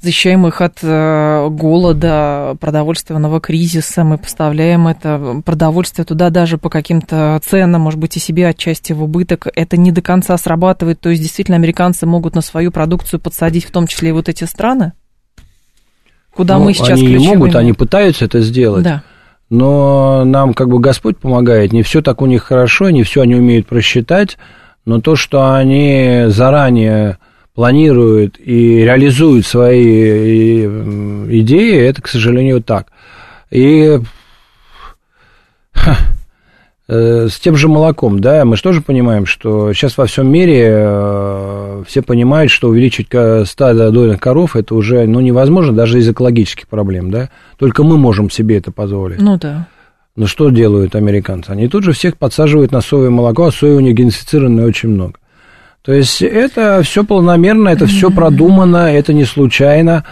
защищаем 0.00 0.46
их 0.46 0.60
от 0.60 0.78
э, 0.80 1.48
голода, 1.50 2.56
продовольственного 2.60 3.40
кризиса, 3.40 4.04
мы 4.04 4.16
поставляем 4.16 4.86
это 4.86 5.42
продовольствие 5.44 6.04
туда 6.04 6.30
даже 6.30 6.56
по 6.56 6.70
каким-то 6.70 7.40
ценам, 7.44 7.80
может 7.80 7.98
быть, 7.98 8.16
и 8.16 8.20
себе 8.20 8.46
отчасти 8.46 8.92
в 8.92 9.02
убыток. 9.02 9.48
Это 9.52 9.76
не 9.76 9.90
до 9.90 10.02
конца 10.02 10.38
срабатывает, 10.38 11.00
то 11.00 11.08
есть 11.08 11.20
действительно 11.20 11.56
американцы 11.56 12.06
могут 12.06 12.36
на 12.36 12.40
свою 12.40 12.70
продукцию 12.70 13.18
подсадить 13.18 13.64
в 13.64 13.72
том 13.72 13.88
числе 13.88 14.10
и 14.10 14.12
вот 14.12 14.28
эти 14.28 14.44
страны? 14.44 14.92
Куда 16.32 16.58
Ну, 16.58 16.64
мы 16.66 16.74
сейчас 16.74 17.00
они 17.00 17.16
не 17.16 17.26
могут, 17.26 17.56
они 17.56 17.72
пытаются 17.72 18.24
это 18.24 18.40
сделать. 18.40 18.84
Да. 18.84 19.02
Но 19.50 20.24
нам 20.24 20.54
как 20.54 20.68
бы 20.68 20.78
Господь 20.78 21.18
помогает, 21.18 21.72
не 21.72 21.82
все 21.82 22.02
так 22.02 22.22
у 22.22 22.26
них 22.26 22.44
хорошо, 22.44 22.90
не 22.90 23.02
все 23.02 23.22
они 23.22 23.34
умеют 23.34 23.66
просчитать, 23.66 24.38
но 24.84 25.00
то, 25.00 25.16
что 25.16 25.54
они 25.54 26.24
заранее 26.28 27.18
планируют 27.54 28.38
и 28.38 28.78
реализуют 28.78 29.46
свои 29.46 30.66
идеи, 31.40 31.78
это, 31.86 32.02
к 32.02 32.08
сожалению, 32.08 32.62
так. 32.62 32.88
И 33.50 34.00
с 36.86 37.40
тем 37.40 37.56
же 37.56 37.68
молоком, 37.68 38.20
да, 38.20 38.44
мы 38.44 38.56
же 38.56 38.62
тоже 38.62 38.82
понимаем, 38.82 39.24
что 39.24 39.72
сейчас 39.72 39.96
во 39.96 40.04
всем 40.04 40.30
мире 40.30 40.66
э, 40.68 41.82
все 41.86 42.02
понимают, 42.02 42.50
что 42.50 42.68
увеличить 42.68 43.08
стадо 43.48 43.90
дойных 43.90 44.20
коров 44.20 44.54
это 44.54 44.74
уже 44.74 45.06
ну, 45.06 45.20
невозможно 45.20 45.72
даже 45.72 45.98
из 45.98 46.08
экологических 46.08 46.68
проблем, 46.68 47.10
да. 47.10 47.30
Только 47.58 47.84
мы 47.84 47.96
можем 47.96 48.28
себе 48.28 48.58
это 48.58 48.70
позволить. 48.70 49.20
Ну 49.20 49.38
да. 49.38 49.66
Но 50.16 50.26
что 50.26 50.50
делают 50.50 50.94
американцы? 50.94 51.50
Они 51.50 51.68
тут 51.68 51.84
же 51.84 51.92
всех 51.92 52.18
подсаживают 52.18 52.70
на 52.70 52.80
соевое 52.80 53.10
молоко, 53.10 53.46
а 53.46 53.52
сои 53.52 53.70
у 53.70 53.80
них 53.80 53.94
генсифицированное 53.94 54.66
очень 54.66 54.90
много. 54.90 55.14
То 55.82 55.92
есть 55.92 56.22
это 56.22 56.82
все 56.82 57.04
планомерно, 57.04 57.68
это 57.68 57.86
все 57.86 58.10
продумано, 58.10 58.92
это 58.92 59.12
не 59.12 59.24
случайно. 59.24 60.04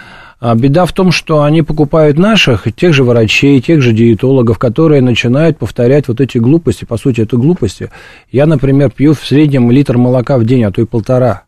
А 0.45 0.57
беда 0.57 0.87
в 0.87 0.93
том, 0.93 1.13
что 1.13 1.45
они 1.45 1.63
покупают 1.63 2.19
наших, 2.19 2.67
тех 2.75 2.93
же 2.93 3.05
врачей, 3.05 3.61
тех 3.61 3.81
же 3.81 3.93
диетологов, 3.93 4.59
которые 4.59 5.01
начинают 5.01 5.57
повторять 5.57 6.09
вот 6.09 6.21
эти 6.21 6.39
глупости. 6.39 6.85
По 6.85 6.97
сути, 6.97 7.21
это 7.21 7.37
глупости. 7.37 7.91
Я, 8.33 8.47
например, 8.47 8.91
пью 8.91 9.15
в 9.15 9.25
среднем 9.25 9.71
литр 9.71 9.99
молока 9.99 10.39
в 10.39 10.45
день, 10.45 10.65
а 10.65 10.73
то 10.73 10.83
и 10.83 10.85
полтора. 10.85 11.45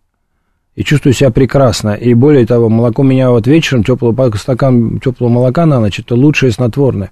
И 0.76 0.84
чувствую 0.84 1.12
себя 1.12 1.30
прекрасно. 1.30 1.94
И 1.94 2.14
более 2.14 2.46
того, 2.46 2.68
молоко 2.68 3.02
у 3.02 3.04
меня 3.04 3.30
вот 3.30 3.48
вечером, 3.48 3.82
теплый 3.82 4.14
стакан 4.38 5.00
теплого 5.00 5.28
молока 5.28 5.66
на 5.66 5.80
ночь, 5.80 5.98
это 5.98 6.14
лучшее 6.14 6.52
снотворное. 6.52 7.10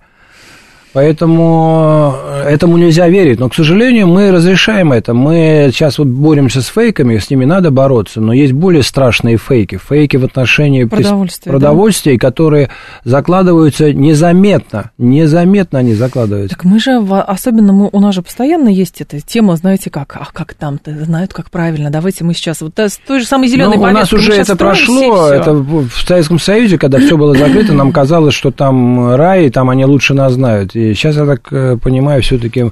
Поэтому 0.93 2.15
этому 2.45 2.77
нельзя 2.77 3.09
верить. 3.09 3.39
Но, 3.41 3.49
к 3.49 3.55
сожалению, 3.55 4.09
мы 4.09 4.31
разрешаем 4.31 4.93
это. 4.93 5.15
Мы 5.15 5.71
сейчас 5.73 5.99
вот 5.99 6.09
боремся 6.09 6.61
с 6.63 6.67
фейками, 6.67 7.19
с 7.19 7.31
ними 7.31 7.45
надо 7.45 7.71
бороться. 7.71 8.21
Но 8.21 8.33
есть 8.33 8.53
более 8.53 8.83
страшные 8.83 9.37
фейки. 9.37 9.79
Фейки 9.89 10.17
в 10.17 10.25
отношении 10.25 10.85
прис- 10.85 11.03
Продовольствия, 11.03 11.53
да. 11.53 11.59
продовольствия, 11.59 12.19
которые 12.19 12.71
закладываются 13.05 13.93
незаметно. 13.93 14.91
Незаметно 14.99 15.79
они 15.79 15.95
закладываются. 15.95 16.57
Так 16.57 16.65
мы 16.65 16.79
же, 16.79 16.97
особенно 16.97 17.73
мы, 17.73 17.89
у 17.93 18.01
нас 18.01 18.15
же 18.15 18.23
постоянно 18.23 18.69
есть 18.69 19.01
эта 19.01 19.21
тема, 19.21 19.57
знаете 19.57 19.91
как, 19.91 20.17
ах, 20.17 20.33
как 20.33 20.55
там-то, 20.55 21.05
знают, 21.05 21.33
как 21.33 21.51
правильно, 21.51 21.91
давайте 21.91 22.25
мы 22.25 22.35
сейчас, 22.35 22.61
вот 22.61 22.79
с 22.79 22.99
той 22.99 23.21
же 23.21 23.27
самой 23.27 23.49
зеленой 23.49 23.77
Ну, 23.77 23.83
у 23.83 23.87
нас 23.87 24.13
уже 24.13 24.35
это 24.35 24.57
прошло, 24.57 25.29
это 25.29 25.53
в 25.55 25.89
в 25.89 26.07
Советском 26.07 26.39
Союзе, 26.39 26.79
когда 26.79 26.99
все 26.99 27.17
было 27.17 27.37
закрыто, 27.37 27.73
нам 27.73 27.93
казалось, 27.93 28.35
что 28.35 28.51
там 28.51 29.15
рай, 29.15 29.47
и 29.47 29.51
там 29.51 29.71
они 29.71 29.85
лучше 29.85 30.15
нас 30.15 30.33
знают. 30.35 30.75
И 30.91 30.95
сейчас 30.95 31.17
я 31.17 31.27
так 31.27 31.49
э, 31.53 31.77
понимаю, 31.83 32.23
все-таки 32.23 32.71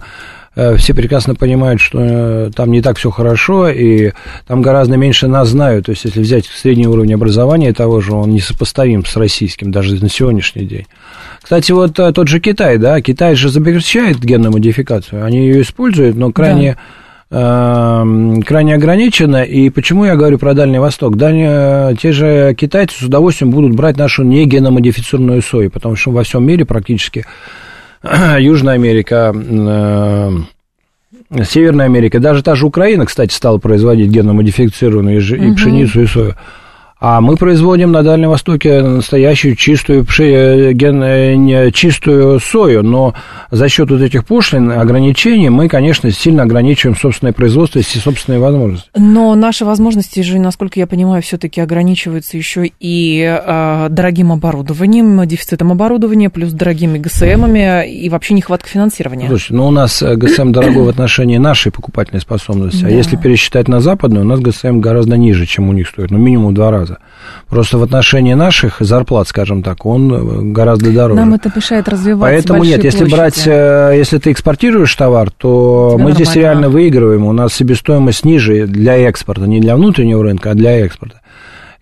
все 0.76 0.94
прекрасно 0.94 1.36
понимают, 1.36 1.80
что 1.80 1.98
э, 2.00 2.50
там 2.54 2.72
не 2.72 2.82
так 2.82 2.98
все 2.98 3.10
хорошо, 3.10 3.68
и 3.68 4.12
там 4.48 4.62
гораздо 4.62 4.96
меньше 4.96 5.28
нас 5.28 5.48
знают. 5.48 5.86
То 5.86 5.92
есть, 5.92 6.04
если 6.04 6.20
взять 6.20 6.46
средний 6.46 6.88
уровень 6.88 7.14
образования 7.14 7.72
того 7.72 8.00
же, 8.00 8.12
он 8.12 8.30
несопоставим 8.30 9.04
с 9.04 9.16
российским, 9.16 9.70
даже 9.70 9.94
на 10.02 10.08
сегодняшний 10.08 10.64
день. 10.64 10.86
Кстати, 11.40 11.70
вот 11.70 11.98
э, 12.00 12.12
тот 12.12 12.26
же 12.26 12.40
Китай, 12.40 12.78
да, 12.78 13.00
Китай 13.00 13.36
же 13.36 13.48
запрещает 13.48 14.18
генную 14.18 14.52
модификацию, 14.52 15.24
они 15.24 15.38
ее 15.38 15.62
используют, 15.62 16.16
но 16.16 16.32
крайне 16.32 16.76
эм, 17.30 18.42
крайне 18.42 18.74
ограничено. 18.74 19.44
И 19.44 19.70
почему 19.70 20.04
я 20.04 20.16
говорю 20.16 20.38
про 20.38 20.54
Дальний 20.54 20.80
Восток? 20.80 21.16
Дальний, 21.16 21.96
те 21.96 22.10
же 22.10 22.54
китайцы 22.58 22.96
с 22.98 23.02
удовольствием 23.02 23.52
будут 23.52 23.76
брать 23.76 23.96
нашу 23.96 24.24
не 24.24 24.46
геномодифицированную 24.46 25.42
сою, 25.42 25.70
потому 25.70 25.94
что 25.94 26.10
во 26.10 26.24
всем 26.24 26.44
мире 26.44 26.64
практически 26.64 27.24
Южная 28.38 28.74
Америка, 28.74 29.32
э, 29.34 30.30
Северная 31.44 31.86
Америка, 31.86 32.18
даже 32.18 32.42
та 32.42 32.54
же 32.54 32.66
Украина, 32.66 33.06
кстати, 33.06 33.32
стала 33.32 33.58
производить 33.58 34.10
и, 35.10 35.20
ж- 35.20 35.36
и 35.36 35.52
пшеницу, 35.54 36.00
и 36.02 36.06
сою. 36.06 36.34
А 37.02 37.22
мы 37.22 37.36
производим 37.36 37.92
на 37.92 38.02
Дальнем 38.02 38.28
Востоке 38.28 38.82
настоящую 38.82 39.56
чистую, 39.56 40.04
пши- 40.04 40.72
ген- 40.74 41.02
э, 41.02 41.34
не- 41.34 41.72
чистую 41.72 42.38
сою, 42.40 42.82
но 42.82 43.14
за 43.50 43.70
счет 43.70 43.90
вот 43.90 44.02
этих 44.02 44.26
пошлин, 44.26 44.70
ограничений, 44.70 45.48
мы, 45.48 45.68
конечно, 45.68 46.10
сильно 46.10 46.42
ограничиваем 46.42 46.94
собственное 46.98 47.32
производство 47.32 47.78
и 47.78 47.82
собственные 47.82 48.38
возможности. 48.38 48.90
Но 48.96 49.34
наши 49.34 49.64
возможности 49.64 50.20
же, 50.20 50.38
насколько 50.38 50.78
я 50.78 50.86
понимаю, 50.86 51.22
все-таки 51.22 51.62
ограничиваются 51.62 52.36
еще 52.36 52.70
и 52.80 53.20
э, 53.46 53.86
дорогим 53.88 54.30
оборудованием, 54.32 55.26
дефицитом 55.26 55.72
оборудования, 55.72 56.28
плюс 56.28 56.52
дорогими 56.52 56.98
ГСМами 56.98 57.90
и 57.90 58.10
вообще 58.10 58.34
нехватка 58.34 58.68
финансирования. 58.68 59.26
Слушайте, 59.26 59.54
ну 59.54 59.66
у 59.66 59.70
нас 59.70 60.02
э, 60.02 60.16
ГСМ 60.16 60.52
дорогой 60.52 60.84
в 60.84 60.88
отношении 60.90 61.38
нашей 61.38 61.72
покупательной 61.72 62.20
способности, 62.20 62.84
а 62.84 62.88
Да. 62.88 62.94
если 62.94 63.16
пересчитать 63.16 63.68
на 63.68 63.80
западную, 63.80 64.26
у 64.26 64.28
нас 64.28 64.40
ГСМ 64.40 64.80
гораздо 64.80 65.16
ниже, 65.16 65.46
чем 65.46 65.70
у 65.70 65.72
них 65.72 65.88
стоит, 65.88 66.10
ну 66.10 66.18
минимум 66.18 66.50
в 66.52 66.54
два 66.54 66.70
раза. 66.70 66.89
Просто 67.48 67.78
в 67.78 67.82
отношении 67.82 68.34
наших 68.34 68.76
зарплат, 68.80 69.28
скажем 69.28 69.62
так, 69.62 69.84
он 69.86 70.12
э, 70.12 70.52
гораздо 70.52 70.92
дороже. 70.92 71.20
Нам 71.20 71.34
это 71.34 71.50
мешает 71.54 71.88
развиваться. 71.88 72.32
Поэтому 72.34 72.64
нет, 72.64 72.84
если 72.84 72.98
площади. 73.00 73.16
брать, 73.16 73.42
э, 73.46 73.94
если 73.96 74.18
ты 74.18 74.32
экспортируешь 74.32 74.94
товар, 74.94 75.30
то 75.30 75.96
мы 75.98 76.12
здесь 76.12 76.34
реально 76.34 76.68
выигрываем. 76.68 77.24
У 77.24 77.32
нас 77.32 77.54
себестоимость 77.54 78.24
ниже 78.24 78.66
для 78.66 78.96
экспорта, 78.98 79.42
не 79.46 79.60
для 79.60 79.76
внутреннего 79.76 80.22
рынка, 80.22 80.52
а 80.52 80.54
для 80.54 80.84
экспорта. 80.84 81.20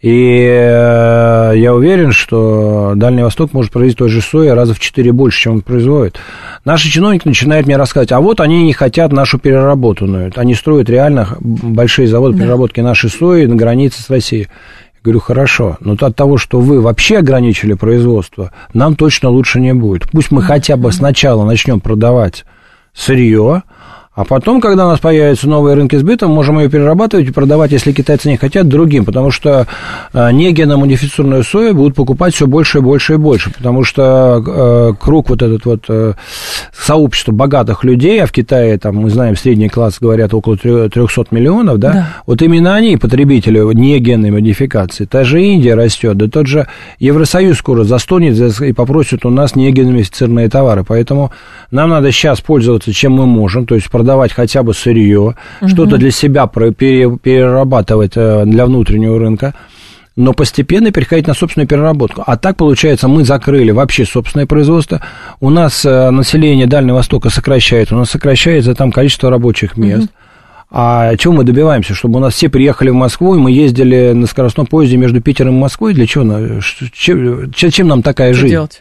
И 0.01 0.47
э, 0.49 1.55
я 1.57 1.75
уверен, 1.75 2.13
что 2.13 2.93
Дальний 2.95 3.23
Восток 3.25 3.53
может 3.53 3.73
производить 3.73 3.99
той 3.99 4.09
же 4.09 4.21
сои 4.21 4.47
раза 4.47 4.73
в 4.73 4.79
4 4.79 5.11
больше, 5.11 5.41
чем 5.41 5.55
он 5.55 5.61
производит. 5.63 6.21
Наши 6.65 6.89
чиновники 6.89 7.27
начинают 7.27 7.67
мне 7.67 7.77
рассказывать, 7.77 8.13
а 8.13 8.21
вот 8.21 8.41
они 8.41 8.63
не 8.63 8.73
хотят 8.73 9.11
нашу 9.11 9.41
переработанную. 9.41 10.33
Они 10.37 10.55
строят 10.55 10.89
реально 10.89 11.27
большие 11.41 12.07
заводы 12.07 12.37
Да. 12.37 12.45
переработки 12.45 12.79
нашей 12.79 13.11
сои 13.11 13.47
на 13.47 13.57
границе 13.57 14.01
с 14.01 14.09
Россией. 14.09 14.47
Я 14.99 15.05
говорю, 15.05 15.21
хорошо, 15.21 15.77
но 15.81 15.97
от 15.99 16.17
того, 16.17 16.39
что 16.39 16.61
вы 16.61 16.81
вообще 16.81 17.19
ограничили 17.19 17.75
производство, 17.75 18.51
нам 18.75 18.97
точно 18.97 19.29
лучше 19.29 19.61
не 19.61 19.73
будет. 19.73 20.11
Пусть 20.11 20.33
мы 20.33 20.43
хотя 20.43 20.77
бы 20.77 20.91
сначала 20.91 21.45
начнем 21.45 21.79
продавать 21.79 22.45
сырье, 22.93 23.63
а 24.19 24.25
потом, 24.25 24.61
когда 24.61 24.85
у 24.85 24.89
нас 24.89 24.99
появятся 24.99 25.49
новые 25.49 25.77
рынки 25.77 25.95
сбыта, 25.95 26.27
мы 26.27 26.35
можем 26.35 26.59
ее 26.59 26.69
перерабатывать 26.69 27.29
и 27.29 27.31
продавать, 27.31 27.71
если 27.71 27.93
китайцы 27.93 28.29
не 28.29 28.37
хотят, 28.37 28.67
другим, 28.67 29.05
потому 29.05 29.31
что 29.31 29.69
э, 30.13 30.33
не 30.33 30.51
геномодифицированную 30.51 31.45
сою 31.45 31.73
будут 31.73 31.95
покупать 31.95 32.35
все 32.35 32.49
больше 32.49 32.79
и 32.79 32.81
больше 32.81 33.13
и 33.13 33.17
больше, 33.17 33.53
потому 33.57 33.85
что 33.85 34.43
э, 34.45 34.93
круг 35.01 35.31
вот 35.31 35.41
этот 35.41 35.65
вот 35.67 35.85
э, 35.89 36.15
сообщества 36.77 37.31
богатых 37.31 37.85
людей, 37.85 38.21
а 38.21 38.27
в 38.27 38.33
Китае, 38.33 38.77
там, 38.79 38.97
мы 38.97 39.11
знаем, 39.11 39.37
средний 39.37 39.69
класс, 39.69 39.99
говорят, 40.01 40.35
около 40.35 40.57
300 40.57 41.27
миллионов, 41.31 41.79
да, 41.79 41.93
Да. 41.93 42.09
вот 42.27 42.43
именно 42.43 42.75
они 42.75 42.97
потребители 42.97 43.61
не 43.73 44.01
генной 44.01 44.33
модификации. 44.33 45.05
Та 45.05 45.23
же 45.23 45.41
Индия 45.41 45.77
растет, 45.77 46.17
да 46.17 46.27
тот 46.27 46.49
же 46.49 46.67
Евросоюз 46.99 47.57
скоро 47.59 47.85
застонет 47.85 48.35
за- 48.35 48.65
и 48.65 48.73
попросит 48.73 49.25
у 49.25 49.31
нас 49.31 49.55
не 49.55 49.71
геномодифицированные 49.71 50.49
товары. 50.49 50.83
Поэтому 50.83 51.31
нам 51.71 51.91
надо 51.91 52.11
сейчас 52.11 52.41
пользоваться, 52.41 52.93
чем 52.93 53.13
мы 53.13 53.25
можем, 53.25 53.65
то 53.65 53.77
есть 53.77 53.89
продавать 53.89 54.08
хотя 54.33 54.63
бы 54.63 54.75
сырье, 54.75 55.35
что-то 55.67 55.97
для 55.97 56.11
себя 56.11 56.47
перерабатывать 56.47 58.13
э, 58.17 58.45
для 58.47 58.67
внутреннего 58.67 59.19
рынка 59.19 59.55
но 60.19 60.33
постепенно 60.33 60.91
переходить 60.91 61.29
на 61.29 61.35
собственную 61.35 61.69
переработку. 61.69 62.25
А 62.27 62.37
так, 62.37 62.57
получается, 62.57 63.07
мы 63.07 63.23
закрыли 63.25 63.71
вообще 63.71 64.05
собственное 64.05 64.47
производство. 64.47 65.01
У 65.39 65.49
нас 65.49 65.85
э, 65.85 66.11
население 66.11 66.67
Дальнего 66.67 66.97
Востока 66.97 67.31
сокращается, 67.31 67.95
у 67.95 67.99
нас 67.99 68.11
сокращается 68.11 68.75
там 68.75 68.91
количество 68.91 69.31
рабочих 69.31 69.77
мест. 69.77 70.09
А 70.71 71.17
чего 71.17 71.35
мы 71.35 71.45
добиваемся? 71.45 71.95
Чтобы 71.95 72.19
у 72.19 72.21
нас 72.21 72.35
все 72.35 72.49
приехали 72.49 72.91
в 72.91 72.95
Москву, 72.95 73.37
и 73.37 73.39
мы 73.39 73.53
ездили 73.53 74.11
на 74.13 74.27
скоростном 74.27 74.67
поезде 74.67 74.97
между 74.97 75.23
Питером 75.23 75.55
и 75.57 75.61
Москвой? 75.61 75.95
Для 75.95 76.07
чего? 76.07 76.61
Чем, 76.93 77.53
чем- 77.53 77.71
чем 77.71 77.87
нам 77.89 78.03
такая 78.03 78.33
Что 78.33 78.41
жизнь? 78.43 78.55
делать? 78.55 78.81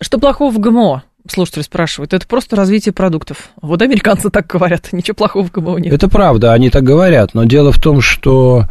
Что 0.00 0.18
плохого 0.18 0.50
в 0.50 0.58
ГМО? 0.58 1.02
Слушатели 1.30 1.62
спрашивают. 1.62 2.14
Это 2.14 2.26
просто 2.26 2.56
развитие 2.56 2.92
продуктов. 2.92 3.50
Вот 3.60 3.82
американцы 3.82 4.30
так 4.30 4.46
говорят. 4.46 4.88
Ничего 4.92 5.14
плохого 5.14 5.44
в 5.44 5.52
ГМО 5.52 5.78
нет. 5.78 5.92
Это 5.92 6.08
правда, 6.08 6.52
они 6.52 6.70
так 6.70 6.82
говорят, 6.82 7.34
но 7.34 7.44
дело 7.44 7.72
в 7.72 7.78
том, 7.78 8.00
что 8.00 8.64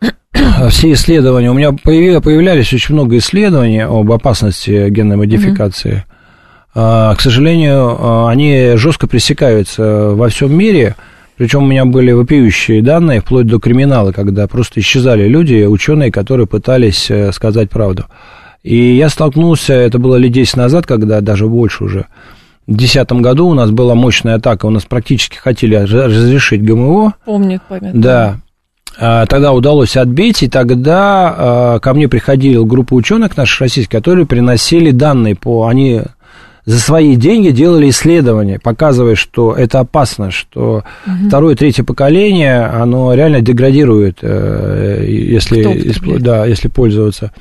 все 0.70 0.92
исследования, 0.92 1.50
у 1.50 1.54
меня 1.54 1.72
появлялись 1.72 2.72
очень 2.72 2.94
много 2.94 3.16
исследований 3.18 3.84
об 3.84 4.10
опасности 4.12 4.88
генной 4.90 5.16
модификации. 5.16 6.04
А, 6.74 7.14
К 7.14 7.20
сожалению, 7.20 7.96
а, 7.98 8.30
они 8.30 8.72
жестко 8.76 9.06
пресекаются 9.06 10.10
во 10.14 10.28
всем 10.28 10.56
мире, 10.56 10.94
причем 11.36 11.62
у 11.62 11.66
меня 11.66 11.84
были 11.84 12.12
вопиющие 12.12 12.82
данные, 12.82 13.20
вплоть 13.20 13.46
до 13.46 13.58
криминала, 13.58 14.12
когда 14.12 14.46
просто 14.46 14.80
исчезали 14.80 15.26
люди, 15.26 15.64
ученые, 15.64 16.12
которые 16.12 16.46
пытались 16.46 17.10
э, 17.10 17.32
сказать 17.32 17.70
правду. 17.70 18.04
И 18.62 18.94
я 18.96 19.08
столкнулся, 19.08 19.72
это 19.74 19.98
было 19.98 20.16
лет 20.16 20.32
10 20.32 20.56
назад, 20.56 20.86
когда 20.86 21.20
даже 21.20 21.46
больше 21.46 21.84
уже, 21.84 22.06
в 22.66 22.72
2010 22.76 23.12
году 23.22 23.48
у 23.48 23.54
нас 23.54 23.70
была 23.70 23.94
мощная 23.94 24.34
атака, 24.36 24.66
у 24.66 24.70
нас 24.70 24.84
практически 24.84 25.36
хотели 25.36 25.74
раз- 25.74 25.90
разрешить 25.90 26.62
ГМО, 26.62 27.14
Помнит 27.24 27.62
память. 27.68 27.98
да. 27.98 28.40
А, 28.98 29.24
Тогда 29.26 29.52
удалось 29.52 29.96
отбить, 29.96 30.42
и 30.42 30.48
тогда 30.48 31.34
а, 31.36 31.78
ко 31.78 31.94
мне 31.94 32.08
приходила 32.08 32.64
группа 32.66 32.92
ученых 32.94 33.36
наших 33.36 33.60
российских, 33.60 33.90
которые 33.90 34.26
приносили 34.26 34.90
данные 34.90 35.36
по... 35.36 35.66
Они 35.66 36.02
за 36.66 36.78
свои 36.78 37.16
деньги 37.16 37.50
делали 37.50 37.88
исследования, 37.88 38.60
показывая, 38.62 39.14
что 39.14 39.54
это 39.54 39.80
опасно, 39.80 40.30
что 40.30 40.84
второе, 41.26 41.56
третье 41.56 41.82
поколение, 41.84 42.66
оно 42.66 43.14
реально 43.14 43.40
деградирует, 43.40 44.18
э, 44.20 45.06
если, 45.08 46.18
да, 46.18 46.44
если 46.44 46.68
пользоваться 46.68 47.32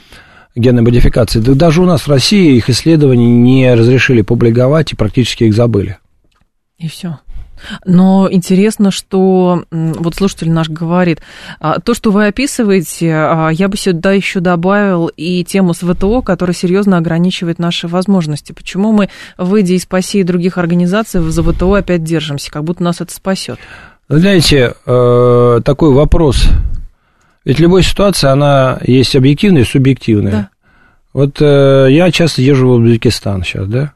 генной 0.60 0.82
модификацией. 0.82 1.44
Да 1.44 1.54
даже 1.54 1.82
у 1.82 1.86
нас 1.86 2.02
в 2.02 2.08
России 2.10 2.56
их 2.56 2.70
исследования 2.70 3.28
не 3.28 3.74
разрешили 3.74 4.22
публиковать 4.22 4.94
и 4.94 4.96
практически 4.96 5.46
их 5.46 5.54
забыли. 5.54 5.98
И 6.78 6.88
все. 6.88 7.20
Но 7.86 8.28
интересно, 8.32 8.92
что 8.92 9.64
вот 9.72 10.16
слушатель 10.16 10.52
наш 10.52 10.70
говорит, 10.70 11.20
а, 11.60 11.80
то, 11.80 11.94
что 11.94 12.12
вы 12.12 12.28
описываете, 12.28 13.12
а, 13.14 13.50
я 13.50 13.68
бы 13.68 13.78
сюда 13.78 14.14
еще 14.14 14.40
добавил 14.40 15.08
и 15.08 15.44
тему 15.44 15.74
с 15.74 15.80
ВТО, 15.80 16.22
которая 16.22 16.56
серьезно 16.56 16.98
ограничивает 16.98 17.60
наши 17.60 17.88
возможности. 17.88 18.54
Почему 18.54 18.92
мы, 18.92 19.10
выйдя 19.38 19.74
из 19.74 19.86
ПАСИ 19.86 20.18
и 20.18 20.24
других 20.24 20.58
организаций, 20.58 21.22
за 21.22 21.44
ВТО 21.44 21.74
опять 21.74 22.04
держимся, 22.04 22.52
как 22.52 22.64
будто 22.64 22.84
нас 22.84 23.02
это 23.02 23.14
спасет? 23.14 23.60
Знаете, 24.08 24.74
э, 24.86 25.60
такой 25.64 25.94
вопрос. 25.94 26.48
Ведь 27.46 27.60
любая 27.60 27.84
ситуация, 27.84 28.32
она 28.32 28.80
есть 28.86 29.16
объективная 29.16 29.62
и 29.62 29.66
субъективная. 29.66 30.32
Да. 30.32 30.50
Вот 31.14 31.42
э, 31.42 31.88
я 31.90 32.12
часто 32.12 32.42
езжу 32.42 32.68
в 32.68 32.72
Узбекистан 32.74 33.44
сейчас, 33.44 33.68
да? 33.68 33.94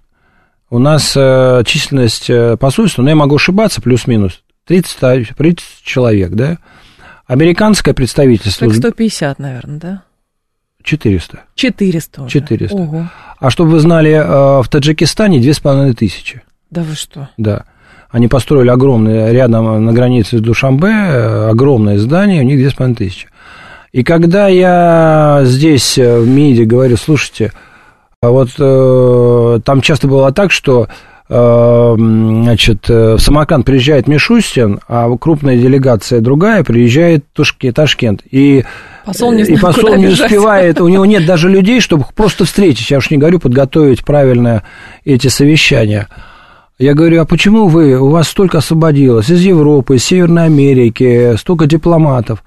У 0.69 0.79
нас 0.79 1.13
э, 1.15 1.63
численность 1.65 2.29
э, 2.29 2.57
посольства, 2.57 3.03
но 3.03 3.09
я 3.09 3.15
могу 3.15 3.35
ошибаться, 3.35 3.81
плюс-минус, 3.81 4.41
30, 4.65 4.97
та- 4.99 5.23
30 5.37 5.65
человек, 5.83 6.31
да? 6.31 6.57
Американское 7.27 7.93
представительство 7.93 8.65
Человек 8.65 8.83
150, 8.83 9.39
наверное, 9.39 9.79
да? 9.79 10.03
400. 10.83 11.41
400 11.55 12.23
уже. 12.23 12.31
400. 12.31 12.75
Ого. 12.75 13.07
А 13.39 13.49
чтобы 13.49 13.71
вы 13.71 13.79
знали, 13.79 14.11
э, 14.11 14.61
в 14.61 14.67
Таджикистане 14.69 15.39
2500. 15.39 16.41
Да 16.71 16.81
вы 16.81 16.95
что? 16.95 17.29
Да. 17.37 17.65
Они 18.09 18.27
построили 18.27 18.69
огромное, 18.69 19.31
рядом 19.31 19.85
на 19.85 19.93
границе 19.93 20.37
с 20.37 20.41
Душамбе, 20.41 20.87
э, 20.87 21.49
огромное 21.49 21.99
здание, 21.99 22.41
у 22.41 22.45
них 22.45 22.57
2500. 22.57 23.27
И 23.93 24.03
когда 24.03 24.47
я 24.47 25.41
здесь 25.43 25.99
э, 25.99 26.19
в 26.19 26.27
МИДе 26.27 26.65
говорю, 26.65 26.97
слушайте, 26.97 27.53
а 28.23 28.31
вот 28.31 28.49
э, 28.57 29.59
там 29.63 29.81
часто 29.81 30.07
было 30.07 30.31
так, 30.31 30.51
что 30.51 30.87
э, 31.29 31.95
значит, 31.97 32.89
э, 32.89 33.13
в 33.13 33.19
Самарканд 33.19 33.67
приезжает 33.67 34.07
Мишустин, 34.07 34.79
а 34.87 35.15
крупная 35.17 35.57
делегация 35.57 36.21
другая 36.21 36.63
приезжает 36.63 37.23
Тушки, 37.33 37.71
Ташкент. 37.71 38.21
И, 38.31 38.65
Посол 39.05 39.31
не 39.33 39.41
и 39.41 39.45
знает, 39.45 39.61
посол 39.61 39.95
не 39.95 40.05
бежать. 40.07 40.31
успевает, 40.31 40.81
у 40.81 40.87
него 40.87 41.05
нет 41.05 41.27
даже 41.27 41.47
людей, 41.47 41.79
чтобы 41.79 42.01
их 42.03 42.15
просто 42.15 42.45
встретить. 42.45 42.89
Я 42.89 42.97
уж 42.97 43.11
не 43.11 43.17
говорю 43.17 43.39
подготовить 43.39 44.03
правильно 44.03 44.63
эти 45.05 45.27
совещания. 45.27 46.07
Я 46.79 46.95
говорю, 46.95 47.21
а 47.21 47.25
почему 47.25 47.67
вы, 47.67 47.95
у 47.95 48.09
вас 48.09 48.27
столько 48.27 48.57
освободилось 48.57 49.29
из 49.29 49.41
Европы, 49.41 49.97
из 49.97 50.03
Северной 50.03 50.45
Америки, 50.45 51.35
столько 51.37 51.67
дипломатов? 51.67 52.43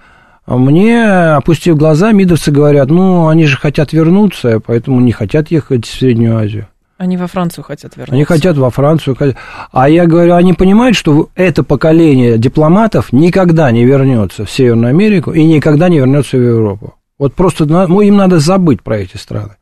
Мне, 0.47 1.05
опустив 1.35 1.77
глаза, 1.77 2.13
мидовцы 2.13 2.53
говорят, 2.53 2.89
ну, 2.89 3.29
они 3.29 3.47
же 3.47 3.57
хотят 3.57 3.93
вернуться, 3.93 4.61
поэтому 4.61 5.01
не 5.01 5.13
хотят 5.13 5.51
ехать 5.51 5.87
в 5.87 5.99
Среднюю 5.99 6.39
Азию. 6.39 6.69
Они 6.99 7.17
во 7.17 7.27
Францию 7.27 7.65
хотят 7.65 7.97
вернуться. 7.97 8.15
Они 8.15 8.25
хотят 8.25 8.57
во 8.57 8.71
Францию. 8.71 9.17
А 9.71 9.89
я 9.89 10.07
говорю, 10.07 10.35
они 10.35 10.55
понимают, 10.55 10.97
что 10.97 11.29
это 11.35 11.63
поколение 11.63 12.39
дипломатов 12.39 13.13
никогда 13.13 13.71
не 13.71 13.85
вернется 13.85 14.47
в 14.47 14.51
Северную 14.51 14.91
Америку 14.91 15.33
и 15.33 15.45
никогда 15.45 15.89
не 15.89 15.99
вернется 15.99 16.39
в 16.39 16.43
Европу. 16.43 16.95
Вот 17.19 17.35
просто 17.35 17.67
ну, 17.67 18.01
им 18.01 18.17
надо 18.17 18.39
забыть 18.39 18.83
про 18.83 18.99
эти 18.99 19.17
страны. 19.17 19.57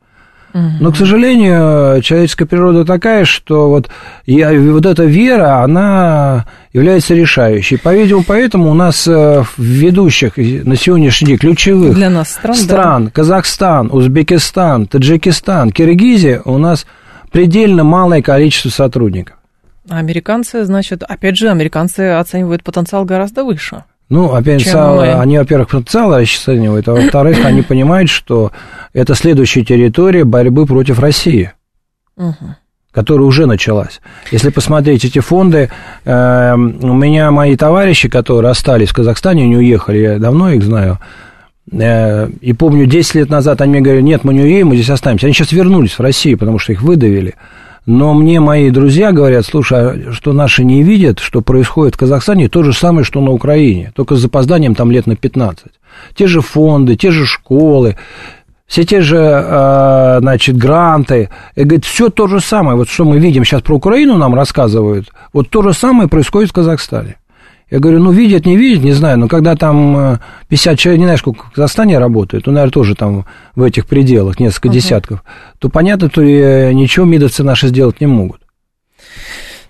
Но, 0.55 0.93
к 0.93 0.95
сожалению, 0.95 2.01
человеческая 2.01 2.45
природа 2.45 2.85
такая, 2.85 3.25
что 3.25 3.67
вот, 3.69 3.89
я, 4.25 4.53
вот 4.53 4.85
эта 4.85 5.03
вера, 5.03 5.61
она 5.61 6.45
является 6.71 7.13
решающей. 7.13 7.77
По-видимому, 7.77 8.23
поэтому 8.25 8.71
у 8.71 8.73
нас 8.73 9.05
э, 9.05 9.43
в 9.43 9.61
ведущих 9.61 10.37
на 10.37 10.77
сегодняшний 10.77 11.27
день 11.27 11.37
ключевых 11.39 11.93
Для 11.95 12.09
нас 12.09 12.31
стран, 12.31 12.55
да. 12.55 12.63
стран 12.63 13.09
Казахстан, 13.09 13.89
Узбекистан, 13.91 14.87
Таджикистан, 14.87 15.71
Киргизия 15.71 16.41
у 16.45 16.57
нас 16.57 16.85
предельно 17.31 17.83
малое 17.83 18.21
количество 18.21 18.69
сотрудников. 18.69 19.35
А 19.89 19.97
американцы, 19.97 20.63
значит, 20.63 21.03
опять 21.03 21.37
же, 21.37 21.49
американцы 21.49 22.11
оценивают 22.11 22.63
потенциал 22.63 23.03
гораздо 23.03 23.43
выше. 23.43 23.83
Ну, 24.09 24.33
опять 24.33 24.61
же, 24.61 24.69
мы. 24.77 25.13
они, 25.13 25.37
во-первых, 25.37 25.69
потенциал 25.69 26.15
расценивают, 26.17 26.87
а 26.87 26.93
во-вторых, 26.93 27.43
они 27.43 27.63
понимают, 27.63 28.09
что 28.09 28.51
это 28.93 29.15
следующая 29.15 29.63
территория 29.63 30.23
борьбы 30.23 30.65
против 30.65 30.99
России. 30.99 31.51
Мгм. 32.17 32.55
которая 32.93 33.27
уже 33.27 33.45
началась. 33.45 33.99
Если 34.31 34.49
посмотреть 34.51 35.03
эти 35.03 35.19
фонды, 35.19 35.69
э, 36.05 36.53
у 36.55 36.93
меня 36.93 37.29
мои 37.29 37.57
товарищи, 37.57 38.07
которые 38.07 38.51
остались 38.51 38.91
в 38.91 38.93
Казахстане, 38.93 39.45
не 39.49 39.57
уехали, 39.57 39.97
я 39.97 40.17
давно 40.17 40.51
их 40.51 40.63
знаю, 40.63 40.99
э, 41.73 42.29
и 42.39 42.53
помню, 42.53 42.85
10 42.85 43.15
лет 43.15 43.29
назад 43.29 43.59
они 43.59 43.71
мне 43.71 43.81
говорили, 43.81 44.01
нет, 44.01 44.23
мы 44.23 44.33
не 44.33 44.43
уедем, 44.43 44.69
мы 44.69 44.75
здесь 44.77 44.89
останемся. 44.91 45.25
Они 45.25 45.33
сейчас 45.33 45.51
вернулись 45.51 45.99
в 45.99 45.99
Россию, 45.99 46.37
потому 46.37 46.57
что 46.57 46.71
их 46.71 46.83
выдавили. 46.83 47.35
Но 47.85 48.13
мне 48.15 48.39
мои 48.39 48.71
друзья 48.71 49.11
говорят, 49.11 49.45
слушай, 49.45 50.09
а 50.09 50.11
что 50.11 50.33
наши 50.33 50.63
не 50.63 50.81
видят, 50.81 51.19
что 51.19 51.41
происходит 51.41 51.95
в 51.95 51.99
Казахстане, 51.99 52.49
то 52.49 52.63
же 52.63 52.73
самое, 52.73 53.05
что 53.05 53.21
на 53.21 53.31
Украине, 53.31 53.91
только 53.95 54.15
с 54.15 54.19
запозданием 54.19 54.73
там 54.73 54.91
лет 54.91 55.05
на 55.05 55.15
15. 55.15 55.65
Те 56.15 56.27
же 56.27 56.41
фонды, 56.41 56.95
те 56.95 57.11
же 57.11 57.25
школы, 57.25 57.95
все 58.65 58.83
те 58.85 59.01
же, 59.01 59.17
э, 59.17 60.17
значит, 60.19 60.57
гранты, 60.57 61.29
и 61.55 61.63
говорит, 61.63 61.85
все 61.85 62.09
то 62.09 62.27
же 62.27 62.39
самое, 62.39 62.75
вот 62.75 62.89
что 62.89 63.05
мы 63.05 63.19
видим 63.19 63.45
сейчас 63.45 63.61
про 63.61 63.75
Украину 63.75 64.17
нам 64.17 64.33
рассказывают, 64.33 65.11
вот 65.31 65.49
то 65.49 65.61
же 65.61 65.73
самое 65.73 66.09
происходит 66.09 66.49
в 66.49 66.53
Казахстане. 66.53 67.17
Я 67.71 67.79
говорю, 67.79 67.99
ну, 67.99 68.11
видят, 68.11 68.45
не 68.45 68.57
видят, 68.57 68.83
не 68.83 68.91
знаю, 68.91 69.17
но 69.17 69.27
когда 69.27 69.55
там 69.55 70.19
50 70.49 70.77
человек, 70.77 70.99
не 70.99 71.05
знаю, 71.05 71.17
сколько 71.17 71.45
в 71.45 71.51
Казахстане 71.51 71.97
работает, 71.97 72.45
ну, 72.45 72.53
наверное, 72.53 72.71
тоже 72.71 72.95
там 72.95 73.25
в 73.55 73.63
этих 73.63 73.87
пределах, 73.87 74.39
несколько 74.39 74.67
uh-huh. 74.67 74.73
десятков, 74.73 75.23
то 75.57 75.69
понятно, 75.69 76.09
то 76.09 76.21
ничего 76.21 77.05
мидовцы 77.05 77.43
наши 77.43 77.67
сделать 77.67 78.01
не 78.01 78.07
могут 78.07 78.41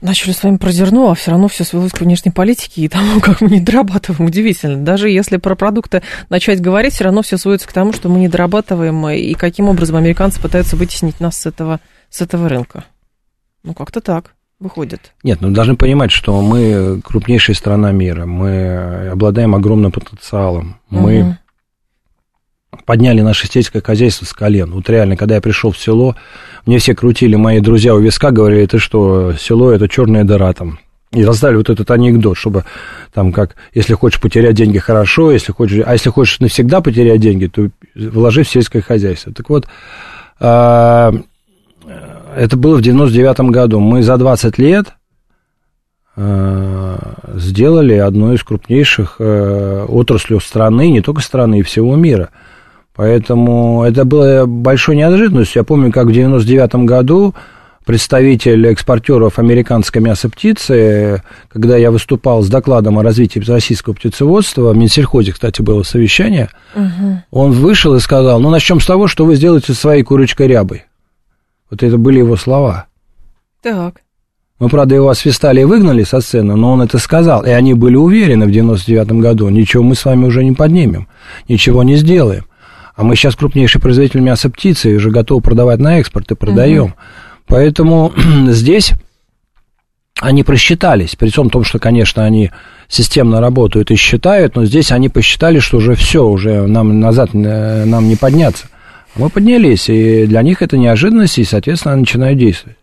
начали 0.02 0.32
с 0.32 0.44
вами 0.44 0.58
про 0.58 0.72
зерно, 0.72 1.10
а 1.10 1.16
все 1.16 1.32
равно 1.32 1.48
все 1.48 1.64
свелось 1.64 1.92
к 1.92 2.00
внешней 2.00 2.32
политике 2.32 2.84
и 2.84 2.88
тому, 2.88 3.20
как 3.22 3.42
мы 3.42 3.50
не 3.50 3.60
дорабатываем. 3.60 4.26
Удивительно. 4.26 4.84
Даже 4.84 5.10
если 5.10 5.38
про 5.38 5.56
продукты 5.56 6.04
начать 6.30 6.62
говорить, 6.62 6.94
все 6.94 7.06
равно 7.06 7.22
все 7.22 7.38
сводится 7.38 7.68
к 7.68 7.74
тому, 7.74 7.92
что 7.92 8.08
мы 8.08 8.20
не 8.20 8.30
дорабатываем, 8.30 9.10
и 9.10 9.34
каким 9.34 9.68
образом 9.68 9.98
американцы 9.98 10.40
пытаются 10.40 10.76
вытеснить 10.76 11.20
нас 11.20 11.38
с 11.38 11.46
этого, 11.46 11.80
с 12.10 12.22
этого 12.22 12.48
рынка. 12.48 12.86
Ну, 13.64 13.74
как-то 13.74 14.00
так 14.00 14.35
выходит. 14.60 15.14
Нет, 15.24 15.42
ну 15.42 15.52
должны 15.52 15.76
понимать, 15.76 16.12
что 16.12 16.42
мы 16.42 17.02
крупнейшая 17.04 17.56
страна 17.56 17.92
мира, 17.92 18.26
мы 18.26 19.10
обладаем 19.12 19.56
огромным 19.56 19.92
потенциалом, 19.92 20.78
мы 20.90 21.22
угу. 21.22 21.36
подняли 22.86 23.22
наше 23.22 23.48
сельское 23.48 23.82
хозяйство 23.82 24.26
с 24.26 24.34
колен. 24.34 24.72
Вот 24.72 24.90
реально, 24.90 25.18
когда 25.18 25.36
я 25.36 25.42
пришел 25.42 25.72
в 25.72 25.78
село, 25.78 26.16
мне 26.66 26.80
все 26.80 26.96
крутили, 26.96 27.36
мои 27.36 27.60
друзья 27.60 27.94
у 27.94 28.00
виска 28.00 28.32
говорили, 28.32 28.66
ты 28.66 28.80
что, 28.80 29.34
село 29.34 29.72
это 29.72 29.88
черная 29.88 30.24
дыра 30.24 30.54
там. 30.54 30.80
И 31.12 31.24
раздали 31.24 31.56
вот 31.56 31.70
этот 31.70 31.90
анекдот, 31.92 32.38
чтобы 32.38 32.66
там 33.14 33.32
как, 33.32 33.56
если 33.74 33.94
хочешь 33.94 34.20
потерять 34.20 34.56
деньги, 34.56 34.80
хорошо, 34.80 35.32
если 35.32 35.54
хочешь, 35.54 35.84
а 35.86 35.94
если 35.94 36.10
хочешь 36.10 36.40
навсегда 36.40 36.82
потерять 36.82 37.22
деньги, 37.22 37.48
то 37.48 37.70
вложи 37.96 38.44
в 38.44 38.50
сельское 38.50 38.82
хозяйство. 38.82 39.32
Так 39.32 39.50
вот, 39.50 39.66
а, 40.40 41.14
это 42.36 42.58
было 42.58 42.78
в 42.78 42.82
99 42.82 43.52
году. 43.52 43.80
Мы 43.80 44.04
за 44.04 44.18
20 44.18 44.58
лет 44.58 44.94
а, 46.16 47.16
сделали 47.36 47.94
одну 47.94 48.34
из 48.34 48.44
крупнейших 48.44 49.18
а, 49.20 49.86
отраслей 49.86 50.40
страны, 50.42 50.92
не 50.92 51.02
только 51.02 51.22
страны, 51.22 51.60
и 51.60 51.64
всего 51.64 51.96
мира– 51.96 52.30
Поэтому 52.96 53.84
это 53.84 54.06
было 54.06 54.46
большой 54.46 54.96
неожиданностью. 54.96 55.60
Я 55.60 55.64
помню, 55.64 55.92
как 55.92 56.06
в 56.06 56.12
1999 56.12 56.88
году 56.88 57.36
представитель 57.86 58.68
экспортеров 58.68 59.38
американской 59.38 60.02
мясоптицы, 60.02 61.22
когда 61.50 61.78
я 61.78 61.92
выступал 61.92 62.42
с 62.42 62.48
докладом 62.48 62.98
о 62.98 63.04
развитии 63.04 63.40
российского 63.40 63.94
птицеводства, 63.94 64.72
в 64.74 64.78
Минсельхозе, 64.78 65.34
кстати, 65.34 65.62
было 65.62 65.84
совещание, 65.84 66.50
угу. 66.74 67.22
он 67.32 67.52
вышел 67.52 67.94
и 67.96 68.00
сказал, 68.00 68.40
ну, 68.40 68.50
начнем 68.50 68.80
с 68.80 68.86
того, 68.86 69.08
что 69.08 69.26
вы 69.26 69.36
сделаете 69.36 69.74
своей 69.74 70.02
курочкой 70.02 70.48
рябой. 70.48 70.86
Вот 71.76 71.84
это 71.84 71.98
были 71.98 72.20
его 72.20 72.38
слова. 72.38 72.86
Так. 73.62 74.02
Мы, 74.60 74.70
правда, 74.70 74.96
его 74.96 75.10
освистали 75.10 75.60
и 75.60 75.66
выгнали 75.66 76.06
со 76.06 76.22
сцены, 76.22 76.56
но 76.56 76.72
он 76.72 76.82
это 76.82 77.00
сказал, 77.00 77.44
и 77.44 77.50
они 77.50 77.74
были 77.74 77.98
уверены 77.98 78.46
в 78.46 78.52
99 78.52 79.12
году, 79.20 79.50
ничего 79.50 79.84
мы 79.84 79.96
с 79.96 80.06
вами 80.06 80.24
уже 80.24 80.46
не 80.46 80.54
поднимем, 80.54 81.10
ничего 81.50 81.84
не 81.84 81.98
сделаем. 81.98 82.46
А 82.96 83.04
мы 83.04 83.18
сейчас 83.18 83.36
крупнейший 83.36 83.82
производитель 83.82 84.22
мяса 84.22 84.50
птицы 84.50 84.94
и 84.94 84.96
уже 84.96 85.12
готовы 85.12 85.42
продавать 85.42 85.80
на 85.80 86.00
экспорт 86.00 86.32
и 86.32 86.36
продаем. 86.36 86.86
Угу. 86.86 86.94
Поэтому 87.48 88.14
здесь 88.48 88.94
они 90.22 90.44
просчитались, 90.44 91.18
при 91.18 91.30
том, 91.30 91.50
том, 91.50 91.66
что, 91.66 91.78
конечно, 91.78 92.24
они 92.24 92.52
системно 92.88 93.42
работают 93.42 93.92
и 93.92 93.98
считают, 93.98 94.56
но 94.56 94.64
здесь 94.64 94.94
они 94.94 95.10
посчитали, 95.10 95.60
что 95.60 95.76
уже 95.76 95.96
все, 95.96 96.26
уже 96.26 96.68
нам 96.68 97.02
назад 97.02 97.32
э, 97.34 97.84
нам 97.84 98.08
не 98.08 98.16
подняться. 98.16 98.68
Мы 99.16 99.30
поднялись, 99.30 99.90
и 99.90 100.26
для 100.26 100.42
них 100.42 100.62
это 100.62 100.78
неожиданность, 100.78 101.38
и, 101.38 101.46
соответственно, 101.46 101.96
начинают 101.96 102.38
действовать. 102.38 102.78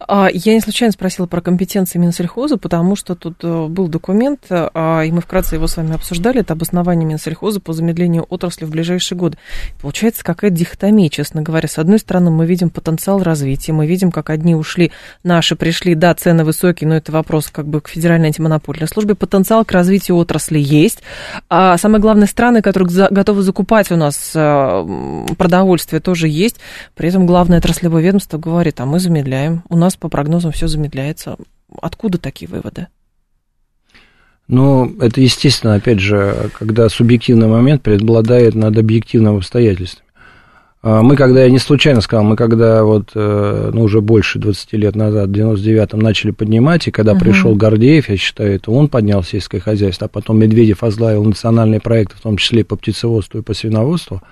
А, 0.00 0.28
я 0.32 0.54
не 0.54 0.60
случайно 0.60 0.92
спросила 0.92 1.26
про 1.26 1.40
компетенции 1.40 1.98
Минсельхоза, 1.98 2.56
потому 2.56 2.96
что 2.96 3.14
тут 3.14 3.38
э, 3.42 3.66
был 3.66 3.88
документ, 3.88 4.46
а, 4.50 5.02
и 5.02 5.10
мы 5.10 5.20
вкратце 5.20 5.56
его 5.56 5.66
с 5.66 5.76
вами 5.76 5.94
обсуждали, 5.94 6.40
это 6.40 6.52
обоснование 6.52 7.06
Минсельхоза 7.06 7.60
по 7.60 7.72
замедлению 7.72 8.26
отрасли 8.28 8.64
в 8.64 8.70
ближайшие 8.70 9.18
годы. 9.18 9.38
Получается 9.80 10.24
какая-то 10.24 10.56
дихотомия, 10.56 11.08
честно 11.08 11.42
говоря. 11.42 11.68
С 11.68 11.78
одной 11.78 11.98
стороны, 11.98 12.30
мы 12.30 12.46
видим 12.46 12.70
потенциал 12.70 13.22
развития, 13.22 13.72
мы 13.72 13.86
видим, 13.86 14.12
как 14.12 14.30
одни 14.30 14.54
ушли, 14.54 14.92
наши 15.22 15.56
пришли, 15.56 15.94
да, 15.94 16.14
цены 16.14 16.44
высокие, 16.44 16.88
но 16.88 16.96
это 16.96 17.12
вопрос 17.12 17.48
как 17.50 17.66
бы 17.66 17.80
к 17.80 17.88
Федеральной 17.88 18.28
антимонопольной 18.28 18.88
службе. 18.88 19.14
Потенциал 19.14 19.64
к 19.64 19.72
развитию 19.72 20.16
отрасли 20.16 20.58
есть. 20.58 21.02
А 21.48 21.76
самое 21.78 22.00
главное, 22.00 22.26
страны, 22.26 22.62
которые 22.62 23.08
готовы 23.10 23.42
закупать 23.42 23.90
у 23.90 23.96
нас 23.96 24.32
э, 24.34 25.26
продовольствие, 25.36 26.00
тоже 26.00 26.28
есть. 26.28 26.56
При 26.94 27.08
этом 27.08 27.26
главное 27.26 27.58
отраслевое 27.58 28.02
ведомство 28.02 28.38
говорит, 28.38 28.80
а 28.80 28.86
мы 28.86 29.00
замедляем 29.00 29.55
у 29.68 29.76
нас 29.76 29.96
по 29.96 30.08
прогнозам 30.08 30.52
все 30.52 30.68
замедляется. 30.68 31.36
Откуда 31.80 32.18
такие 32.18 32.48
выводы? 32.48 32.88
Ну, 34.48 34.94
это 35.00 35.20
естественно, 35.20 35.74
опять 35.74 35.98
же, 35.98 36.50
когда 36.58 36.88
субъективный 36.88 37.48
момент 37.48 37.82
преобладает 37.82 38.54
над 38.54 38.78
объективным 38.78 39.36
обстоятельствами. 39.36 40.06
А 40.82 41.02
мы 41.02 41.16
когда, 41.16 41.42
я 41.42 41.50
не 41.50 41.58
случайно 41.58 42.00
сказал, 42.00 42.24
мы 42.24 42.36
когда 42.36 42.84
вот, 42.84 43.10
э, 43.12 43.70
ну, 43.74 43.82
уже 43.82 44.00
больше 44.00 44.38
20 44.38 44.74
лет 44.74 44.94
назад, 44.94 45.30
в 45.30 45.32
99-м, 45.32 45.98
начали 45.98 46.30
поднимать, 46.30 46.86
и 46.86 46.92
когда 46.92 47.14
uh-huh. 47.14 47.18
пришел 47.18 47.56
Гордеев, 47.56 48.08
я 48.08 48.16
считаю, 48.16 48.54
это 48.54 48.70
он 48.70 48.86
поднял 48.86 49.24
сельское 49.24 49.58
хозяйство, 49.58 50.04
а 50.04 50.08
потом 50.08 50.38
Медведев 50.38 50.82
возглавил 50.82 51.24
национальные 51.24 51.80
проекты, 51.80 52.14
в 52.16 52.20
том 52.20 52.36
числе 52.36 52.60
и 52.60 52.62
по 52.62 52.76
птицеводству 52.76 53.40
и 53.40 53.42
по 53.42 53.52
свиноводству, 53.52 54.22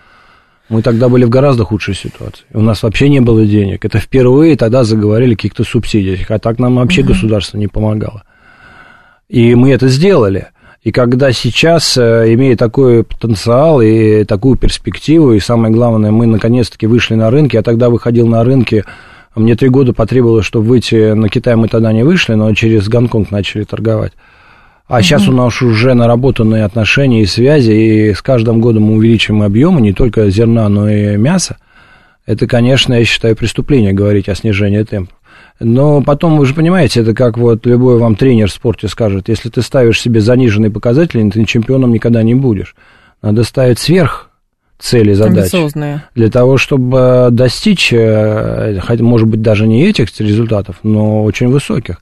мы 0.69 0.83
тогда 0.83 1.09
были 1.09 1.25
в 1.25 1.29
гораздо 1.29 1.65
худшей 1.65 1.95
ситуации. 1.95 2.45
У 2.53 2.61
нас 2.61 2.83
вообще 2.83 3.09
не 3.09 3.21
было 3.21 3.45
денег. 3.45 3.85
Это 3.85 3.99
впервые 3.99 4.57
тогда 4.57 4.85
заговорили 4.85 5.35
о 5.35 5.37
каких-то 5.37 5.65
субсидиях. 5.65 6.31
А 6.31 6.39
так 6.39 6.59
нам 6.59 6.77
вообще 6.77 7.03
угу. 7.03 7.09
государство 7.09 7.59
не 7.59 7.69
помогало. 7.69 8.25
И 9.29 9.55
мы 9.55 9.73
это 9.73 9.89
сделали. 9.89 10.49
И 10.83 10.93
когда 10.93 11.33
сейчас, 11.33 11.97
э, 11.97 12.35
имея 12.35 12.57
такой 12.57 13.05
потенциал 13.05 13.81
и 13.81 14.25
такую 14.25 14.57
перспективу, 14.57 15.33
и 15.33 15.41
самое 15.41 15.73
главное, 15.73 16.11
мы 16.11 16.27
наконец-таки 16.27 16.87
вышли 16.87 17.15
на 17.15 17.31
рынки, 17.31 17.57
я 17.57 17.62
тогда 17.62 17.89
выходил 17.89 18.27
на 18.27 18.45
рынки, 18.45 18.85
мне 19.35 19.57
три 19.57 19.71
года 19.71 19.95
потребовалось, 19.95 20.45
чтобы 20.45 20.67
выйти 20.67 21.12
на 21.12 21.29
Китай, 21.31 21.57
мы 21.57 21.69
тогда 21.69 21.93
не 21.93 22.05
вышли, 22.05 22.35
но 22.35 22.53
через 22.55 22.89
Гонконг 22.89 23.31
начали 23.31 23.65
торговать. 23.65 24.12
А 24.87 24.97
угу. 24.97 25.03
сейчас 25.03 25.28
у 25.28 25.32
нас 25.32 25.62
уже 25.62 25.95
наработанные 25.95 26.64
отношения 26.64 27.22
и 27.22 27.26
связи, 27.26 27.72
и 27.72 28.14
с 28.14 28.20
каждым 28.20 28.61
годом 28.61 28.85
мы 28.85 28.95
увеличиваем 28.95 29.43
объемы 29.43 29.80
не 29.80 29.93
только 29.93 30.28
зерна, 30.30 30.68
но 30.68 30.89
и 30.89 31.16
мяса. 31.16 31.57
Это, 32.26 32.47
конечно, 32.47 32.95
я 32.95 33.05
считаю, 33.05 33.37
преступление 33.37 33.93
говорить 33.93 34.28
о 34.28 34.35
снижении 34.35 34.82
темпа. 34.82 35.12
Но 35.61 36.03
потом, 36.03 36.39
вы 36.39 36.47
же 36.47 36.55
понимаете, 36.55 37.01
это 37.01 37.14
как 37.14 37.39
вот 37.39 37.64
любой 37.66 37.99
вам 37.99 38.16
тренер 38.16 38.49
в 38.49 38.53
спорте 38.53 38.89
скажет, 38.89 39.28
если 39.28 39.49
ты 39.49 39.62
ставишь 39.62 40.01
себе 40.01 40.20
заниженные 40.20 40.70
показатели, 40.70 41.28
ты 41.30 41.45
чемпионом 41.45 41.93
никогда 41.93 42.22
не 42.22 42.35
будешь. 42.35 42.74
Надо 43.22 43.45
ставить 43.45 43.78
сверх 43.78 44.30
цели, 44.79 45.12
задачи. 45.14 45.51
Для 46.14 46.31
того, 46.31 46.57
чтобы 46.57 47.29
достичь, 47.31 47.93
э, 47.93 48.81
может 49.01 49.29
быть, 49.29 49.43
даже 49.43 49.66
не 49.66 49.87
этих 49.87 50.09
результатов, 50.20 50.77
но 50.83 51.25
очень 51.25 51.49
высоких. 51.49 52.01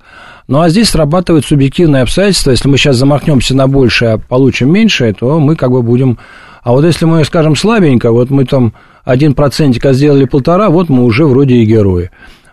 Ну, 0.48 0.60
а 0.60 0.68
здесь 0.68 0.90
срабатывают 0.90 1.46
субъективные 1.46 2.02
обстоятельства. 2.02 2.50
Если 2.50 2.68
мы 2.68 2.76
сейчас 2.76 2.96
замахнемся 2.96 3.54
на 3.54 3.68
большее, 3.68 4.12
а 4.12 4.18
получим 4.18 4.72
меньшее, 4.72 5.12
то 5.14 5.38
мы 5.38 5.56
как 5.56 5.70
бы 5.70 5.82
будем... 5.82 6.18
А 6.62 6.72
вот 6.72 6.84
если 6.84 7.04
мы 7.06 7.24
скажем 7.24 7.56
слабенько, 7.56 8.12
вот 8.12 8.30
мы 8.30 8.44
там 8.44 8.72
один 9.04 9.34
процентик, 9.34 9.84
а 9.86 9.92
сделали 9.92 10.24
полтора, 10.24 10.70
вот 10.70 10.88
мы 10.88 11.04
уже 11.04 11.26
вроде 11.26 11.56
и 11.56 11.64
герои. 11.64 12.10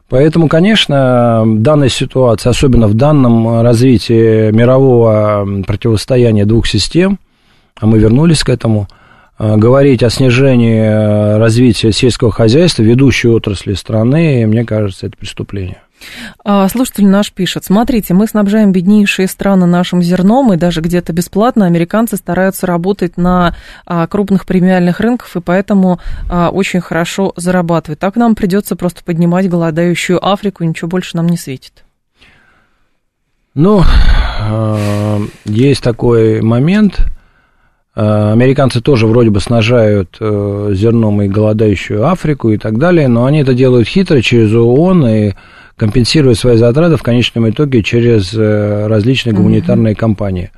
Поэтому, 0.09 0.47
конечно, 0.47 1.43
данная 1.45 1.89
ситуация, 1.89 2.49
особенно 2.49 2.87
в 2.87 2.95
данном 2.95 3.61
развитии 3.61 4.49
мирового 4.51 5.63
противостояния 5.67 6.45
двух 6.45 6.65
систем, 6.65 7.19
а 7.79 7.85
мы 7.85 7.99
вернулись 7.99 8.43
к 8.43 8.49
этому, 8.49 8.87
говорить 9.39 10.03
о 10.03 10.09
снижении 10.09 11.37
развития 11.37 11.91
сельского 11.91 12.31
хозяйства, 12.31 12.83
ведущей 12.83 13.29
отрасли 13.29 13.73
страны, 13.73 14.45
мне 14.45 14.65
кажется, 14.65 15.07
это 15.07 15.17
преступление. 15.17 15.81
А, 16.43 16.67
слушатель 16.69 17.07
наш 17.07 17.31
пишет, 17.31 17.65
смотрите, 17.65 18.13
мы 18.13 18.27
снабжаем 18.27 18.71
беднейшие 18.71 19.27
страны 19.27 19.65
нашим 19.65 20.01
зерном, 20.01 20.53
и 20.53 20.57
даже 20.57 20.81
где-то 20.81 21.13
бесплатно 21.13 21.65
американцы 21.65 22.15
стараются 22.15 22.65
работать 22.67 23.17
на 23.17 23.55
а, 23.85 24.07
крупных 24.07 24.45
премиальных 24.45 24.99
рынках, 24.99 25.35
и 25.35 25.41
поэтому 25.41 25.99
а, 26.29 26.49
очень 26.49 26.81
хорошо 26.81 27.33
зарабатывают. 27.35 27.99
Так 27.99 28.15
нам 28.15 28.35
придется 28.35 28.75
просто 28.75 29.03
поднимать 29.03 29.49
голодающую 29.49 30.25
Африку, 30.25 30.63
и 30.63 30.67
ничего 30.67 30.87
больше 30.87 31.17
нам 31.17 31.27
не 31.27 31.37
светит. 31.37 31.83
Ну, 33.55 33.83
есть 35.43 35.83
такой 35.83 36.41
момент. 36.41 36.99
Американцы 38.01 38.79
тоже 38.79 39.07
вроде 39.07 39.29
бы 39.29 39.41
снажают 39.41 40.15
э, 40.21 40.71
зерном 40.73 41.21
и 41.21 41.27
голодающую 41.27 42.07
Африку 42.07 42.49
и 42.49 42.57
так 42.57 42.77
далее, 42.77 43.09
но 43.09 43.25
они 43.25 43.39
это 43.39 43.53
делают 43.53 43.89
хитро 43.89 44.21
через 44.21 44.53
ООН 44.53 45.07
и 45.07 45.33
компенсируя 45.75 46.33
свои 46.33 46.55
затраты 46.55 46.95
в 46.95 47.03
конечном 47.03 47.49
итоге 47.49 47.83
через 47.83 48.33
э, 48.33 48.87
различные 48.87 49.33
гуманитарные 49.33 49.95
mm-hmm. 49.95 49.97
компании. 49.97 50.51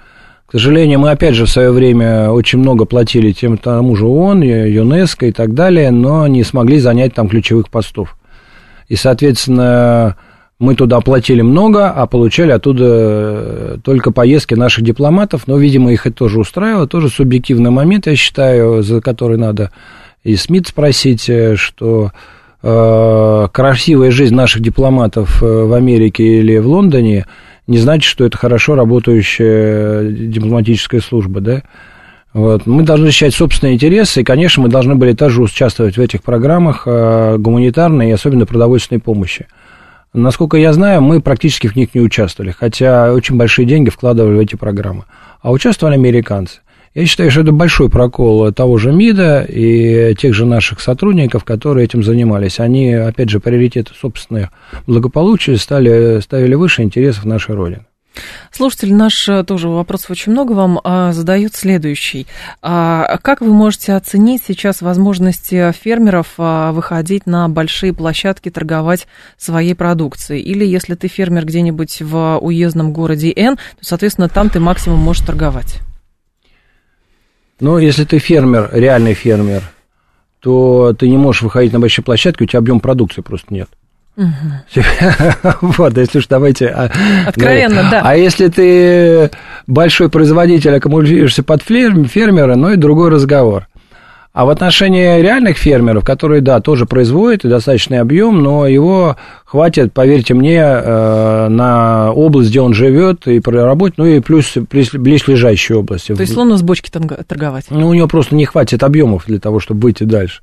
К 0.46 0.52
сожалению, 0.52 1.00
мы 1.00 1.10
опять 1.10 1.34
же 1.34 1.46
в 1.46 1.50
свое 1.50 1.72
время 1.72 2.30
очень 2.30 2.60
много 2.60 2.86
платили 2.86 3.32
тем 3.32 3.58
тому 3.58 3.96
же 3.96 4.06
ООН, 4.06 4.44
ЮНЕСКО 4.44 5.26
и 5.26 5.32
так 5.32 5.56
далее, 5.56 5.90
но 5.90 6.28
не 6.28 6.44
смогли 6.44 6.78
занять 6.78 7.16
там 7.16 7.28
ключевых 7.28 7.70
постов. 7.70 8.18
И, 8.88 8.96
соответственно, 8.96 10.16
Мы 10.62 10.76
туда 10.76 11.02
платили 11.02 11.42
много, 11.42 11.90
а 11.90 12.06
получали 12.06 12.52
оттуда 12.52 12.86
э, 12.88 13.78
только 13.84 14.12
поездки 14.12 14.54
наших 14.54 14.84
дипломатов. 14.84 15.48
Но, 15.48 15.58
видимо, 15.58 15.92
их 15.92 16.06
это 16.06 16.18
тоже 16.18 16.40
устраивало. 16.40 16.86
Тоже 16.86 17.10
субъективный 17.10 17.72
момент, 17.72 18.06
я 18.06 18.16
считаю, 18.16 18.84
за 18.84 19.02
который 19.02 19.40
надо 19.40 19.72
и 20.24 20.36
СМИ 20.36 20.62
спросить, 20.68 21.28
э, 21.32 21.56
что 21.56 22.12
э, 22.62 23.48
красивая 23.52 24.12
жизнь 24.12 24.36
наших 24.36 24.62
дипломатов 24.62 25.42
э, 25.42 25.48
в 25.48 25.74
Америке 25.74 26.24
или 26.24 26.60
в 26.60 26.68
Лондоне 26.68 27.26
не 27.66 27.80
значит, 27.80 28.08
что 28.08 28.24
это 28.24 28.38
хорошо 28.38 28.76
работающая 28.76 30.12
дипломатическая 30.12 31.02
служба, 31.02 31.42
да? 31.42 31.64
Вот. 32.34 32.68
Мы 32.68 32.84
должны 32.84 33.08
защищать 33.08 33.34
собственные 33.34 33.78
интересы, 33.78 34.22
и, 34.22 34.24
конечно, 34.24 34.62
мы 34.62 34.70
должны 34.70 34.94
были 34.94 35.14
тоже 35.14 35.42
участвовать 35.42 35.98
в 35.98 36.02
этих 36.02 36.22
программах 36.22 36.84
э, 36.86 37.38
гуманитарной 37.40 38.10
и 38.10 38.14
особенно 38.14 38.46
продовольственной 38.46 39.02
помощи. 39.02 39.48
Насколько 40.14 40.58
я 40.58 40.74
знаю, 40.74 41.02
мы 41.02 41.22
практически 41.22 41.68
в 41.68 41.76
них 41.76 41.96
не 41.96 42.02
участвовали, 42.02 42.52
хотя 42.52 43.14
очень 43.14 43.38
большие 43.38 43.66
деньги 43.66 43.90
вкладывали 43.90 44.36
в 44.36 44.40
эти 44.40 44.56
программы. 44.56 45.06
А 45.42 45.52
участвовали 45.52 45.96
американцы. 45.96 46.60
Я 46.94 47.06
считаю, 47.06 47.32
что 47.32 47.42
это 47.42 47.54
большой 47.54 47.90
прокол 47.90 48.52
того 48.52 48.78
же 48.78 48.92
МИДа 48.92 49.46
и 49.48 50.14
тех 50.16 50.34
же 50.34 50.46
наших 50.46 50.82
сотрудников, 50.82 51.46
которые 51.46 51.86
этим 51.86 52.04
занимались. 52.04 52.60
Они, 52.60 52.94
опять 52.94 53.30
же, 53.30 53.40
приоритеты 53.40 53.94
собственных 53.94 54.50
благополучия 54.86 55.56
стали, 55.56 56.20
ставили 56.20 56.56
выше 56.56 56.82
интересов 56.82 57.24
нашей 57.24 57.56
Родины. 57.56 57.86
Слушатель 58.52 58.94
наш 58.94 59.30
э, 59.30 59.44
тоже 59.44 59.70
вопросов 59.70 60.12
очень 60.12 60.34
много 60.34 60.52
вам 60.52 60.80
а, 60.84 61.14
задает 61.14 61.56
следующий. 61.56 62.28
А, 62.62 63.18
как 63.22 63.42
вы 63.42 63.54
можете 63.54 63.94
оценить 63.94 64.44
сейчас 64.46 64.82
возможности 64.82 65.72
фермеров 65.72 66.34
а, 66.38 66.72
выходить 66.74 67.26
на 67.26 67.48
большие 67.48 67.94
площадки, 67.94 68.50
торговать 68.50 69.08
своей 69.38 69.74
продукцией? 69.74 70.42
Или 70.42 70.66
если 70.66 70.96
ты 70.96 71.08
фермер 71.08 71.46
где-нибудь 71.46 72.02
в 72.02 72.40
уездном 72.40 72.92
городе 72.92 73.32
Н, 73.36 73.56
то, 73.56 73.62
соответственно, 73.82 74.28
там 74.28 74.50
ты 74.50 74.60
максимум 74.60 75.00
можешь 75.00 75.26
торговать? 75.26 75.80
Ну, 77.60 77.78
если 77.78 78.04
ты 78.06 78.18
фермер, 78.18 78.70
реальный 78.74 79.14
фермер, 79.14 79.64
то 80.42 80.94
ты 80.98 81.08
не 81.08 81.18
можешь 81.18 81.44
выходить 81.44 81.72
на 81.72 81.80
большие 81.80 82.04
площадки, 82.04 82.44
у 82.44 82.46
тебя 82.48 82.60
объем 82.60 82.80
продукции 82.80 83.22
просто 83.22 83.54
нет. 83.54 83.70
Вот, 85.62 85.98
если 85.98 86.20
уж 86.20 86.28
давайте... 86.28 86.68
А, 86.68 86.90
Откровенно, 87.28 87.88
да. 87.90 88.02
А 88.04 88.16
если 88.16 88.48
ты 88.48 89.32
большой 89.68 90.10
производитель, 90.10 90.76
аккумулируешься 90.76 91.44
под 91.44 91.62
фермера, 91.64 92.56
ну 92.56 92.72
и 92.72 92.76
другой 92.76 93.10
разговор. 93.10 93.68
А 94.34 94.46
в 94.46 94.50
отношении 94.50 95.22
реальных 95.22 95.58
фермеров, 95.58 96.06
которые, 96.06 96.40
да, 96.40 96.62
тоже 96.62 96.86
производят 96.86 97.44
и 97.44 97.50
достаточный 97.50 98.00
объем, 98.00 98.42
но 98.42 98.66
его 98.66 99.18
хватит, 99.44 99.92
поверьте 99.92 100.34
мне, 100.34 100.58
э, 100.58 101.48
на 101.50 102.14
область, 102.14 102.50
где 102.50 102.62
он 102.62 102.74
живет, 102.74 103.28
и 103.28 103.42
проработать, 103.42 103.98
ну 103.98 104.06
и 104.06 104.22
плюс 104.22 104.56
близлежащие 104.56 105.78
области. 105.78 106.16
То 106.16 106.22
есть 106.22 106.34
словно 106.34 106.56
с 106.56 106.62
бочки 106.62 106.90
торговать? 106.90 107.66
Ну, 107.70 107.90
у 107.90 107.94
него 107.94 108.08
просто 108.08 108.34
не 108.36 108.46
хватит 108.46 108.84
объемов 108.84 109.26
для 109.28 109.40
того, 109.40 109.60
чтобы 109.60 109.82
выйти 109.82 110.06
дальше. 110.06 110.42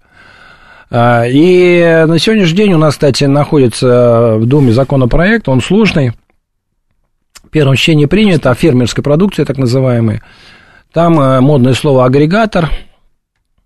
А, 0.91 1.25
и 1.27 2.05
на 2.07 2.19
сегодняшний 2.19 2.57
день 2.57 2.73
у 2.73 2.79
нас, 2.79 2.95
кстати, 2.95 3.25
находится 3.25 4.37
в 4.39 4.47
Думе 4.47 4.73
законопроект, 4.73 5.49
он 5.49 5.61
сложный. 5.61 6.13
В 7.45 7.51
первом 7.51 7.77
чтении 7.77 8.07
принято 8.07 8.51
о 8.51 8.55
фермерской 8.55 9.03
продукции, 9.03 9.45
так 9.45 9.57
называемой. 9.57 10.21
Там 10.93 11.19
э, 11.21 11.41
модное 11.41 11.75
слово 11.75 12.05
агрегатор– 12.05 12.71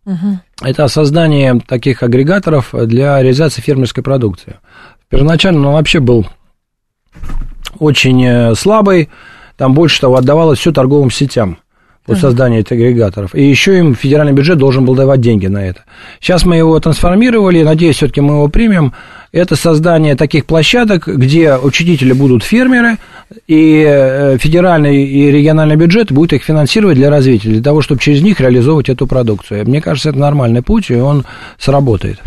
Угу. 0.04 0.38
Это 0.62 0.88
создание 0.88 1.60
таких 1.60 2.02
агрегаторов 2.02 2.70
для 2.72 3.22
реализации 3.22 3.62
фермерской 3.62 4.02
продукции. 4.02 4.56
Первоначально 5.08 5.68
он 5.68 5.74
вообще 5.74 6.00
был 6.00 6.26
очень 7.78 8.24
э, 8.24 8.54
слабый, 8.54 9.10
там 9.56 9.74
больше 9.74 10.00
того 10.00 10.16
отдавалось 10.16 10.58
все 10.58 10.72
торговым 10.72 11.10
сетям 11.10 11.58
по 12.06 12.16
созданию 12.16 12.60
этих 12.60 12.72
агрегаторов. 12.72 13.34
И 13.34 13.44
еще 13.44 13.78
им 13.78 13.94
федеральный 13.94 14.32
бюджет 14.32 14.58
должен 14.58 14.84
был 14.84 14.94
давать 14.94 15.20
деньги 15.20 15.46
на 15.46 15.64
это. 15.64 15.84
Сейчас 16.20 16.44
мы 16.44 16.56
его 16.56 16.78
трансформировали, 16.80 17.62
надеюсь, 17.62 17.96
все-таки 17.96 18.20
мы 18.20 18.34
его 18.34 18.48
примем. 18.48 18.92
Это 19.30 19.56
создание 19.56 20.16
таких 20.16 20.44
площадок, 20.44 21.06
где 21.06 21.56
учредители 21.56 22.12
будут 22.12 22.42
фермеры, 22.42 22.98
и 23.46 23.84
э, 23.86 24.36
федеральный 24.38 25.06
и 25.06 25.30
региональный 25.30 25.76
бюджет 25.76 26.12
будет 26.12 26.34
их 26.34 26.42
финансировать 26.42 26.96
для 26.96 27.08
развития, 27.08 27.48
для 27.48 27.62
того, 27.62 27.80
чтобы 27.80 28.00
через 28.00 28.20
них 28.20 28.40
реализовывать 28.40 28.88
эту 28.88 29.06
продукцию. 29.06 29.66
Мне 29.66 29.80
кажется, 29.80 30.10
это 30.10 30.18
нормальный 30.18 30.62
путь, 30.62 30.90
и 30.90 30.96
он 30.96 31.24
сработает. 31.58 32.20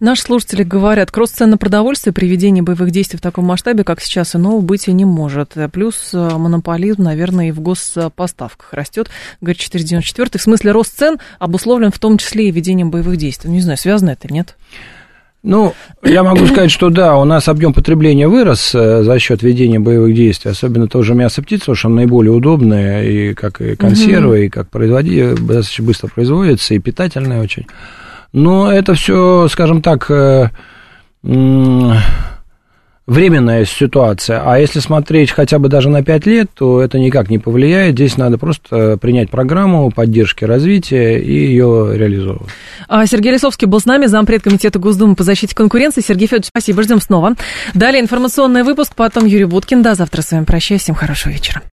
Наши 0.00 0.22
слушатели 0.22 0.62
говорят, 0.62 1.10
кросс-цен 1.10 1.50
на 1.50 1.58
продовольствие 1.58 2.12
при 2.12 2.26
ведении 2.26 2.60
боевых 2.60 2.90
действий 2.90 3.18
в 3.18 3.22
таком 3.22 3.46
масштабе, 3.46 3.84
как 3.84 4.00
сейчас, 4.00 4.34
иного 4.34 4.60
быть 4.60 4.88
и 4.88 4.92
не 4.92 5.04
может. 5.04 5.54
Плюс 5.72 6.10
э, 6.12 6.18
монополизм, 6.36 7.02
наверное, 7.02 7.48
и 7.48 7.52
в 7.52 7.60
госпоставках 7.60 8.72
растет. 8.72 9.10
Говорит 9.40 9.60
494. 9.60 10.38
В 10.38 10.42
смысле, 10.42 10.72
рост 10.72 10.96
цен 10.96 11.18
обусловлен 11.38 11.90
в 11.90 11.98
том 11.98 12.18
числе 12.18 12.48
и 12.48 12.50
ведением 12.50 12.90
боевых 12.90 13.16
действий. 13.16 13.50
Не 13.50 13.60
знаю, 13.60 13.78
связано 13.78 14.10
это, 14.10 14.32
нет? 14.32 14.56
Ну, 15.42 15.72
я 16.04 16.22
могу 16.22 16.46
сказать, 16.46 16.70
что 16.70 16.90
да, 16.90 17.16
у 17.16 17.24
нас 17.24 17.48
объем 17.48 17.72
потребления 17.72 18.28
вырос 18.28 18.74
э, 18.74 19.02
за 19.02 19.18
счет 19.18 19.42
ведения 19.42 19.80
боевых 19.80 20.14
действий, 20.14 20.50
особенно 20.50 20.86
тоже 20.86 21.14
мясо 21.14 21.42
птицы, 21.42 21.60
потому 21.60 21.76
что 21.76 21.88
оно 21.88 21.96
наиболее 21.96 22.32
удобное, 22.32 23.04
и 23.04 23.32
как 23.32 23.62
и 23.62 23.74
консервы, 23.74 24.34
угу. 24.34 24.42
и 24.42 24.48
как 24.50 24.68
производить, 24.68 25.34
достаточно 25.46 25.84
быстро 25.84 26.08
производится, 26.08 26.74
и 26.74 26.78
питательное 26.78 27.42
очень. 27.42 27.66
Но 28.32 28.72
это 28.72 28.94
все, 28.94 29.48
скажем 29.48 29.82
так, 29.82 30.10
э, 30.10 30.50
временная 33.10 33.64
ситуация. 33.64 34.40
А 34.44 34.60
если 34.60 34.78
смотреть 34.78 35.32
хотя 35.32 35.58
бы 35.58 35.68
даже 35.68 35.88
на 35.88 36.04
5 36.04 36.26
лет, 36.26 36.48
то 36.54 36.80
это 36.80 36.98
никак 37.00 37.28
не 37.28 37.40
повлияет. 37.40 37.94
Здесь 37.94 38.16
надо 38.16 38.38
просто 38.38 38.96
принять 38.98 39.30
программу 39.30 39.90
поддержки 39.90 40.44
развития 40.44 41.18
и 41.18 41.32
ее 41.32 41.90
реализовывать. 41.94 42.48
А, 42.88 43.04
Сергей 43.06 43.32
Лисовский 43.32 43.66
был 43.66 43.80
с 43.80 43.84
нами, 43.84 44.06
зампред 44.06 44.42
комитета 44.42 44.78
Госдумы 44.78 45.16
по 45.16 45.24
защите 45.24 45.56
конкуренции. 45.56 46.02
Сергей 46.02 46.28
Федорович, 46.28 46.46
спасибо, 46.46 46.84
ждем 46.84 47.00
снова. 47.00 47.34
Далее 47.74 48.00
информационный 48.00 48.62
выпуск, 48.62 48.94
потом 48.94 49.26
Юрий 49.26 49.44
Буткин. 49.44 49.82
До 49.82 49.96
завтра 49.96 50.22
с 50.22 50.30
вами 50.30 50.44
прощаюсь. 50.44 50.82
Всем 50.82 50.94
хорошего 50.94 51.32
вечера. 51.32 51.62